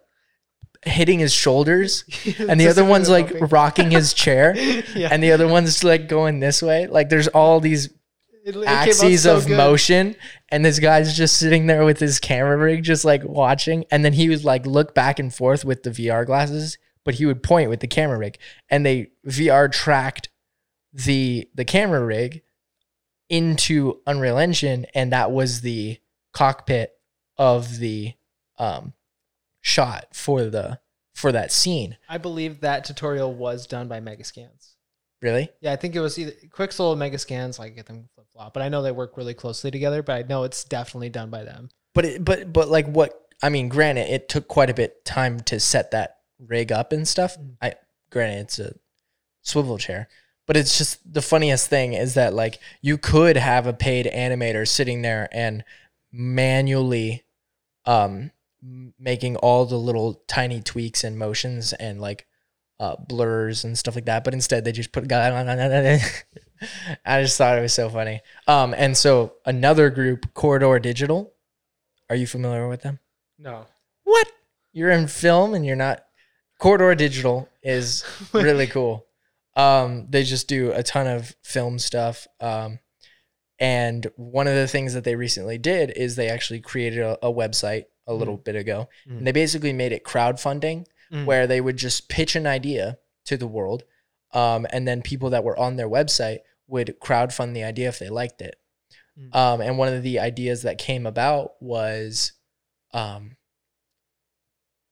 hitting 0.85 1.18
his 1.18 1.33
shoulders, 1.33 2.05
and 2.39 2.59
the 2.61 2.68
other 2.68 2.85
one's 2.85 3.09
like 3.09 3.33
rocking 3.53 3.91
his 3.91 4.12
chair, 4.24 4.57
yeah. 4.57 5.09
and 5.11 5.22
the 5.22 5.33
other 5.33 5.49
one's 5.49 5.83
like 5.85 6.09
going 6.09 6.41
this 6.41 6.62
way. 6.62 6.87
Like 6.87 7.09
there's 7.09 7.29
all 7.29 7.61
these 7.61 7.87
It- 7.87 7.93
it 8.45 8.55
came 8.55 8.62
out 8.62 8.68
axes 8.89 9.22
so 9.24 9.37
of 9.37 9.47
good. 9.47 9.57
motion, 9.57 10.16
and 10.49 10.64
this 10.64 10.79
guy's 10.79 11.14
just 11.16 11.37
sitting 11.37 11.66
there 11.66 11.85
with 11.85 11.99
his 12.01 12.18
camera 12.18 12.57
rig, 12.57 12.83
just 12.83 13.05
like 13.05 13.22
watching. 13.24 13.85
And 13.91 14.05
then 14.05 14.14
he 14.14 14.29
would 14.31 14.45
like 14.45 14.64
look 14.66 14.95
back 14.95 15.18
and 15.18 15.35
forth 15.35 15.64
with 15.64 15.83
the 15.83 15.91
VR 15.91 16.24
glasses, 16.24 16.79
but 17.05 17.14
he 17.16 17.26
would 17.26 17.43
point 17.43 17.68
with 17.68 17.81
the 17.81 17.87
camera 17.87 18.16
rig, 18.18 18.39
and 18.70 18.87
they 18.87 19.09
VR 19.26 19.70
tracked 19.70 20.31
the 20.95 21.49
the 21.55 21.64
camera 21.66 22.03
rig 22.05 22.43
into 23.29 24.01
Unreal 24.07 24.39
Engine, 24.39 24.87
and 24.95 25.12
that 25.12 25.31
was 25.31 25.61
the 25.61 25.99
cockpit 26.33 26.93
of 27.37 27.79
the 27.79 28.14
um, 28.59 28.93
shot 29.61 30.09
for 30.13 30.45
the 30.45 30.81
for 31.15 31.33
that 31.33 31.51
scene. 31.53 31.97
I 32.09 32.19
believe 32.19 32.61
that 32.61 32.85
tutorial 32.85 33.35
was 33.35 33.67
done 33.67 33.89
by 33.89 34.01
Megascans. 34.01 34.77
Really? 35.21 35.49
Yeah, 35.61 35.73
I 35.73 35.77
think 35.77 35.97
it 35.97 36.01
was 36.01 36.17
either 36.17 36.33
Quixel 36.51 36.91
or 36.93 36.97
Megascans. 36.97 37.59
Like 37.59 37.75
get 37.75 37.87
them 37.87 38.09
flip 38.15 38.29
flop, 38.33 38.55
but 38.55 38.63
I 38.63 38.69
know 38.69 38.83
they 38.83 38.93
work 38.93 39.17
really 39.17 39.35
closely 39.35 39.71
together. 39.71 40.03
But 40.03 40.25
I 40.25 40.29
know 40.29 40.45
it's 40.45 40.65
definitely 40.65 41.09
done 41.09 41.31
by 41.31 41.43
them. 41.43 41.71
But 41.95 42.05
it, 42.05 42.25
but 42.25 42.53
but 42.53 42.69
like 42.69 42.87
what 42.87 43.29
I 43.43 43.49
mean, 43.49 43.69
granted, 43.69 44.13
it 44.13 44.29
took 44.29 44.47
quite 44.47 44.71
a 44.71 44.75
bit 44.75 45.05
time 45.05 45.41
to 45.41 45.59
set 45.59 45.91
that 45.91 46.19
rig 46.39 46.71
up 46.71 46.93
and 46.93 47.07
stuff. 47.07 47.37
Mm. 47.37 47.57
I 47.61 47.75
granted 48.11 48.41
it's 48.43 48.59
a 48.61 48.75
swivel 49.43 49.79
chair, 49.79 50.09
but 50.47 50.57
it's 50.57 50.79
just 50.79 51.13
the 51.13 51.23
funniest 51.23 51.69
thing 51.69 51.95
is 51.95 52.15
that 52.15 52.33
like 52.33 52.61
you 52.81 52.97
could 52.97 53.37
have 53.37 53.67
a 53.67 53.73
paid 53.73 54.07
animator 54.07 54.67
sitting 54.67 55.03
there 55.03 55.29
and 55.33 55.65
manually 56.13 57.25
um 57.85 58.31
making 58.63 59.37
all 59.37 59.67
the 59.67 59.79
little 59.79 60.23
tiny 60.27 60.61
tweaks 60.61 61.05
and 61.05 61.19
motions 61.19 61.73
and 61.73 62.01
like 62.01 62.27
uh, 62.81 62.97
blurs 62.97 63.65
and 63.65 63.77
stuff 63.77 63.95
like 63.95 64.07
that, 64.07 64.25
but 64.25 64.35
instead 64.35 64.65
they 64.65 64.73
just 64.73 64.93
put 64.93 65.09
I 67.05 67.23
just 67.23 67.39
thought 67.39 67.59
it 67.59 67.63
was 67.63 67.75
so 67.75 67.89
funny. 67.89 68.21
Um, 68.47 68.75
and 68.77 68.97
so 68.97 69.35
another 69.47 69.91
group, 69.91 70.35
Corridor 70.35 70.79
Digital. 70.79 71.33
Are 72.11 72.17
you 72.17 72.27
familiar 72.27 72.69
with 72.69 72.83
them? 72.83 73.01
No, 73.39 73.67
What? 74.05 74.27
You're 74.73 74.91
in 74.91 75.07
film 75.09 75.55
and 75.55 75.65
you're 75.65 75.77
not. 75.77 76.05
Corridor 76.59 76.95
Digital 76.95 77.49
is 77.63 78.05
really 78.33 78.67
cool. 78.67 79.07
Um, 79.55 80.07
they 80.09 80.23
just 80.23 80.49
do 80.49 80.73
a 80.73 80.83
ton 80.83 81.07
of 81.07 81.35
film 81.43 81.79
stuff. 81.79 82.27
Um, 82.41 82.79
and 83.59 84.07
one 84.17 84.47
of 84.47 84.55
the 84.55 84.69
things 84.69 84.95
that 84.95 85.05
they 85.05 85.17
recently 85.17 85.59
did 85.59 85.93
is 85.97 86.15
they 86.17 86.29
actually 86.29 86.61
created 86.61 87.01
a, 87.01 87.27
a 87.27 87.33
website 87.33 87.85
a 88.09 88.15
little 88.15 88.37
bit 88.37 88.57
ago. 88.57 88.89
Mm. 89.09 89.19
And 89.19 89.27
they 89.27 89.33
basically 89.33 89.73
made 89.73 89.93
it 89.93 90.03
crowdfunding 90.03 90.87
Mm. 91.11 91.25
where 91.25 91.47
they 91.47 91.61
would 91.61 91.79
just 91.79 92.11
pitch 92.11 92.37
an 92.37 92.47
idea 92.47 92.99
to 93.25 93.39
the 93.39 93.47
world. 93.47 93.85
Um, 94.33 94.67
and 94.71 94.87
then 94.87 95.01
people 95.01 95.31
that 95.31 95.43
were 95.43 95.59
on 95.59 95.77
their 95.77 95.89
website 95.89 96.41
would 96.67 96.97
crowdfund 97.01 97.55
the 97.55 97.65
idea 97.65 97.89
if 97.89 97.99
they 97.99 98.11
liked 98.11 98.43
it. 98.43 98.57
Mm. 99.19 99.35
Um, 99.35 99.61
and 99.63 99.79
one 99.79 99.89
of 99.89 100.03
the 100.03 100.19
ideas 100.19 100.63
that 100.65 100.77
came 100.77 101.07
about 101.07 101.53
was, 101.63 102.33
um, 102.93 103.37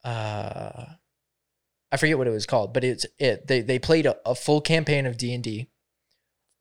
uh, 0.05 0.87
I 1.93 1.97
forget 1.99 2.17
what 2.17 2.27
it 2.29 2.31
was 2.31 2.47
called, 2.47 2.73
but 2.73 2.83
it's 2.83 3.05
it. 3.19 3.47
They 3.47 3.61
they 3.61 3.79
played 3.79 4.07
a, 4.07 4.17
a 4.25 4.35
full 4.35 4.61
campaign 4.61 5.07
of 5.07 5.17
D 5.17 5.35
and 5.35 5.45
D, 5.45 5.69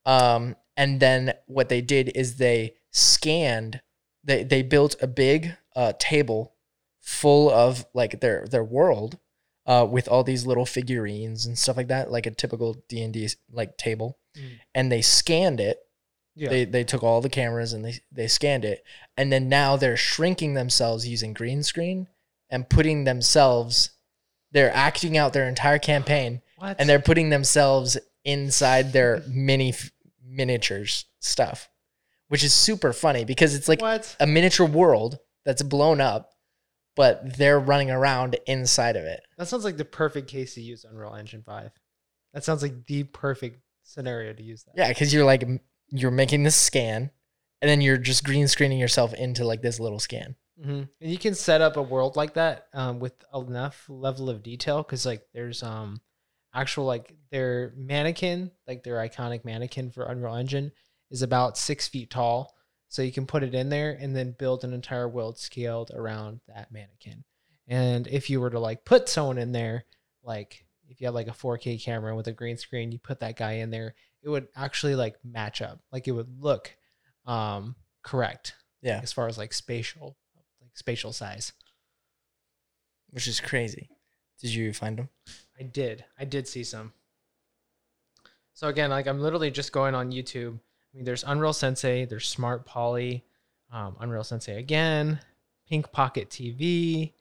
um, 0.06 0.56
and 0.76 1.00
then 1.00 1.34
what 1.46 1.70
they 1.70 1.82
did 1.82 2.12
is 2.16 2.38
they 2.38 2.76
scanned. 2.92 3.82
They 4.24 4.44
they 4.44 4.64
built 4.64 4.96
a 5.02 5.08
big 5.08 5.56
uh, 5.76 5.94
table 6.00 6.54
full 7.02 7.50
of 7.52 7.86
like 7.94 8.20
their 8.22 8.46
their 8.50 8.64
world, 8.64 9.18
uh, 9.66 9.88
with 9.90 10.08
all 10.08 10.24
these 10.24 10.46
little 10.46 10.66
figurines 10.66 11.46
and 11.46 11.58
stuff 11.58 11.78
like 11.78 11.88
that, 11.90 12.12
like 12.12 12.26
a 12.26 12.32
typical 12.32 12.84
D 12.90 13.02
and 13.02 13.14
D 13.14 13.28
like 13.52 13.78
table, 13.78 14.18
Mm. 14.38 14.60
and 14.74 14.92
they 14.92 15.02
scanned 15.02 15.62
it 15.62 15.80
yeah, 16.36 16.50
they 16.50 16.66
they 16.66 16.84
took 16.84 17.02
all 17.04 17.22
the 17.22 17.30
cameras 17.30 17.72
and 17.72 17.86
they 17.86 18.00
they 18.12 18.28
scanned 18.28 18.66
it, 18.66 18.84
and 19.16 19.32
then 19.32 19.48
now 19.48 19.78
they're 19.78 19.96
shrinking 19.96 20.54
themselves 20.56 21.08
using 21.08 21.34
green 21.34 21.64
screen 21.64 22.08
and 22.50 22.70
putting 22.70 23.06
themselves. 23.06 23.92
They're 24.52 24.74
acting 24.74 25.18
out 25.18 25.32
their 25.34 25.48
entire 25.48 25.80
campaign, 25.80 26.42
what? 26.58 26.76
and 26.80 26.88
they're 26.90 27.00
putting 27.00 27.30
themselves 27.30 27.98
inside 28.26 28.92
their 28.94 29.24
mini 29.30 29.70
f- 29.70 29.92
miniatures 30.26 31.06
stuff, 31.20 31.70
which 32.28 32.44
is 32.44 32.54
super 32.54 32.92
funny 32.94 33.24
because 33.26 33.56
it's 33.56 33.68
like 33.70 33.82
what? 33.82 34.16
a 34.20 34.28
miniature 34.28 34.66
world 34.68 35.20
that's 35.46 35.62
blown 35.64 36.02
up, 36.02 36.32
but 36.96 37.38
they're 37.38 37.60
running 37.60 37.92
around 37.92 38.38
inside 38.48 38.96
of 38.96 39.04
it. 39.04 39.22
That 39.38 39.48
sounds 39.48 39.64
like 39.64 39.78
the 39.78 39.86
perfect 39.86 40.28
case 40.28 40.56
to 40.56 40.62
use 40.62 40.86
Unreal 40.86 41.16
Engine 41.16 41.44
Five. 41.44 41.72
That 42.34 42.44
sounds 42.44 42.62
like 42.62 42.86
the 42.88 43.04
perfect 43.04 43.60
scenario 43.84 44.34
to 44.34 44.44
use 44.44 44.64
that. 44.64 44.74
Yeah, 44.76 44.90
because 44.90 45.14
you're 45.14 45.26
like 45.26 45.48
you're 45.90 46.12
making 46.12 46.44
this 46.44 46.56
scan, 46.56 47.12
and 47.62 47.70
then 47.70 47.82
you're 47.82 47.98
just 47.98 48.24
green 48.24 48.48
screening 48.48 48.80
yourself 48.80 49.14
into 49.14 49.46
like 49.46 49.62
this 49.62 49.80
little 49.80 50.00
scan. 50.00 50.36
hmm 50.62 50.84
And 51.02 51.12
you 51.12 51.18
can 51.18 51.36
set 51.36 51.62
up 51.62 51.78
a 51.78 51.82
world 51.82 52.16
like 52.16 52.34
that 52.34 52.68
um, 52.74 53.00
with 53.00 53.14
enough 53.34 53.86
level 53.88 54.30
of 54.30 54.44
detail 54.44 54.84
because 54.84 55.06
like 55.06 55.22
there's 55.34 55.64
um 55.64 56.02
actual 56.54 56.86
like 56.86 57.14
their 57.32 57.74
mannequin, 57.76 58.52
like 58.68 58.84
their 58.84 58.96
iconic 58.96 59.46
mannequin 59.46 59.92
for 59.92 60.06
Unreal 60.06 60.36
Engine 60.36 60.72
is 61.12 61.22
about 61.22 61.58
six 61.58 61.88
feet 61.88 62.10
tall. 62.10 62.55
So 62.88 63.02
you 63.02 63.12
can 63.12 63.26
put 63.26 63.44
it 63.44 63.54
in 63.56 63.70
there 63.70 63.92
and 64.00 64.16
then 64.16 64.36
build 64.38 64.64
an 64.64 64.74
entire 64.74 65.10
world 65.10 65.38
scaled 65.38 65.92
around 65.94 66.40
that 66.48 66.72
mannequin. 66.72 67.24
And 67.68 68.08
if 68.08 68.30
you 68.30 68.40
were 68.40 68.52
to 68.52 68.60
like 68.60 68.86
put 68.86 69.10
someone 69.10 69.38
in 69.38 69.52
there, 69.52 69.86
like 70.24 70.66
if 70.88 71.02
you 71.02 71.08
had 71.08 71.14
like 71.16 71.28
a 71.28 71.32
4K 71.32 71.82
camera 71.84 72.16
with 72.16 72.28
a 72.28 72.32
green 72.32 72.58
screen, 72.58 72.92
you 72.92 73.00
put 73.00 73.20
that 73.22 73.38
guy 73.38 73.54
in 73.54 73.72
there, 73.72 73.96
it 74.22 74.30
would 74.30 74.48
actually 74.56 74.96
like 74.96 75.16
match 75.24 75.62
up. 75.62 75.80
Like 75.92 76.08
it 76.08 76.12
would 76.12 76.40
look 76.40 76.76
um 77.26 77.76
correct 78.04 78.54
Yeah, 78.82 79.00
as 79.02 79.12
far 79.12 79.28
as 79.28 79.38
like 79.38 79.52
spatial 79.52 80.16
like 80.62 80.72
spatial 80.78 81.12
size. 81.12 81.54
which 83.10 83.28
is 83.28 83.40
crazy. 83.40 83.90
Did 84.40 84.54
you 84.54 84.74
find 84.74 84.98
them? 85.00 85.10
I 85.60 85.64
did. 85.64 86.06
I 86.20 86.26
did 86.26 86.48
see 86.48 86.64
some. 86.64 86.94
So 88.54 88.68
again, 88.68 88.90
like 88.92 89.08
I'm 89.08 89.20
literally 89.22 89.50
just 89.52 89.72
going 89.72 89.96
on 89.96 90.12
YouTube. 90.12 90.60
I 90.96 90.98
mean, 90.98 91.06
there's 91.06 91.26
Unreal 91.26 91.52
Sensei, 91.52 92.06
there's 92.06 92.26
Smart 92.26 92.66
Poly, 92.66 93.26
um, 93.70 93.98
Unreal 94.00 94.24
Sensei 94.24 94.58
again, 94.58 95.20
Pink 95.68 95.92
Pocket 95.92 96.30
TV, 96.30 97.12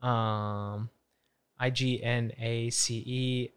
um, 0.00 0.88
I 1.58 1.70
G 1.70 2.00
N 2.00 2.30
A 2.38 2.70
C 2.70 3.02
E 3.04 3.50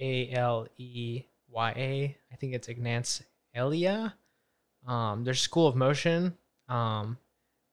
A 0.00 0.30
L 0.36 0.68
E 0.76 1.22
Y 1.48 1.70
A. 1.74 2.16
I 2.30 2.36
think 2.36 2.52
it's 2.52 2.68
Ignance 2.68 3.22
Elia. 3.54 4.14
Um, 4.86 5.24
there's 5.24 5.40
School 5.40 5.66
of 5.66 5.76
Motion, 5.76 6.36
um, 6.68 7.16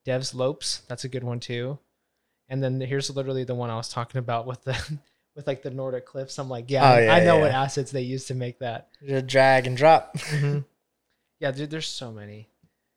Devs 0.06 0.34
Lopes. 0.34 0.80
That's 0.88 1.04
a 1.04 1.08
good 1.10 1.24
one 1.24 1.40
too. 1.40 1.78
And 2.48 2.62
then 2.62 2.80
here's 2.80 3.14
literally 3.14 3.44
the 3.44 3.54
one 3.54 3.68
I 3.68 3.76
was 3.76 3.90
talking 3.90 4.18
about 4.18 4.46
with 4.46 4.64
the 4.64 4.98
with 5.36 5.46
like 5.46 5.62
the 5.62 5.70
Nordic 5.70 6.06
cliffs. 6.06 6.38
I'm 6.38 6.48
like, 6.48 6.70
yeah, 6.70 6.90
Oh, 6.90 6.98
yeah, 6.98 7.14
I 7.14 7.20
know 7.20 7.38
what 7.38 7.50
assets 7.50 7.90
they 7.90 8.00
use 8.00 8.24
to 8.28 8.34
make 8.34 8.60
that. 8.60 8.88
Just 9.06 9.26
drag 9.26 9.66
and 9.66 9.76
drop. 9.76 10.16
Yeah, 11.40 11.52
dude, 11.52 11.70
there's 11.70 11.86
so 11.86 12.12
many. 12.12 12.48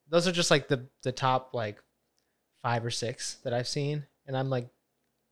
Those 0.10 0.28
are 0.28 0.32
just 0.32 0.52
like 0.52 0.68
the 0.68 0.88
the 1.04 1.12
top 1.12 1.54
like 1.54 1.82
five 2.64 2.86
or 2.86 2.92
six 2.92 3.36
that 3.44 3.54
I've 3.54 3.68
seen, 3.68 4.06
and 4.28 4.36
I'm 4.36 4.50
like, 4.50 4.68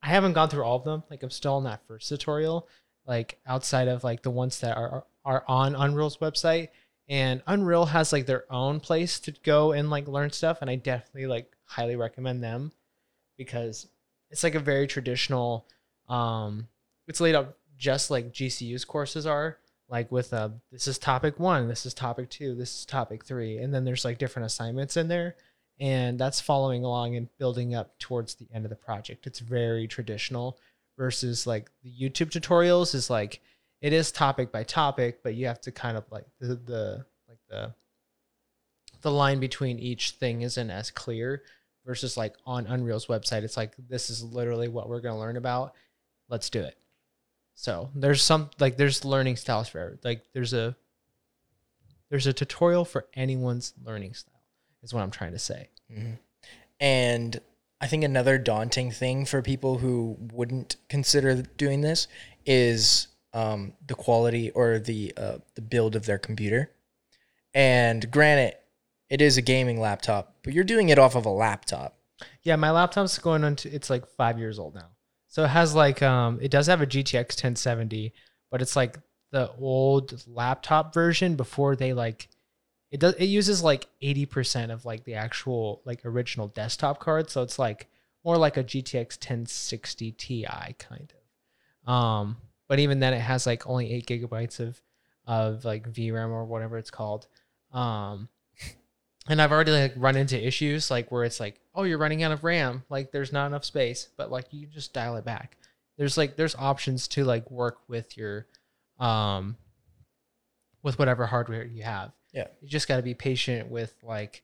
I 0.01 0.07
haven't 0.07 0.33
gone 0.33 0.49
through 0.49 0.63
all 0.63 0.77
of 0.77 0.83
them. 0.83 1.03
Like 1.09 1.23
I'm 1.23 1.29
still 1.31 1.55
on 1.55 1.63
that 1.65 1.85
first 1.87 2.07
tutorial, 2.09 2.67
like 3.05 3.39
outside 3.45 3.87
of 3.87 4.03
like 4.03 4.21
the 4.23 4.31
ones 4.31 4.59
that 4.61 4.77
are 4.77 5.05
are 5.25 5.43
on 5.47 5.75
Unreal's 5.75 6.17
website. 6.17 6.69
And 7.07 7.41
Unreal 7.47 7.87
has 7.87 8.13
like 8.13 8.27
their 8.27 8.45
own 8.53 8.79
place 8.79 9.19
to 9.21 9.33
go 9.43 9.71
and 9.71 9.89
like 9.89 10.07
learn 10.07 10.31
stuff, 10.31 10.59
and 10.61 10.69
I 10.69 10.75
definitely 10.75 11.25
like 11.25 11.51
highly 11.65 11.95
recommend 11.95 12.43
them 12.43 12.71
because 13.37 13.87
it's 14.29 14.43
like 14.43 14.55
a 14.55 14.59
very 14.59 14.87
traditional. 14.87 15.67
Um, 16.07 16.67
it's 17.07 17.19
laid 17.19 17.35
out 17.35 17.57
just 17.77 18.11
like 18.11 18.31
GCU's 18.31 18.85
courses 18.85 19.25
are, 19.25 19.57
like 19.89 20.11
with 20.11 20.33
uh 20.33 20.49
this 20.71 20.87
is 20.87 20.97
topic 20.97 21.39
one 21.39 21.67
this 21.67 21.85
is 21.85 21.93
topic 21.93 22.29
two 22.29 22.55
this 22.55 22.79
is 22.79 22.85
topic 22.85 23.25
three 23.25 23.57
and 23.57 23.73
then 23.73 23.83
there's 23.83 24.05
like 24.05 24.17
different 24.17 24.45
assignments 24.45 24.95
in 24.95 25.07
there 25.07 25.35
and 25.79 26.19
that's 26.19 26.39
following 26.39 26.83
along 26.83 27.15
and 27.15 27.27
building 27.37 27.73
up 27.73 27.97
towards 27.99 28.35
the 28.35 28.49
end 28.53 28.65
of 28.65 28.69
the 28.69 28.75
project. 28.75 29.25
It's 29.25 29.39
very 29.39 29.87
traditional 29.87 30.57
versus 30.97 31.47
like 31.47 31.69
the 31.81 31.89
youtube 31.89 32.29
tutorials 32.29 32.93
is 32.93 33.09
like 33.09 33.41
it 33.81 33.93
is 33.93 34.11
topic 34.11 34.51
by 34.51 34.63
topic 34.63 35.23
but 35.23 35.33
you 35.33 35.47
have 35.47 35.61
to 35.61 35.71
kind 35.71 35.95
of 35.95 36.03
like 36.11 36.25
the, 36.39 36.55
the 36.55 37.05
like 37.27 37.39
the 37.49 37.73
the 39.01 39.11
line 39.11 39.39
between 39.39 39.79
each 39.79 40.11
thing 40.11 40.41
isn't 40.41 40.69
as 40.69 40.91
clear 40.91 41.43
versus 41.85 42.17
like 42.17 42.35
on 42.45 42.67
unreal's 42.67 43.07
website. 43.07 43.43
It's 43.43 43.55
like 43.55 43.73
this 43.87 44.09
is 44.09 44.21
literally 44.21 44.67
what 44.67 44.89
we're 44.89 44.99
going 44.99 45.15
to 45.15 45.19
learn 45.19 45.37
about. 45.37 45.73
Let's 46.27 46.49
do 46.49 46.59
it 46.59 46.77
so 47.59 47.89
there's 47.93 48.23
some 48.23 48.49
like 48.57 48.77
there's 48.77 49.03
learning 49.03 49.35
styles 49.35 49.67
for 49.67 49.99
like 50.01 50.23
there's 50.33 50.53
a 50.53 50.77
there's 52.09 52.25
a 52.25 52.31
tutorial 52.31 52.85
for 52.85 53.07
anyone's 53.15 53.73
learning 53.83 54.13
style 54.13 54.41
is 54.81 54.93
what 54.93 55.01
I'm 55.03 55.11
trying 55.11 55.33
to 55.33 55.39
say. 55.39 55.67
Mhm. 55.91 56.19
And 56.79 57.41
I 57.81 57.87
think 57.87 58.05
another 58.05 58.37
daunting 58.37 58.91
thing 58.91 59.25
for 59.25 59.41
people 59.41 59.77
who 59.79 60.15
wouldn't 60.31 60.77
consider 60.87 61.41
doing 61.41 61.81
this 61.81 62.07
is 62.45 63.07
um, 63.33 63.73
the 63.85 63.93
quality 63.93 64.51
or 64.51 64.79
the 64.79 65.13
uh, 65.17 65.39
the 65.55 65.61
build 65.61 65.97
of 65.97 66.05
their 66.05 66.17
computer. 66.17 66.71
And 67.53 68.09
granted, 68.09 68.55
it 69.09 69.21
is 69.21 69.35
a 69.35 69.41
gaming 69.41 69.81
laptop, 69.81 70.33
but 70.43 70.53
you're 70.53 70.63
doing 70.63 70.87
it 70.87 70.97
off 70.97 71.15
of 71.15 71.25
a 71.25 71.29
laptop. 71.29 71.97
Yeah, 72.41 72.55
my 72.55 72.71
laptop's 72.71 73.19
going 73.19 73.43
on 73.43 73.57
to 73.57 73.69
it's 73.69 73.89
like 73.89 74.07
five 74.07 74.39
years 74.39 74.59
old 74.59 74.75
now. 74.75 74.91
So 75.29 75.43
it 75.43 75.49
has 75.49 75.73
like 75.73 76.01
um 76.01 76.39
it 76.41 76.51
does 76.51 76.67
have 76.67 76.81
a 76.81 76.87
GTX 76.87 77.37
1070, 77.37 78.13
but 78.51 78.61
it's 78.61 78.75
like 78.75 78.97
the 79.31 79.51
old 79.59 80.23
laptop 80.27 80.93
version 80.93 81.35
before 81.35 81.75
they 81.75 81.93
like 81.93 82.27
it 82.91 82.99
does 82.99 83.13
it 83.13 83.25
uses 83.25 83.63
like 83.63 83.87
80% 84.01 84.71
of 84.71 84.85
like 84.85 85.03
the 85.03 85.13
actual 85.13 85.81
like 85.85 86.03
original 86.03 86.47
desktop 86.47 86.99
card. 86.99 87.29
So 87.29 87.43
it's 87.43 87.59
like 87.59 87.87
more 88.25 88.37
like 88.37 88.57
a 88.57 88.63
GTX 88.63 89.17
1060 89.17 90.11
Ti 90.13 90.45
kind 90.79 91.13
of. 91.85 91.93
Um 91.93 92.37
but 92.67 92.79
even 92.79 92.99
then 92.99 93.13
it 93.13 93.21
has 93.21 93.45
like 93.45 93.67
only 93.67 93.93
8 93.93 94.07
gigabytes 94.07 94.59
of 94.59 94.81
of 95.27 95.63
like 95.63 95.91
VRAM 95.91 96.31
or 96.31 96.45
whatever 96.45 96.79
it's 96.79 96.91
called. 96.91 97.27
Um 97.71 98.29
and 99.29 99.39
I've 99.41 99.51
already 99.51 99.71
like 99.71 99.93
run 99.95 100.17
into 100.17 100.45
issues 100.45 100.89
like 100.89 101.11
where 101.11 101.23
it's 101.23 101.39
like 101.39 101.59
oh 101.75 101.83
you're 101.83 101.99
running 101.99 102.23
out 102.23 102.31
of 102.31 102.43
RAM. 102.43 102.83
Like 102.89 103.11
there's 103.11 103.31
not 103.31 103.47
enough 103.47 103.63
space 103.63 104.09
but 104.17 104.31
like 104.31 104.47
you 104.51 104.67
just 104.67 104.91
dial 104.91 105.15
it 105.15 105.23
back. 105.23 105.57
There's 105.97 106.17
like 106.17 106.35
there's 106.35 106.55
options 106.55 107.07
to 107.09 107.23
like 107.23 107.49
work 107.49 107.77
with 107.87 108.17
your 108.17 108.47
um 108.99 109.55
with 110.81 110.97
whatever 110.99 111.27
hardware 111.27 111.63
you 111.63 111.83
have. 111.83 112.11
Yeah. 112.33 112.47
you 112.61 112.67
just 112.67 112.87
got 112.87 112.97
to 112.97 113.03
be 113.03 113.13
patient 113.13 113.69
with 113.69 113.95
like 114.03 114.43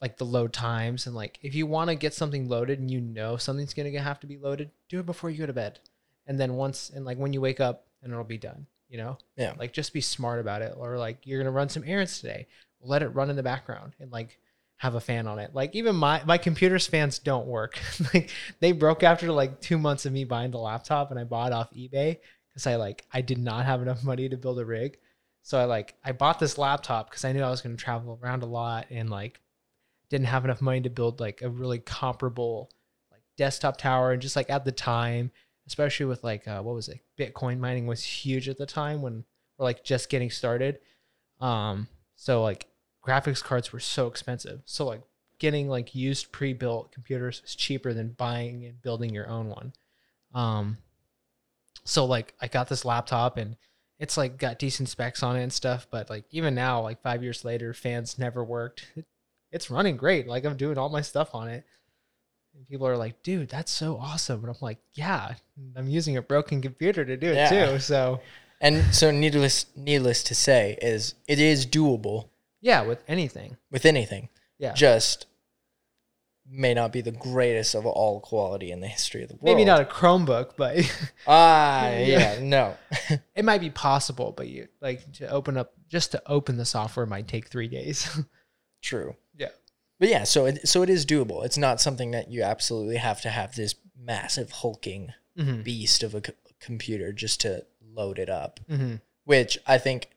like 0.00 0.18
the 0.18 0.24
load 0.24 0.52
times 0.52 1.06
and 1.06 1.14
like 1.14 1.38
if 1.42 1.54
you 1.54 1.66
want 1.66 1.90
to 1.90 1.96
get 1.96 2.14
something 2.14 2.48
loaded 2.48 2.80
and 2.80 2.90
you 2.90 3.00
know 3.00 3.36
something's 3.36 3.74
gonna 3.74 3.98
have 3.98 4.20
to 4.20 4.26
be 4.26 4.36
loaded 4.36 4.70
do 4.88 4.98
it 4.98 5.06
before 5.06 5.30
you 5.30 5.38
go 5.38 5.46
to 5.46 5.52
bed. 5.52 5.78
And 6.26 6.38
then 6.38 6.54
once 6.54 6.90
and 6.90 7.04
like 7.04 7.18
when 7.18 7.32
you 7.32 7.40
wake 7.40 7.60
up 7.60 7.86
and 8.02 8.12
it'll 8.12 8.24
be 8.24 8.38
done 8.38 8.66
you 8.88 8.98
know? 8.98 9.16
Yeah. 9.36 9.54
like 9.58 9.72
just 9.72 9.94
be 9.94 10.02
smart 10.02 10.38
about 10.38 10.60
it 10.60 10.74
or 10.76 10.98
like 10.98 11.18
you're 11.24 11.38
gonna 11.38 11.50
run 11.50 11.68
some 11.68 11.84
errands 11.86 12.20
today 12.20 12.46
let 12.82 13.02
it 13.02 13.08
run 13.08 13.30
in 13.30 13.36
the 13.36 13.42
background 13.42 13.94
and 14.00 14.10
like 14.10 14.38
have 14.82 14.96
a 14.96 15.00
fan 15.00 15.28
on 15.28 15.38
it. 15.38 15.54
Like 15.54 15.76
even 15.76 15.94
my 15.94 16.22
my 16.24 16.38
computer's 16.38 16.88
fans 16.88 17.20
don't 17.20 17.46
work. 17.46 17.78
Like 18.12 18.30
they 18.58 18.72
broke 18.72 19.04
after 19.04 19.30
like 19.30 19.60
two 19.60 19.78
months 19.78 20.06
of 20.06 20.12
me 20.12 20.24
buying 20.24 20.50
the 20.50 20.58
laptop 20.58 21.10
and 21.10 21.20
i 21.20 21.24
bought 21.24 21.52
off 21.52 21.72
ebay 21.72 22.18
because 22.48 22.66
i 22.66 22.74
like 22.74 23.06
i 23.12 23.20
did 23.20 23.38
not 23.38 23.64
have 23.64 23.80
enough 23.80 24.02
money 24.10 24.28
to 24.28 24.36
build 24.36 24.58
a 24.58 24.64
rig. 24.64 24.98
So 25.42 25.56
i 25.58 25.64
like 25.66 25.94
i 26.04 26.10
bought 26.10 26.40
this 26.40 26.58
laptop 26.58 27.10
because 27.10 27.24
i 27.24 27.30
knew 27.30 27.42
i 27.42 27.50
was 27.50 27.60
going 27.60 27.76
to 27.76 27.82
travel 27.82 28.18
around 28.20 28.42
a 28.42 28.46
lot 28.46 28.86
and 28.90 29.08
like 29.08 29.40
didn't 30.10 30.26
have 30.26 30.44
enough 30.44 30.60
money 30.60 30.80
to 30.80 30.90
build 30.90 31.20
like 31.20 31.42
a 31.42 31.48
really 31.48 31.78
comparable 31.78 32.68
like 33.12 33.22
desktop 33.38 33.76
tower. 33.76 34.12
And 34.12 34.20
just 34.20 34.36
like 34.36 34.50
at 34.50 34.64
the 34.64 34.72
time 34.72 35.30
especially 35.68 36.06
with 36.06 36.24
like 36.24 36.48
uh, 36.48 36.60
what 36.60 36.74
was 36.74 36.88
it? 36.88 36.98
Bitcoin 37.16 37.60
mining 37.60 37.86
was 37.86 38.02
huge 38.02 38.48
at 38.48 38.58
the 38.58 38.66
time 38.66 39.00
when 39.00 39.24
we're 39.56 39.64
like 39.64 39.84
just 39.84 40.10
getting 40.10 40.28
started. 40.28 40.80
Um 41.40 41.86
so 42.16 42.42
like 42.42 42.66
graphics 43.04 43.42
cards 43.42 43.72
were 43.72 43.80
so 43.80 44.06
expensive. 44.06 44.62
So 44.64 44.86
like 44.86 45.02
getting 45.38 45.68
like 45.68 45.94
used 45.94 46.30
pre-built 46.32 46.92
computers 46.92 47.42
was 47.42 47.54
cheaper 47.56 47.92
than 47.92 48.10
buying 48.12 48.64
and 48.64 48.80
building 48.80 49.12
your 49.12 49.28
own 49.28 49.48
one. 49.48 49.72
Um 50.34 50.78
so 51.84 52.04
like 52.04 52.32
i 52.40 52.46
got 52.46 52.68
this 52.68 52.84
laptop 52.84 53.36
and 53.36 53.56
it's 53.98 54.16
like 54.16 54.38
got 54.38 54.58
decent 54.58 54.88
specs 54.88 55.22
on 55.22 55.36
it 55.36 55.42
and 55.42 55.52
stuff 55.52 55.86
but 55.90 56.08
like 56.08 56.24
even 56.30 56.54
now 56.54 56.80
like 56.80 57.02
five 57.02 57.22
years 57.24 57.44
later 57.44 57.74
fans 57.74 58.18
never 58.18 58.42
worked. 58.44 58.86
It's 59.50 59.70
running 59.70 59.98
great. 59.98 60.26
Like 60.26 60.44
i'm 60.46 60.56
doing 60.56 60.78
all 60.78 60.88
my 60.88 61.02
stuff 61.02 61.34
on 61.34 61.48
it. 61.48 61.64
And 62.54 62.66
people 62.68 62.86
are 62.86 62.96
like 62.96 63.22
dude 63.22 63.48
that's 63.50 63.70
so 63.72 63.98
awesome. 63.98 64.40
And 64.40 64.48
i'm 64.50 64.56
like 64.62 64.78
yeah 64.94 65.34
i'm 65.76 65.88
using 65.88 66.16
a 66.16 66.22
broken 66.22 66.62
computer 66.62 67.04
to 67.04 67.16
do 67.16 67.28
it 67.32 67.34
Yeah. 67.34 67.72
too. 67.72 67.78
So 67.80 68.20
And 68.60 68.94
so 68.94 69.10
needless 69.10 69.66
needless 69.76 70.22
to 70.24 70.34
say 70.34 70.78
is 70.80 71.14
it 71.26 71.38
is 71.40 71.66
doable 71.66 72.28
yeah 72.62 72.80
with 72.82 73.02
anything 73.08 73.56
with 73.70 73.84
anything. 73.84 74.28
yeah 74.58 74.72
Just 74.72 75.26
may 76.50 76.74
not 76.74 76.92
be 76.92 77.00
the 77.00 77.12
greatest 77.12 77.74
of 77.74 77.86
all 77.86 78.20
quality 78.20 78.70
in 78.72 78.80
the 78.80 78.88
history 78.88 79.22
of 79.22 79.28
the 79.28 79.34
world. 79.36 79.44
maybe 79.44 79.64
not 79.64 79.80
a 79.80 79.84
chromebook 79.84 80.50
but 80.56 80.76
Ah, 81.26 81.88
Yeah. 81.96 82.40
no. 82.42 82.76
it 83.34 83.44
might 83.44 83.60
be 83.60 83.70
possible 83.70 84.32
but 84.36 84.48
you 84.48 84.68
like 84.80 85.12
to 85.14 85.28
open 85.28 85.56
up 85.56 85.72
just 85.88 86.12
to 86.12 86.22
open 86.26 86.56
the 86.56 86.64
software 86.64 87.06
might 87.06 87.28
take 87.28 87.48
three 87.48 87.68
days 87.68 88.08
True. 88.82 89.14
Yeah. 89.36 89.50
But 90.00 90.08
yeah, 90.08 90.24
so 90.24 90.46
it 90.46 90.66
so 90.66 90.82
it 90.82 90.90
is 90.90 91.06
doable. 91.06 91.44
It's 91.44 91.56
not 91.56 91.80
something 91.80 92.10
that 92.10 92.28
you 92.32 92.42
absolutely 92.42 92.96
have 92.96 93.20
to 93.20 93.28
have 93.30 93.54
this 93.54 93.76
massive 93.96 94.50
hulking 94.50 95.12
mm-hmm. 95.38 95.62
beast 95.62 96.02
of 96.02 96.16
a 96.16 96.22
c- 96.26 96.32
computer 96.58 97.12
just 97.12 97.40
to 97.42 97.64
load 97.80 98.18
it 98.18 98.28
up, 98.28 98.58
Mm-hmm. 98.68 98.96
which 99.24 99.56
I 99.68 99.78
think 99.78 100.08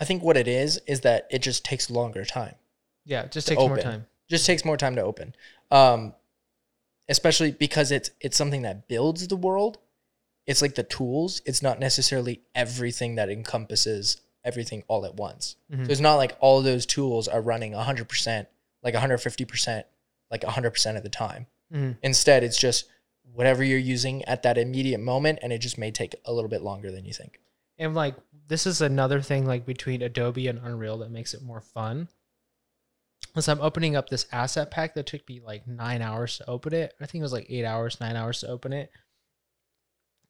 I 0.00 0.04
think 0.04 0.22
what 0.22 0.36
it 0.36 0.48
is 0.48 0.80
is 0.86 1.00
that 1.02 1.26
it 1.30 1.40
just 1.42 1.64
takes 1.64 1.88
longer 1.90 2.24
time. 2.24 2.54
yeah 3.04 3.22
it 3.24 3.32
just 3.32 3.46
takes 3.48 3.60
more 3.60 3.78
time 3.78 4.06
Just 4.28 4.46
takes 4.46 4.64
more 4.64 4.76
time 4.76 4.96
to 4.96 5.02
open. 5.02 5.34
Um 5.70 6.14
especially 7.08 7.52
because 7.52 7.90
it's 7.92 8.10
it's 8.20 8.36
something 8.36 8.62
that 8.62 8.88
builds 8.88 9.26
the 9.28 9.36
world. 9.36 9.78
It's 10.46 10.62
like 10.62 10.74
the 10.74 10.82
tools. 10.82 11.40
It's 11.46 11.62
not 11.62 11.78
necessarily 11.78 12.42
everything 12.54 13.14
that 13.16 13.30
encompasses 13.30 14.18
everything 14.44 14.82
all 14.88 15.04
at 15.06 15.14
once. 15.14 15.56
Mhm. 15.72 15.86
So 15.86 15.92
it's 15.92 16.00
not 16.00 16.16
like 16.16 16.36
all 16.40 16.60
those 16.62 16.84
tools 16.86 17.28
are 17.28 17.40
running 17.40 17.72
100%, 17.72 18.46
like 18.82 18.94
150%, 18.94 19.84
like 20.30 20.42
100% 20.44 20.96
of 20.98 21.02
the 21.02 21.08
time. 21.08 21.46
Mhm. 21.72 21.96
Instead, 22.02 22.44
it's 22.44 22.58
just 22.58 22.84
whatever 23.32 23.64
you're 23.64 23.78
using 23.78 24.22
at 24.26 24.42
that 24.42 24.58
immediate 24.58 24.98
moment, 25.00 25.38
and 25.42 25.50
it 25.52 25.58
just 25.58 25.78
may 25.78 25.90
take 25.90 26.14
a 26.26 26.32
little 26.32 26.50
bit 26.50 26.62
longer 26.62 26.90
than 26.90 27.04
you 27.06 27.12
think. 27.14 27.40
And 27.78 27.94
like 27.94 28.16
this 28.46 28.66
is 28.66 28.80
another 28.80 29.20
thing 29.20 29.46
like 29.46 29.66
between 29.66 30.02
Adobe 30.02 30.48
and 30.48 30.60
Unreal 30.62 30.98
that 30.98 31.10
makes 31.10 31.34
it 31.34 31.42
more 31.42 31.60
fun. 31.60 32.08
As 33.36 33.48
I'm 33.48 33.60
opening 33.60 33.96
up 33.96 34.08
this 34.08 34.26
asset 34.30 34.70
pack 34.70 34.94
that 34.94 35.06
took 35.06 35.28
me 35.28 35.40
like 35.40 35.66
nine 35.66 36.02
hours 36.02 36.38
to 36.38 36.48
open 36.48 36.72
it. 36.72 36.94
I 37.00 37.06
think 37.06 37.20
it 37.20 37.24
was 37.24 37.32
like 37.32 37.46
eight 37.48 37.64
hours, 37.64 38.00
nine 38.00 38.16
hours 38.16 38.40
to 38.40 38.48
open 38.48 38.72
it. 38.72 38.90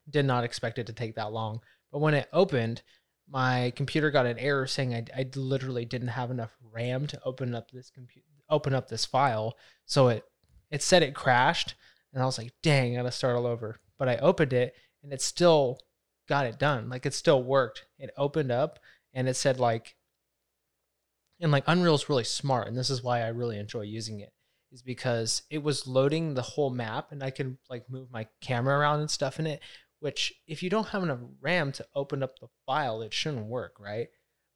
Did 0.09 0.25
not 0.25 0.45
expect 0.45 0.79
it 0.79 0.87
to 0.87 0.93
take 0.93 1.17
that 1.17 1.33
long. 1.33 1.61
But 1.93 2.01
when 2.01 2.15
it 2.15 2.29
opened, 2.33 2.83
my 3.29 3.73
computer 3.77 4.11
got 4.11 4.27
an 4.27 4.39
error 4.39 4.67
saying 4.67 4.95
I, 4.95 5.05
I 5.17 5.27
literally 5.35 5.85
didn't 5.85 6.09
have 6.09 6.31
enough 6.31 6.57
RAM 6.73 7.07
to 7.09 7.21
open 7.25 7.55
up 7.55 7.71
this 7.71 7.91
computer 7.91 8.27
open 8.51 8.75
up 8.75 8.89
this 8.89 9.05
file. 9.05 9.57
So 9.87 10.09
it 10.09 10.25
it 10.71 10.83
said 10.83 11.03
it 11.03 11.15
crashed 11.15 11.75
and 12.13 12.23
I 12.23 12.27
was 12.27 12.39
like, 12.39 12.53
dang, 12.63 12.95
I 12.95 13.01
gotta 13.01 13.13
start 13.13 13.37
all 13.37 13.47
over. 13.47 13.81
But 13.99 14.09
I 14.09 14.17
opened 14.17 14.53
it 14.53 14.75
and 15.03 15.13
it 15.13 15.21
still 15.21 15.79
got 16.29 16.47
it 16.47 16.59
done. 16.59 16.89
Like 16.89 17.07
it 17.07 17.15
still 17.15 17.43
worked. 17.43 17.85
It 17.99 18.11
opened 18.17 18.53
up 18.53 18.79
and 19.13 19.29
it 19.29 19.35
said 19.35 19.59
like 19.59 19.97
and 21.41 21.53
like 21.53 21.65
Unreal's 21.67 22.09
really 22.09 22.25
smart 22.25 22.69
and 22.69 22.77
this 22.77 22.91
is 22.91 23.03
why 23.03 23.21
I 23.21 23.29
really 23.29 23.59
enjoy 23.59 23.83
using 23.83 24.21
it 24.21 24.33
is 24.73 24.83
because 24.83 25.43
it 25.51 25.63
was 25.63 25.87
loading 25.87 26.35
the 26.35 26.43
whole 26.43 26.71
map 26.71 27.13
and 27.13 27.23
I 27.23 27.31
can 27.31 27.59
like 27.69 27.91
move 27.91 28.11
my 28.11 28.27
camera 28.41 28.79
around 28.79 29.01
and 29.01 29.11
stuff 29.11 29.39
in 29.39 29.47
it 29.47 29.61
which 30.01 30.33
if 30.47 30.63
you 30.63 30.71
don't 30.71 30.89
have 30.89 31.03
enough 31.03 31.21
RAM 31.41 31.73
to 31.73 31.87
open 31.95 32.23
up 32.23 32.39
the 32.39 32.49
file 32.67 33.03
it 33.03 33.13
shouldn't 33.13 33.47
work, 33.47 33.77
right? 33.81 34.09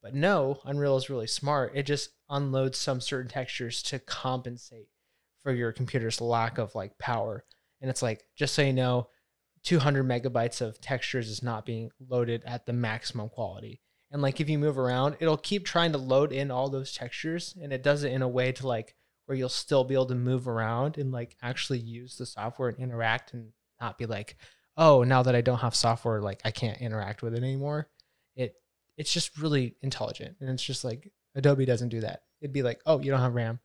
But 0.03 0.14
no, 0.14 0.61
Unreal 0.64 0.97
is 0.97 1.11
really 1.11 1.27
smart. 1.27 1.73
It 1.75 1.85
just 1.85 2.11
unloads 2.29 2.79
some 2.79 3.01
certain 3.01 3.31
textures 3.31 3.83
to 3.85 3.99
compensate 3.99 4.89
for 5.43 5.53
your 5.53 5.73
computer's 5.73 6.21
lack 6.21 6.59
of 6.59 6.75
like 6.75 6.99
power. 6.99 7.45
And 7.81 7.91
it's 7.91 8.03
like 8.03 8.25
just 8.37 8.55
so 8.55 8.62
you 8.62 8.73
know, 8.73 9.09
200 9.62 10.04
megabytes 10.06 10.61
of 10.61 10.80
textures 10.80 11.28
is 11.28 11.42
not 11.42 11.66
being 11.66 11.90
loaded 12.09 12.42
at 12.44 12.66
the 12.66 12.72
maximum 12.72 13.28
quality. 13.28 13.80
And 14.11 14.22
like 14.22 14.40
if 14.40 14.48
you 14.48 14.59
move 14.59 14.78
around, 14.78 15.16
it'll 15.20 15.36
keep 15.36 15.66
trying 15.66 15.92
to 15.92 15.98
load 15.98 16.32
in 16.32 16.50
all 16.50 16.68
those 16.70 16.94
textures 16.94 17.54
and 17.61 17.72
it 17.72 17.82
does 17.82 18.04
it 18.04 18.12
in 18.12 18.22
a 18.22 18.28
way 18.28 18.52
to 18.52 18.66
like 18.66 18.94
where 19.26 19.36
you'll 19.36 19.48
still 19.50 19.84
be 19.84 19.94
able 19.94 20.06
to 20.06 20.14
move 20.14 20.48
around 20.48 20.96
and 20.96 21.12
like 21.12 21.36
actually 21.42 21.78
use 21.78 22.16
the 22.16 22.24
software 22.24 22.70
and 22.70 22.78
interact 22.78 23.34
and 23.34 23.52
not 23.80 23.98
be 23.98 24.06
like, 24.06 24.36
oh, 24.78 25.02
now 25.02 25.22
that 25.22 25.34
I 25.34 25.42
don't 25.42 25.59
have 25.59 25.74
software, 25.74 26.22
like 26.22 26.40
I 26.44 26.50
can't 26.50 26.80
interact 26.80 27.20
with 27.22 27.34
it 27.34 27.42
anymore. 27.42 27.88
It 28.36 28.54
it's 28.96 29.12
just 29.12 29.36
really 29.36 29.76
intelligent. 29.82 30.36
And 30.40 30.48
it's 30.48 30.62
just 30.62 30.84
like 30.84 31.12
Adobe 31.34 31.66
doesn't 31.66 31.90
do 31.90 32.00
that. 32.00 32.22
It'd 32.40 32.54
be 32.54 32.62
like, 32.62 32.80
oh, 32.86 33.00
you 33.00 33.11
don't 33.11 33.20
have 33.20 33.34
RAM. 33.34 33.61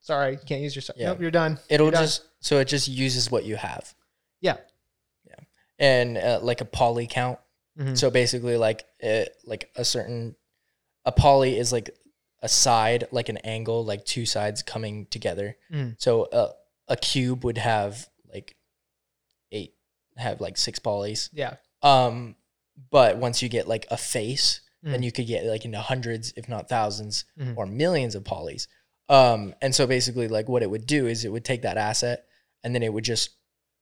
Sorry, 0.00 0.38
can't 0.46 0.62
use 0.62 0.74
your 0.74 0.82
stuff. 0.82 0.96
Yeah. 0.98 1.08
Nope, 1.08 1.20
you're 1.20 1.30
done. 1.30 1.58
It'll 1.68 1.86
You're 1.86 1.92
done. 1.92 2.04
just 2.04 2.24
so 2.40 2.58
it 2.58 2.66
just 2.68 2.88
uses 2.88 3.30
what 3.30 3.44
you 3.44 3.56
have. 3.56 3.92
Yeah. 4.40 4.56
And 5.80 6.16
uh, 6.18 6.38
like 6.42 6.60
a 6.60 6.64
poly 6.66 7.06
count. 7.08 7.38
Mhm. 7.78 7.96
So 7.98 8.10
basically, 8.10 8.56
like 8.56 8.84
uh, 9.02 9.24
like 9.44 9.70
a 9.76 9.84
certain 9.84 10.36
a 11.04 11.12
poly 11.12 11.58
is 11.58 11.72
like 11.72 11.90
a 12.42 12.48
side, 12.48 13.04
like 13.10 13.28
an 13.28 13.38
angle, 13.38 13.84
like 13.84 14.04
two 14.04 14.26
sides 14.26 14.62
coming 14.62 15.06
together. 15.06 15.56
Mhm. 15.72 15.96
So 15.98 16.24
uh, 16.24 16.52
a 16.88 16.96
cube 16.96 17.44
would 17.44 17.58
have 17.58 18.06
like 18.32 18.54
eight, 19.52 19.74
have 20.16 20.40
like 20.40 20.56
six 20.58 20.78
polys. 20.78 21.30
Yeah. 21.32 21.56
Um, 21.82 22.36
but 22.90 23.16
once 23.16 23.42
you 23.42 23.48
get 23.48 23.66
like 23.68 23.86
a 23.90 23.96
face, 23.96 24.60
then 24.82 25.00
Mhm. 25.00 25.04
you 25.04 25.12
could 25.12 25.26
get 25.26 25.44
like 25.44 25.64
into 25.64 25.80
hundreds, 25.80 26.32
if 26.36 26.48
not 26.48 26.68
1000s 26.68 27.24
Mhm. 27.38 27.56
or 27.56 27.66
millions 27.66 28.14
of 28.14 28.24
polys. 28.24 28.66
Um, 29.08 29.54
and 29.60 29.74
so 29.74 29.86
basically, 29.86 30.28
like 30.28 30.48
what 30.48 30.62
it 30.62 30.70
would 30.70 30.86
do 30.86 31.06
is 31.06 31.24
it 31.24 31.32
would 31.32 31.44
take 31.44 31.62
that 31.62 31.76
asset 31.76 32.26
and 32.62 32.74
then 32.74 32.82
it 32.82 32.92
would 32.92 33.04
just 33.04 33.30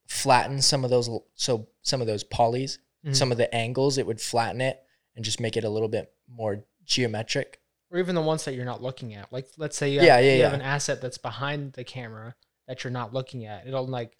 flatten 0.09 0.61
some 0.61 0.83
of 0.83 0.89
those. 0.89 1.07
So 1.35 1.69
some 1.83 2.01
of 2.01 2.07
those 2.07 2.23
polys, 2.23 2.79
Mhm. 3.05 3.15
some 3.15 3.31
of 3.31 3.37
the 3.37 3.53
angles, 3.55 3.97
it 3.97 4.07
would 4.07 4.19
flatten 4.19 4.59
it 4.59 4.83
and 5.15 5.23
just 5.23 5.39
make 5.39 5.55
it 5.55 5.63
a 5.63 5.69
little 5.69 5.87
bit 5.87 6.13
more 6.27 6.65
geometric. 6.83 7.61
or 7.91 7.97
even 7.97 8.13
the 8.13 8.21
ones 8.21 8.45
that 8.45 8.53
you're 8.53 8.65
not 8.65 8.83
looking 8.83 9.15
at. 9.15 9.33
Like 9.33 9.47
let's 9.57 9.75
say 9.75 9.91
you 9.91 9.97
have, 9.99 10.05
Yeah, 10.05 10.19
yeah, 10.19 10.35
you 10.35 10.43
have 10.43 10.53
an 10.53 10.61
asset 10.61 11.01
that's 11.01 11.17
behind 11.17 11.73
the 11.73 11.83
camera 11.83 12.35
that 12.67 12.83
you're 12.83 12.91
not 12.91 13.13
looking 13.15 13.45
at. 13.47 13.65
It'll 13.65 13.87
like 13.87 14.15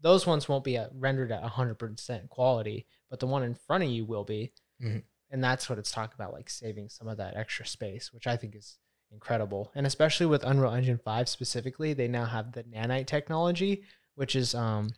those 0.00 0.26
ones 0.26 0.48
won't 0.48 0.64
be 0.64 0.78
at, 0.78 0.88
rendered 0.94 1.30
at 1.30 1.42
100% 1.42 2.30
quality, 2.30 2.86
but 3.10 3.20
the 3.20 3.26
one 3.26 3.42
in 3.42 3.54
front 3.54 3.84
of 3.84 3.90
you 3.90 4.06
will 4.06 4.24
be. 4.24 4.54
Mhm. 4.82 5.04
And 5.28 5.44
that's 5.44 5.68
what 5.68 5.78
it's 5.78 5.90
talking 5.92 6.14
about, 6.14 6.32
like 6.32 6.48
saving 6.48 6.88
some 6.88 7.06
of 7.06 7.18
that 7.18 7.36
extra 7.36 7.66
space, 7.66 8.14
which 8.14 8.26
I 8.26 8.38
think 8.38 8.54
is 8.56 8.78
incredible. 9.10 9.70
And 9.74 9.86
especially 9.86 10.24
with 10.24 10.42
Unreal 10.42 10.72
Engine 10.72 10.96
5 10.98 11.28
specifically, 11.28 11.92
they 11.92 12.08
now 12.08 12.24
have 12.24 12.52
the 12.52 12.64
nanite 12.64 13.06
technology, 13.06 13.84
which 14.14 14.34
is 14.34 14.54
um 14.54 14.94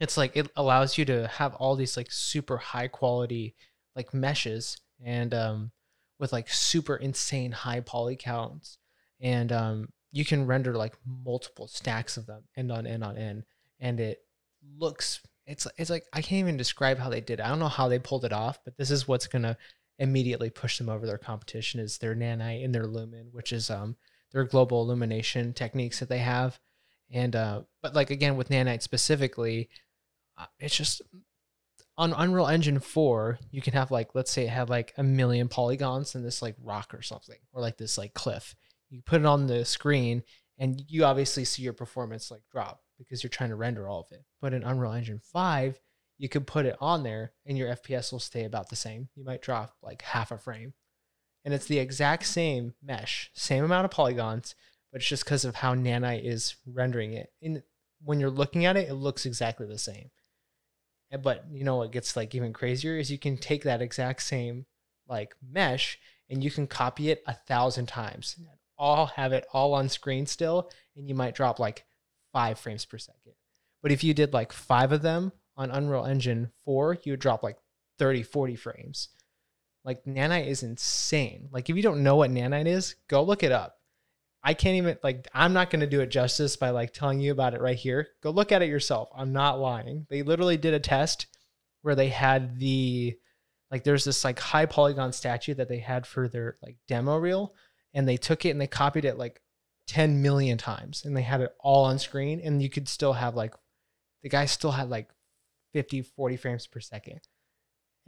it's 0.00 0.16
like 0.16 0.36
it 0.36 0.50
allows 0.56 0.96
you 0.96 1.04
to 1.04 1.26
have 1.28 1.54
all 1.54 1.76
these 1.76 1.96
like 1.96 2.10
super 2.10 2.56
high 2.56 2.88
quality 2.88 3.54
like 3.96 4.14
meshes 4.14 4.78
and 5.04 5.34
um 5.34 5.70
with 6.18 6.32
like 6.32 6.48
super 6.48 6.96
insane 6.96 7.52
high 7.52 7.80
poly 7.80 8.16
counts 8.16 8.78
and 9.20 9.52
um 9.52 9.88
you 10.12 10.24
can 10.24 10.46
render 10.46 10.74
like 10.74 10.96
multiple 11.24 11.68
stacks 11.68 12.16
of 12.16 12.26
them 12.26 12.42
end 12.56 12.72
on 12.72 12.86
end 12.86 13.04
on 13.04 13.16
end 13.16 13.44
and 13.80 14.00
it 14.00 14.20
looks 14.78 15.20
it's 15.48 15.66
it's 15.78 15.90
like 15.90 16.04
I 16.12 16.20
can't 16.20 16.40
even 16.40 16.56
describe 16.58 16.98
how 16.98 17.08
they 17.08 17.22
did 17.22 17.40
it. 17.40 17.42
I 17.42 17.48
don't 17.48 17.58
know 17.58 17.68
how 17.68 17.88
they 17.88 17.98
pulled 17.98 18.26
it 18.26 18.32
off, 18.34 18.58
but 18.64 18.76
this 18.76 18.90
is 18.90 19.08
what's 19.08 19.26
gonna 19.26 19.56
immediately 19.98 20.50
push 20.50 20.78
them 20.78 20.90
over 20.90 21.06
their 21.06 21.18
competition 21.18 21.80
is 21.80 21.98
their 21.98 22.14
nanite 22.14 22.64
and 22.64 22.74
their 22.74 22.86
lumen, 22.86 23.28
which 23.32 23.52
is 23.52 23.70
um 23.70 23.96
their 24.30 24.44
global 24.44 24.82
illumination 24.82 25.54
techniques 25.54 26.00
that 26.00 26.10
they 26.10 26.18
have. 26.18 26.60
And 27.10 27.34
uh 27.34 27.62
but 27.82 27.94
like 27.94 28.10
again 28.10 28.36
with 28.36 28.50
nanite 28.50 28.82
specifically, 28.82 29.70
it's 30.58 30.76
just 30.76 31.02
on 31.96 32.12
Unreal 32.12 32.46
Engine 32.46 32.78
4, 32.78 33.38
you 33.50 33.60
can 33.60 33.72
have 33.72 33.90
like 33.90 34.14
let's 34.14 34.30
say 34.30 34.44
it 34.44 34.50
had 34.50 34.70
like 34.70 34.94
a 34.96 35.02
million 35.02 35.48
polygons 35.48 36.14
in 36.14 36.22
this 36.22 36.40
like 36.40 36.54
rock 36.62 36.94
or 36.94 37.02
something 37.02 37.38
or 37.52 37.60
like 37.60 37.76
this 37.76 37.98
like 37.98 38.14
cliff. 38.14 38.54
You 38.88 39.02
put 39.02 39.20
it 39.20 39.26
on 39.26 39.46
the 39.46 39.64
screen 39.64 40.22
and 40.58 40.82
you 40.88 41.04
obviously 41.04 41.44
see 41.44 41.62
your 41.62 41.72
performance 41.72 42.30
like 42.30 42.42
drop 42.50 42.80
because 42.98 43.22
you're 43.22 43.30
trying 43.30 43.50
to 43.50 43.56
render 43.56 43.88
all 43.88 44.00
of 44.00 44.12
it. 44.12 44.24
But 44.40 44.54
in 44.54 44.62
Unreal 44.62 44.92
Engine 44.92 45.20
5, 45.22 45.80
you 46.18 46.28
could 46.28 46.46
put 46.46 46.66
it 46.66 46.76
on 46.80 47.02
there 47.02 47.32
and 47.46 47.58
your 47.58 47.74
FPS 47.74 48.12
will 48.12 48.18
stay 48.18 48.44
about 48.44 48.70
the 48.70 48.76
same. 48.76 49.08
You 49.14 49.24
might 49.24 49.42
drop 49.42 49.76
like 49.82 50.02
half 50.02 50.30
a 50.30 50.38
frame. 50.38 50.74
And 51.44 51.54
it's 51.54 51.66
the 51.66 51.78
exact 51.78 52.26
same 52.26 52.74
mesh, 52.82 53.30
same 53.34 53.64
amount 53.64 53.84
of 53.86 53.90
polygons, 53.90 54.54
but 54.92 55.00
it's 55.00 55.08
just 55.08 55.24
because 55.24 55.44
of 55.44 55.56
how 55.56 55.74
Nanite 55.74 56.24
is 56.24 56.56
rendering 56.66 57.12
it. 57.12 57.32
And 57.40 57.62
when 58.02 58.20
you're 58.20 58.30
looking 58.30 58.64
at 58.64 58.76
it, 58.76 58.88
it 58.88 58.94
looks 58.94 59.24
exactly 59.24 59.66
the 59.66 59.78
same. 59.78 60.10
But 61.16 61.44
you 61.50 61.64
know 61.64 61.76
what 61.76 61.92
gets 61.92 62.16
like 62.16 62.34
even 62.34 62.52
crazier 62.52 62.98
is 62.98 63.10
you 63.10 63.18
can 63.18 63.38
take 63.38 63.64
that 63.64 63.80
exact 63.80 64.22
same 64.22 64.66
like 65.08 65.34
mesh 65.42 65.98
and 66.28 66.44
you 66.44 66.50
can 66.50 66.66
copy 66.66 67.10
it 67.10 67.22
a 67.26 67.32
thousand 67.32 67.86
times. 67.86 68.34
And 68.38 68.46
all 68.76 69.06
have 69.06 69.32
it 69.32 69.46
all 69.52 69.74
on 69.74 69.88
screen 69.88 70.26
still, 70.26 70.70
and 70.96 71.08
you 71.08 71.14
might 71.14 71.34
drop 71.34 71.58
like 71.58 71.84
five 72.32 72.58
frames 72.58 72.84
per 72.84 72.98
second. 72.98 73.32
But 73.82 73.92
if 73.92 74.04
you 74.04 74.14
did 74.14 74.32
like 74.32 74.52
five 74.52 74.92
of 74.92 75.02
them 75.02 75.32
on 75.56 75.70
Unreal 75.70 76.04
Engine 76.04 76.52
4, 76.64 76.98
you 77.02 77.12
would 77.12 77.20
drop 77.20 77.42
like 77.42 77.58
30, 77.98 78.22
40 78.22 78.56
frames. 78.56 79.08
Like 79.84 80.04
Nanite 80.04 80.46
is 80.46 80.62
insane. 80.62 81.48
Like 81.50 81.70
if 81.70 81.76
you 81.76 81.82
don't 81.82 82.02
know 82.02 82.16
what 82.16 82.30
Nanite 82.30 82.66
is, 82.66 82.96
go 83.08 83.22
look 83.22 83.42
it 83.42 83.52
up. 83.52 83.77
I 84.42 84.54
can't 84.54 84.76
even 84.76 84.98
like 85.02 85.28
I'm 85.34 85.52
not 85.52 85.70
going 85.70 85.80
to 85.80 85.86
do 85.86 86.00
it 86.00 86.10
justice 86.10 86.56
by 86.56 86.70
like 86.70 86.92
telling 86.92 87.20
you 87.20 87.32
about 87.32 87.54
it 87.54 87.60
right 87.60 87.76
here. 87.76 88.08
Go 88.22 88.30
look 88.30 88.52
at 88.52 88.62
it 88.62 88.68
yourself. 88.68 89.08
I'm 89.14 89.32
not 89.32 89.58
lying. 89.58 90.06
They 90.08 90.22
literally 90.22 90.56
did 90.56 90.74
a 90.74 90.80
test 90.80 91.26
where 91.82 91.94
they 91.94 92.08
had 92.08 92.58
the 92.58 93.16
like 93.70 93.84
there's 93.84 94.04
this 94.04 94.24
like 94.24 94.38
high 94.38 94.66
polygon 94.66 95.12
statue 95.12 95.54
that 95.54 95.68
they 95.68 95.78
had 95.78 96.06
for 96.06 96.28
their 96.28 96.56
like 96.62 96.76
demo 96.86 97.16
reel 97.16 97.54
and 97.94 98.08
they 98.08 98.16
took 98.16 98.44
it 98.44 98.50
and 98.50 98.60
they 98.60 98.66
copied 98.66 99.04
it 99.04 99.18
like 99.18 99.40
10 99.88 100.22
million 100.22 100.58
times 100.58 101.04
and 101.04 101.16
they 101.16 101.22
had 101.22 101.40
it 101.40 101.54
all 101.60 101.84
on 101.84 101.98
screen 101.98 102.40
and 102.42 102.62
you 102.62 102.68
could 102.68 102.88
still 102.88 103.14
have 103.14 103.34
like 103.34 103.54
the 104.22 104.28
guy 104.28 104.44
still 104.44 104.72
had 104.72 104.88
like 104.88 105.08
50 105.72 106.02
40 106.02 106.36
frames 106.36 106.66
per 106.66 106.80
second 106.80 107.20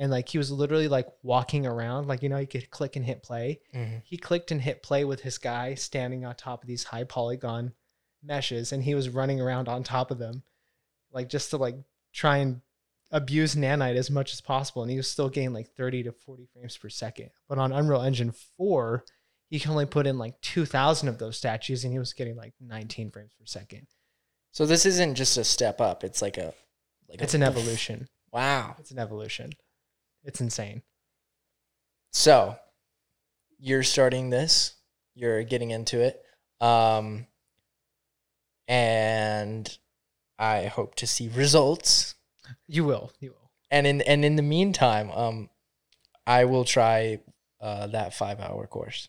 and 0.01 0.11
like 0.11 0.29
he 0.29 0.39
was 0.39 0.51
literally 0.51 0.89
like 0.89 1.07
walking 1.23 1.65
around 1.67 2.09
like 2.09 2.23
you 2.23 2.29
know 2.29 2.39
you 2.39 2.47
could 2.49 2.69
click 2.71 2.97
and 2.97 3.05
hit 3.05 3.23
play 3.23 3.61
Mhm. 3.75 4.03
he 4.05 4.17
clicked 4.17 4.51
and 4.51 4.61
hit 4.61 4.83
play 4.83 5.05
with 5.05 5.21
his 5.21 5.39
guy 5.39 5.75
standing 5.75 6.25
on 6.25 6.35
top 6.35 6.63
of 6.63 6.67
these 6.69 6.83
high 6.85 7.05
polygon 7.05 7.73
meshes 8.23 8.73
and 8.73 8.83
he 8.83 8.95
was 8.95 9.09
running 9.09 9.41
around 9.41 9.69
on 9.69 9.83
top 9.85 10.11
of 10.11 10.19
them 10.19 10.43
like 11.13 11.29
just 11.29 11.51
to 11.51 11.57
like 11.57 11.77
try 12.13 12.39
and 12.39 12.61
abuse 13.13 13.55
nanite 13.55 13.97
as 13.97 14.11
much 14.11 14.33
as 14.33 14.41
possible 14.41 14.83
and 14.83 14.91
he 14.91 14.97
was 14.97 15.09
still 15.11 15.29
getting 15.29 15.53
like 15.53 15.69
30 15.77 16.05
to 16.05 16.13
40 16.13 16.47
frames 16.53 16.77
per 16.77 16.89
second 16.89 17.31
but 17.49 17.59
on 17.59 17.73
unreal 17.73 18.03
engine 18.03 18.33
4 18.57 19.05
he 19.49 19.59
can 19.59 19.73
only 19.73 19.87
put 19.87 20.07
in 20.07 20.17
like 20.19 20.41
2000 20.43 21.09
of 21.09 21.19
those 21.19 21.37
statues 21.37 21.83
and 21.85 21.93
he 21.93 21.99
was 21.99 22.13
getting 22.13 22.37
like 22.37 22.55
19 22.61 23.11
frames 23.11 23.33
per 23.39 23.47
second 23.47 23.87
So 24.53 24.65
this 24.67 24.87
isn't 24.87 25.15
just 25.17 25.37
a 25.37 25.45
step 25.45 25.81
up. 25.81 26.05
It's 26.05 26.23
like 26.23 26.39
a 26.39 26.55
like 27.09 27.21
it's 27.23 27.35
a, 27.35 27.39
an 27.39 27.43
evolution 27.43 28.09
Wow. 28.33 28.77
it's 28.79 28.93
an 28.93 28.99
evolution 29.01 29.51
it's 30.25 30.41
insane 30.41 30.83
So 32.13 32.57
you're 33.59 33.83
starting 33.83 34.31
this. 34.31 34.75
You're 35.15 35.43
getting 35.43 35.71
into 35.71 36.01
it. 36.01 36.23
Um 36.61 37.27
and 38.69 39.79
I 40.39 40.67
hope 40.67 40.95
to 40.97 41.07
see 41.07 41.29
results. 41.29 42.15
you 42.67 42.85
will 42.85 43.13
you 43.21 43.31
will 43.31 43.51
And 43.71 43.87
in 43.87 44.01
and 44.03 44.25
in 44.25 44.37
the 44.37 44.43
meantime, 44.43 45.11
um 45.11 45.51
I 46.27 46.45
will 46.45 46.65
try 46.65 47.21
uh 47.61 47.87
that 47.89 48.13
5-hour 48.13 48.67
course. 48.69 49.09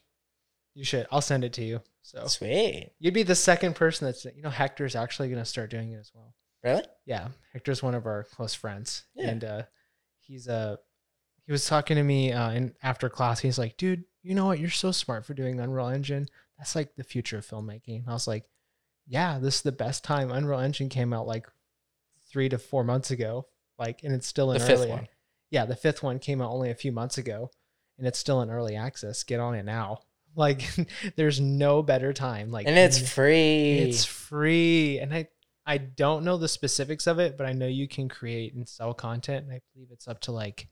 you 0.73 0.83
should 0.83 1.07
i'll 1.11 1.21
send 1.21 1.43
it 1.43 1.53
to 1.53 1.63
you 1.63 1.81
so 2.01 2.25
Sweet. 2.27 2.91
you'd 2.99 3.13
be 3.13 3.23
the 3.23 3.35
second 3.35 3.75
person 3.75 4.05
that's 4.07 4.25
you 4.25 4.41
know 4.41 4.49
hector's 4.49 4.95
actually 4.95 5.29
going 5.29 5.39
to 5.41 5.45
start 5.45 5.69
doing 5.69 5.91
it 5.91 5.97
as 5.99 6.11
well 6.13 6.33
Really? 6.63 6.83
Yeah, 7.07 7.29
Hector's 7.53 7.81
one 7.81 7.95
of 7.95 8.05
our 8.05 8.23
close 8.23 8.53
friends, 8.53 9.05
Yeah. 9.15 9.29
and 9.29 9.43
uh, 9.43 9.61
he's 10.19 10.47
uh, 10.47 10.75
he 11.51 11.53
was 11.53 11.65
talking 11.65 11.97
to 11.97 12.03
me 12.03 12.31
uh, 12.31 12.51
in 12.51 12.73
after 12.81 13.09
class. 13.09 13.41
He's 13.41 13.59
like, 13.59 13.75
"Dude, 13.75 14.05
you 14.23 14.35
know 14.35 14.45
what? 14.45 14.59
You're 14.59 14.69
so 14.69 14.91
smart 14.93 15.25
for 15.25 15.33
doing 15.33 15.59
Unreal 15.59 15.89
Engine. 15.89 16.27
That's 16.57 16.75
like 16.77 16.95
the 16.95 17.03
future 17.03 17.37
of 17.39 17.45
filmmaking." 17.45 17.99
And 18.03 18.09
I 18.09 18.13
was 18.13 18.25
like, 18.27 18.45
"Yeah, 19.05 19.37
this 19.39 19.55
is 19.57 19.61
the 19.63 19.73
best 19.73 20.03
time. 20.05 20.31
Unreal 20.31 20.59
Engine 20.59 20.87
came 20.87 21.11
out 21.11 21.27
like 21.27 21.45
three 22.31 22.47
to 22.47 22.57
four 22.57 22.85
months 22.85 23.11
ago, 23.11 23.47
like, 23.77 24.03
and 24.03 24.13
it's 24.13 24.27
still 24.27 24.51
in 24.53 24.59
The 24.59 24.65
fifth 24.65 24.79
early. 24.79 24.89
one. 24.91 25.07
Yeah, 25.49 25.65
the 25.65 25.75
fifth 25.75 26.01
one 26.01 26.19
came 26.19 26.41
out 26.41 26.51
only 26.51 26.69
a 26.69 26.75
few 26.75 26.93
months 26.93 27.17
ago, 27.17 27.51
and 27.97 28.07
it's 28.07 28.17
still 28.19 28.41
in 28.41 28.49
early 28.49 28.77
access. 28.77 29.23
Get 29.23 29.39
on 29.41 29.55
it 29.55 29.65
now. 29.65 29.99
Like, 30.33 30.61
there's 31.17 31.41
no 31.41 31.83
better 31.83 32.13
time. 32.13 32.51
Like, 32.51 32.65
And 32.65 32.77
it's 32.77 32.99
n- 32.99 33.05
free. 33.05 33.79
it's 33.79 34.05
free, 34.05 34.97
and 34.99 35.13
I 35.13 35.27
I 35.65 35.77
don't 35.77 36.23
know 36.23 36.37
the 36.37 36.47
specifics 36.47 37.05
of 37.05 37.19
it, 37.19 37.37
but 37.37 37.45
I 37.45 37.51
know 37.51 37.67
you 37.67 37.85
can 37.85 38.07
create 38.07 38.53
and 38.53 38.65
sell 38.65 38.93
content, 38.93 39.43
and 39.43 39.53
I 39.53 39.59
believe 39.73 39.89
it's 39.91 40.07
up 40.07 40.21
to 40.21 40.31
like 40.31 40.69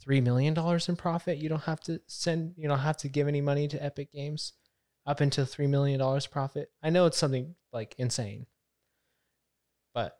three 0.00 0.20
million 0.20 0.54
dollars 0.54 0.88
in 0.88 0.96
profit. 0.96 1.38
You 1.38 1.48
don't 1.48 1.64
have 1.64 1.80
to 1.80 2.00
send, 2.06 2.54
you 2.56 2.68
don't 2.68 2.78
have 2.78 2.96
to 2.98 3.08
give 3.08 3.28
any 3.28 3.40
money 3.40 3.68
to 3.68 3.82
Epic 3.82 4.12
Games, 4.12 4.52
up 5.06 5.20
until 5.20 5.46
three 5.46 5.66
million 5.66 5.98
dollars 5.98 6.26
profit. 6.26 6.70
I 6.82 6.90
know 6.90 7.06
it's 7.06 7.18
something 7.18 7.54
like 7.72 7.94
insane, 7.98 8.46
but 9.94 10.18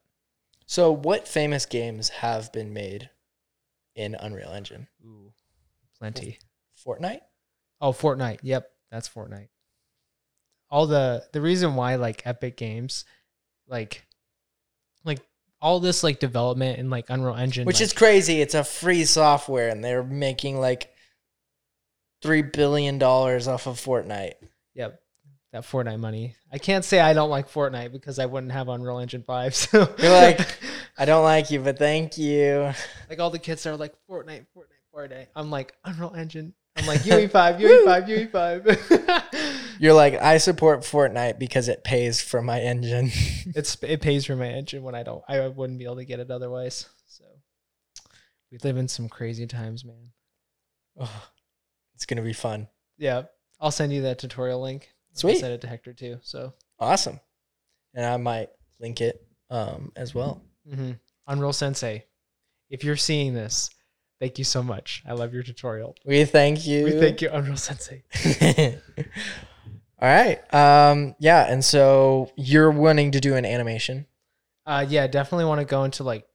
so 0.66 0.90
what 0.90 1.28
famous 1.28 1.66
games 1.66 2.08
have 2.08 2.52
been 2.52 2.72
made 2.72 3.10
in 3.94 4.14
Unreal 4.14 4.50
Engine? 4.50 4.88
ooh, 5.04 5.32
plenty. 5.98 6.38
Fortnite? 6.86 7.20
Oh, 7.80 7.92
Fortnite. 7.92 8.38
Yep, 8.42 8.70
that's 8.90 9.08
Fortnite. 9.08 9.48
All 10.70 10.86
the 10.86 11.24
the 11.32 11.40
reason 11.40 11.74
why 11.74 11.96
like 11.96 12.26
Epic 12.26 12.56
Games, 12.56 13.04
like, 13.66 13.78
like 13.78 14.07
all 15.60 15.80
this 15.80 16.02
like 16.04 16.20
development 16.20 16.78
and 16.78 16.90
like 16.90 17.10
Unreal 17.10 17.34
Engine, 17.34 17.66
Which 17.66 17.76
like- 17.76 17.82
is 17.86 17.92
crazy. 17.92 18.40
It's 18.40 18.54
a 18.54 18.64
free 18.64 19.04
software 19.04 19.68
and 19.68 19.82
they're 19.84 20.02
making 20.04 20.58
like 20.60 20.92
3 22.22 22.42
billion 22.42 22.98
dollars 22.98 23.48
off 23.48 23.66
of 23.66 23.76
Fortnite. 23.76 24.34
Yep. 24.74 25.00
That 25.52 25.62
Fortnite 25.64 25.98
money. 25.98 26.34
I 26.52 26.58
can't 26.58 26.84
say 26.84 27.00
I 27.00 27.14
don't 27.14 27.30
like 27.30 27.50
Fortnite 27.50 27.90
because 27.92 28.18
I 28.18 28.26
wouldn't 28.26 28.52
have 28.52 28.68
Unreal 28.68 28.98
Engine 28.98 29.22
5. 29.22 29.54
So 29.54 29.88
You're 29.98 30.12
like- 30.12 30.58
I 31.00 31.04
don't 31.04 31.22
like 31.24 31.50
you, 31.50 31.60
but 31.60 31.78
thank 31.78 32.18
you. 32.18 32.72
like 33.08 33.18
all 33.20 33.30
the 33.30 33.38
kids 33.38 33.64
are 33.66 33.76
like 33.76 33.94
Fortnite, 34.10 34.46
Fortnite, 34.56 34.94
Fortnite. 34.94 35.26
I'm 35.36 35.48
like 35.50 35.74
Unreal 35.84 36.14
Engine. 36.16 36.54
I'm 36.76 36.86
like 36.86 37.06
E 37.06 37.10
UE5, 37.10 37.60
UE5, 37.60 38.30
UE5. 38.30 39.64
You're 39.78 39.94
like 39.94 40.14
I 40.14 40.38
support 40.38 40.80
Fortnite 40.80 41.38
because 41.38 41.68
it 41.68 41.84
pays 41.84 42.20
for 42.20 42.42
my 42.42 42.60
engine. 42.60 43.10
it's 43.54 43.76
it 43.82 44.00
pays 44.00 44.24
for 44.24 44.36
my 44.36 44.48
engine 44.48 44.82
when 44.82 44.94
I 44.94 45.02
don't 45.02 45.22
I 45.28 45.46
wouldn't 45.48 45.78
be 45.78 45.84
able 45.84 45.96
to 45.96 46.04
get 46.04 46.20
it 46.20 46.30
otherwise. 46.30 46.86
So 47.06 47.24
we 48.50 48.58
live 48.62 48.76
in 48.76 48.88
some 48.88 49.08
crazy 49.08 49.46
times, 49.46 49.84
man. 49.84 50.10
Oh, 50.98 51.28
it's 51.94 52.06
going 52.06 52.16
to 52.16 52.22
be 52.22 52.32
fun. 52.32 52.68
Yeah. 52.96 53.22
I'll 53.60 53.70
send 53.70 53.92
you 53.92 54.02
that 54.02 54.18
tutorial 54.18 54.60
link. 54.60 54.88
Sweet. 55.14 55.34
I'll 55.34 55.40
send 55.40 55.52
it 55.54 55.60
to 55.62 55.66
Hector 55.68 55.92
too. 55.92 56.18
So 56.22 56.54
Awesome. 56.78 57.20
And 57.94 58.04
I 58.04 58.16
might 58.16 58.50
link 58.80 59.00
it 59.00 59.24
um 59.50 59.92
as 59.96 60.14
well. 60.14 60.42
hmm 60.68 60.92
Unreal 61.26 61.52
Sensei, 61.52 62.04
if 62.70 62.82
you're 62.84 62.96
seeing 62.96 63.34
this, 63.34 63.68
thank 64.18 64.38
you 64.38 64.44
so 64.44 64.62
much. 64.62 65.02
I 65.06 65.12
love 65.12 65.34
your 65.34 65.42
tutorial. 65.42 65.94
We 66.06 66.24
thank 66.24 66.66
you. 66.66 66.84
We 66.84 66.92
thank 66.92 67.20
you, 67.20 67.28
Unreal 67.30 67.56
Sensei. 67.56 68.02
All 70.00 70.08
right. 70.08 70.38
Um 70.54 71.14
yeah, 71.18 71.50
and 71.50 71.64
so 71.64 72.32
you're 72.36 72.70
wanting 72.70 73.12
to 73.12 73.20
do 73.20 73.34
an 73.34 73.44
animation. 73.44 74.06
Uh, 74.66 74.84
yeah, 74.86 75.06
definitely 75.06 75.46
want 75.46 75.60
to 75.60 75.64
go 75.64 75.84
into 75.84 76.04
like 76.04 76.26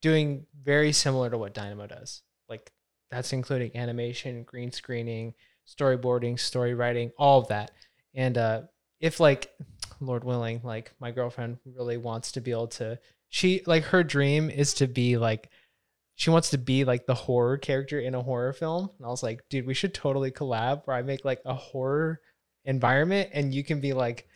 doing 0.00 0.46
very 0.62 0.92
similar 0.92 1.30
to 1.30 1.38
what 1.38 1.54
Dynamo 1.54 1.86
does. 1.86 2.22
Like 2.48 2.72
that's 3.10 3.32
including 3.32 3.76
animation, 3.76 4.42
green 4.42 4.72
screening, 4.72 5.34
storyboarding, 5.66 6.38
story 6.38 6.74
writing, 6.74 7.12
all 7.16 7.40
of 7.40 7.48
that. 7.48 7.70
And 8.14 8.36
uh, 8.36 8.62
if 9.00 9.20
like, 9.20 9.52
Lord 10.00 10.24
willing, 10.24 10.60
like 10.64 10.92
my 11.00 11.12
girlfriend 11.12 11.58
really 11.64 11.96
wants 11.96 12.32
to 12.32 12.40
be 12.40 12.50
able 12.50 12.66
to, 12.68 12.98
she 13.28 13.62
like 13.66 13.84
her 13.84 14.02
dream 14.02 14.50
is 14.50 14.74
to 14.74 14.86
be 14.86 15.16
like, 15.16 15.48
she 16.16 16.30
wants 16.30 16.50
to 16.50 16.58
be 16.58 16.84
like 16.84 17.06
the 17.06 17.14
horror 17.14 17.58
character 17.58 18.00
in 18.00 18.14
a 18.14 18.22
horror 18.22 18.52
film. 18.52 18.90
And 18.98 19.06
I 19.06 19.08
was 19.08 19.22
like, 19.22 19.48
dude, 19.48 19.66
we 19.66 19.74
should 19.74 19.94
totally 19.94 20.30
collab 20.30 20.82
where 20.84 20.96
I 20.96 21.02
make 21.02 21.24
like 21.24 21.40
a 21.44 21.54
horror 21.54 22.20
environment 22.64 23.30
and 23.32 23.54
you 23.54 23.64
can 23.64 23.80
be 23.80 23.92
like 23.92 24.26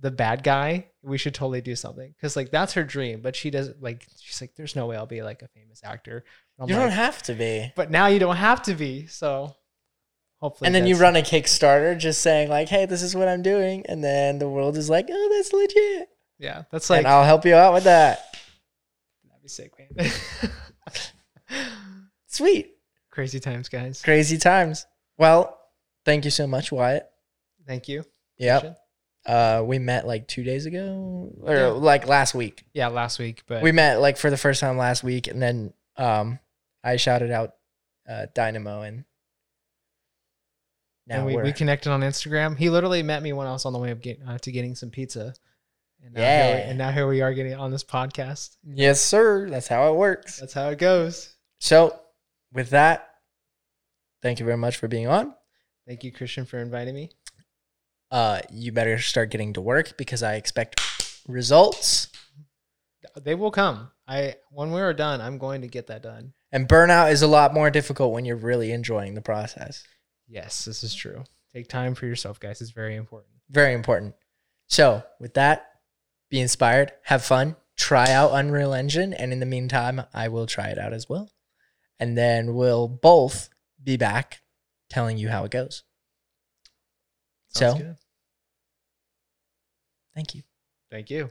the 0.00 0.10
bad 0.10 0.42
guy. 0.42 0.86
We 1.02 1.18
should 1.18 1.34
totally 1.34 1.60
do 1.60 1.74
something 1.76 2.12
because 2.16 2.36
like 2.36 2.50
that's 2.50 2.72
her 2.74 2.84
dream. 2.84 3.20
But 3.20 3.34
she 3.36 3.50
doesn't 3.50 3.82
like. 3.82 4.06
She's 4.20 4.40
like, 4.40 4.54
there's 4.56 4.76
no 4.76 4.86
way 4.86 4.96
I'll 4.96 5.06
be 5.06 5.22
like 5.22 5.42
a 5.42 5.48
famous 5.48 5.80
actor. 5.84 6.24
You 6.60 6.66
like, 6.66 6.74
don't 6.84 6.90
have 6.90 7.22
to 7.24 7.34
be. 7.34 7.72
but 7.76 7.90
now 7.90 8.06
you 8.08 8.18
don't 8.18 8.36
have 8.36 8.62
to 8.64 8.74
be. 8.74 9.06
So 9.06 9.54
hopefully, 10.40 10.66
And 10.66 10.74
then 10.74 10.86
you 10.86 10.96
run 10.96 11.16
a 11.16 11.20
Kickstarter 11.22 11.96
just 11.98 12.20
saying 12.20 12.48
like, 12.48 12.68
"Hey, 12.68 12.84
this 12.86 13.02
is 13.02 13.14
what 13.14 13.28
I'm 13.28 13.42
doing," 13.42 13.84
and 13.86 14.02
then 14.04 14.38
the 14.38 14.48
world 14.48 14.76
is 14.76 14.90
like, 14.90 15.06
"Oh, 15.10 15.28
that's 15.36 15.52
legit," 15.52 16.08
Yeah, 16.38 16.64
that's 16.70 16.90
like 16.90 16.98
and 16.98 17.06
I'll 17.08 17.24
help 17.24 17.44
you 17.44 17.54
out 17.54 17.72
with 17.74 17.84
that. 17.84 18.36
that'd 19.28 19.42
be 19.42 19.48
sick, 19.48 19.72
man. 19.78 20.10
Sweet, 22.26 22.74
Crazy 23.10 23.40
times, 23.40 23.68
guys. 23.68 24.02
crazy 24.02 24.38
times. 24.38 24.86
Well, 25.16 25.58
thank 26.04 26.24
you 26.24 26.30
so 26.30 26.46
much, 26.46 26.70
Wyatt. 26.70 27.08
Thank 27.68 27.86
you. 27.88 28.02
Christian. 28.40 28.74
Uh, 29.26 29.62
we 29.64 29.78
met 29.78 30.06
like 30.06 30.26
two 30.26 30.42
days 30.42 30.64
ago, 30.66 31.30
or 31.42 31.54
Yeah. 31.54 31.66
like 31.68 32.06
last 32.08 32.34
week. 32.34 32.64
Yeah, 32.72 32.88
last 32.88 33.18
week, 33.18 33.42
but 33.46 33.62
We 33.62 33.70
met 33.72 34.00
like 34.00 34.16
for 34.16 34.30
the 34.30 34.36
first 34.38 34.60
time 34.60 34.76
last 34.78 35.04
week, 35.04 35.26
and 35.26 35.40
then 35.42 35.72
um, 35.96 36.38
I 36.82 36.96
shouted 36.96 37.30
out 37.30 37.54
uh, 38.08 38.26
Dynamo, 38.34 38.80
and 38.82 39.04
now 41.06 41.16
and 41.18 41.26
we, 41.26 41.36
we're 41.36 41.52
connected 41.52 41.90
on 41.90 42.00
Instagram. 42.00 42.56
He 42.56 42.70
literally 42.70 43.02
met 43.02 43.22
me 43.22 43.32
when 43.32 43.46
I 43.46 43.52
was 43.52 43.64
on 43.66 43.72
the 43.72 43.78
way 43.78 43.90
of 43.90 44.00
get, 44.00 44.20
uh, 44.26 44.38
to 44.38 44.52
getting 44.52 44.74
some 44.74 44.90
pizza. 44.90 45.34
And 46.02 46.16
here 46.16 46.18
we- 46.18 46.20
Yeah. 46.22 46.68
and 46.68 46.78
now 46.78 46.90
here 46.92 47.06
we 47.08 47.20
are 47.22 47.34
getting 47.34 47.54
on 47.54 47.70
this 47.70 47.84
podcast. 47.84 48.56
yes, 48.64 49.00
sir. 49.00 49.50
That's 49.50 49.68
how 49.68 49.92
it 49.92 49.96
works. 49.96 50.38
That's 50.38 50.52
how 50.54 50.68
it 50.70 50.78
goes. 50.78 51.34
So, 51.60 51.98
with 52.52 52.70
that, 52.70 53.10
thank 54.22 54.38
you 54.38 54.44
very 54.46 54.56
much 54.58 54.76
for 54.76 54.86
being 54.88 55.08
on. 55.08 55.34
Thank 55.86 56.04
you, 56.04 56.12
Christian, 56.12 56.44
for 56.44 56.58
inviting 56.58 56.94
me. 56.94 57.10
Uh, 58.10 58.40
you 58.50 58.72
better 58.72 58.98
start 58.98 59.30
getting 59.30 59.52
to 59.52 59.60
work 59.60 59.96
because 59.96 60.22
I 60.22 60.34
expect 60.34 60.80
results. 61.28 62.08
They 63.20 63.34
will 63.34 63.50
come. 63.50 63.90
I 64.06 64.36
when 64.50 64.72
we 64.72 64.80
are 64.80 64.94
done, 64.94 65.20
I'm 65.20 65.38
going 65.38 65.62
to 65.62 65.68
get 65.68 65.88
that 65.88 66.02
done. 66.02 66.32
And 66.50 66.68
burnout 66.68 67.12
is 67.12 67.22
a 67.22 67.26
lot 67.26 67.52
more 67.52 67.70
difficult 67.70 68.12
when 68.12 68.24
you're 68.24 68.36
really 68.36 68.72
enjoying 68.72 69.14
the 69.14 69.20
process. 69.20 69.84
Yes, 70.26 70.64
this 70.64 70.82
is 70.82 70.94
true. 70.94 71.24
Take 71.52 71.68
time 71.68 71.94
for 71.94 72.06
yourself, 72.06 72.40
guys. 72.40 72.60
It's 72.60 72.70
very 72.70 72.96
important. 72.96 73.32
Very 73.50 73.74
important. 73.74 74.14
So, 74.66 75.02
with 75.18 75.34
that, 75.34 75.66
be 76.30 76.40
inspired, 76.40 76.92
have 77.04 77.24
fun, 77.24 77.56
try 77.76 78.10
out 78.10 78.32
Unreal 78.32 78.74
Engine, 78.74 79.14
and 79.14 79.32
in 79.32 79.40
the 79.40 79.46
meantime, 79.46 80.02
I 80.12 80.28
will 80.28 80.46
try 80.46 80.68
it 80.68 80.78
out 80.78 80.92
as 80.92 81.08
well. 81.08 81.30
And 81.98 82.16
then 82.16 82.54
we'll 82.54 82.88
both 82.88 83.48
be 83.82 83.96
back 83.96 84.42
telling 84.90 85.16
you 85.16 85.28
how 85.28 85.44
it 85.44 85.50
goes. 85.50 85.84
Sounds 87.50 87.74
so, 87.74 87.78
good. 87.78 87.96
thank 90.14 90.34
you. 90.34 90.42
Thank 90.90 91.10
you. 91.10 91.28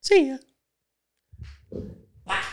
See 0.00 0.28
ya. 0.28 0.38
Bye. 2.24 2.44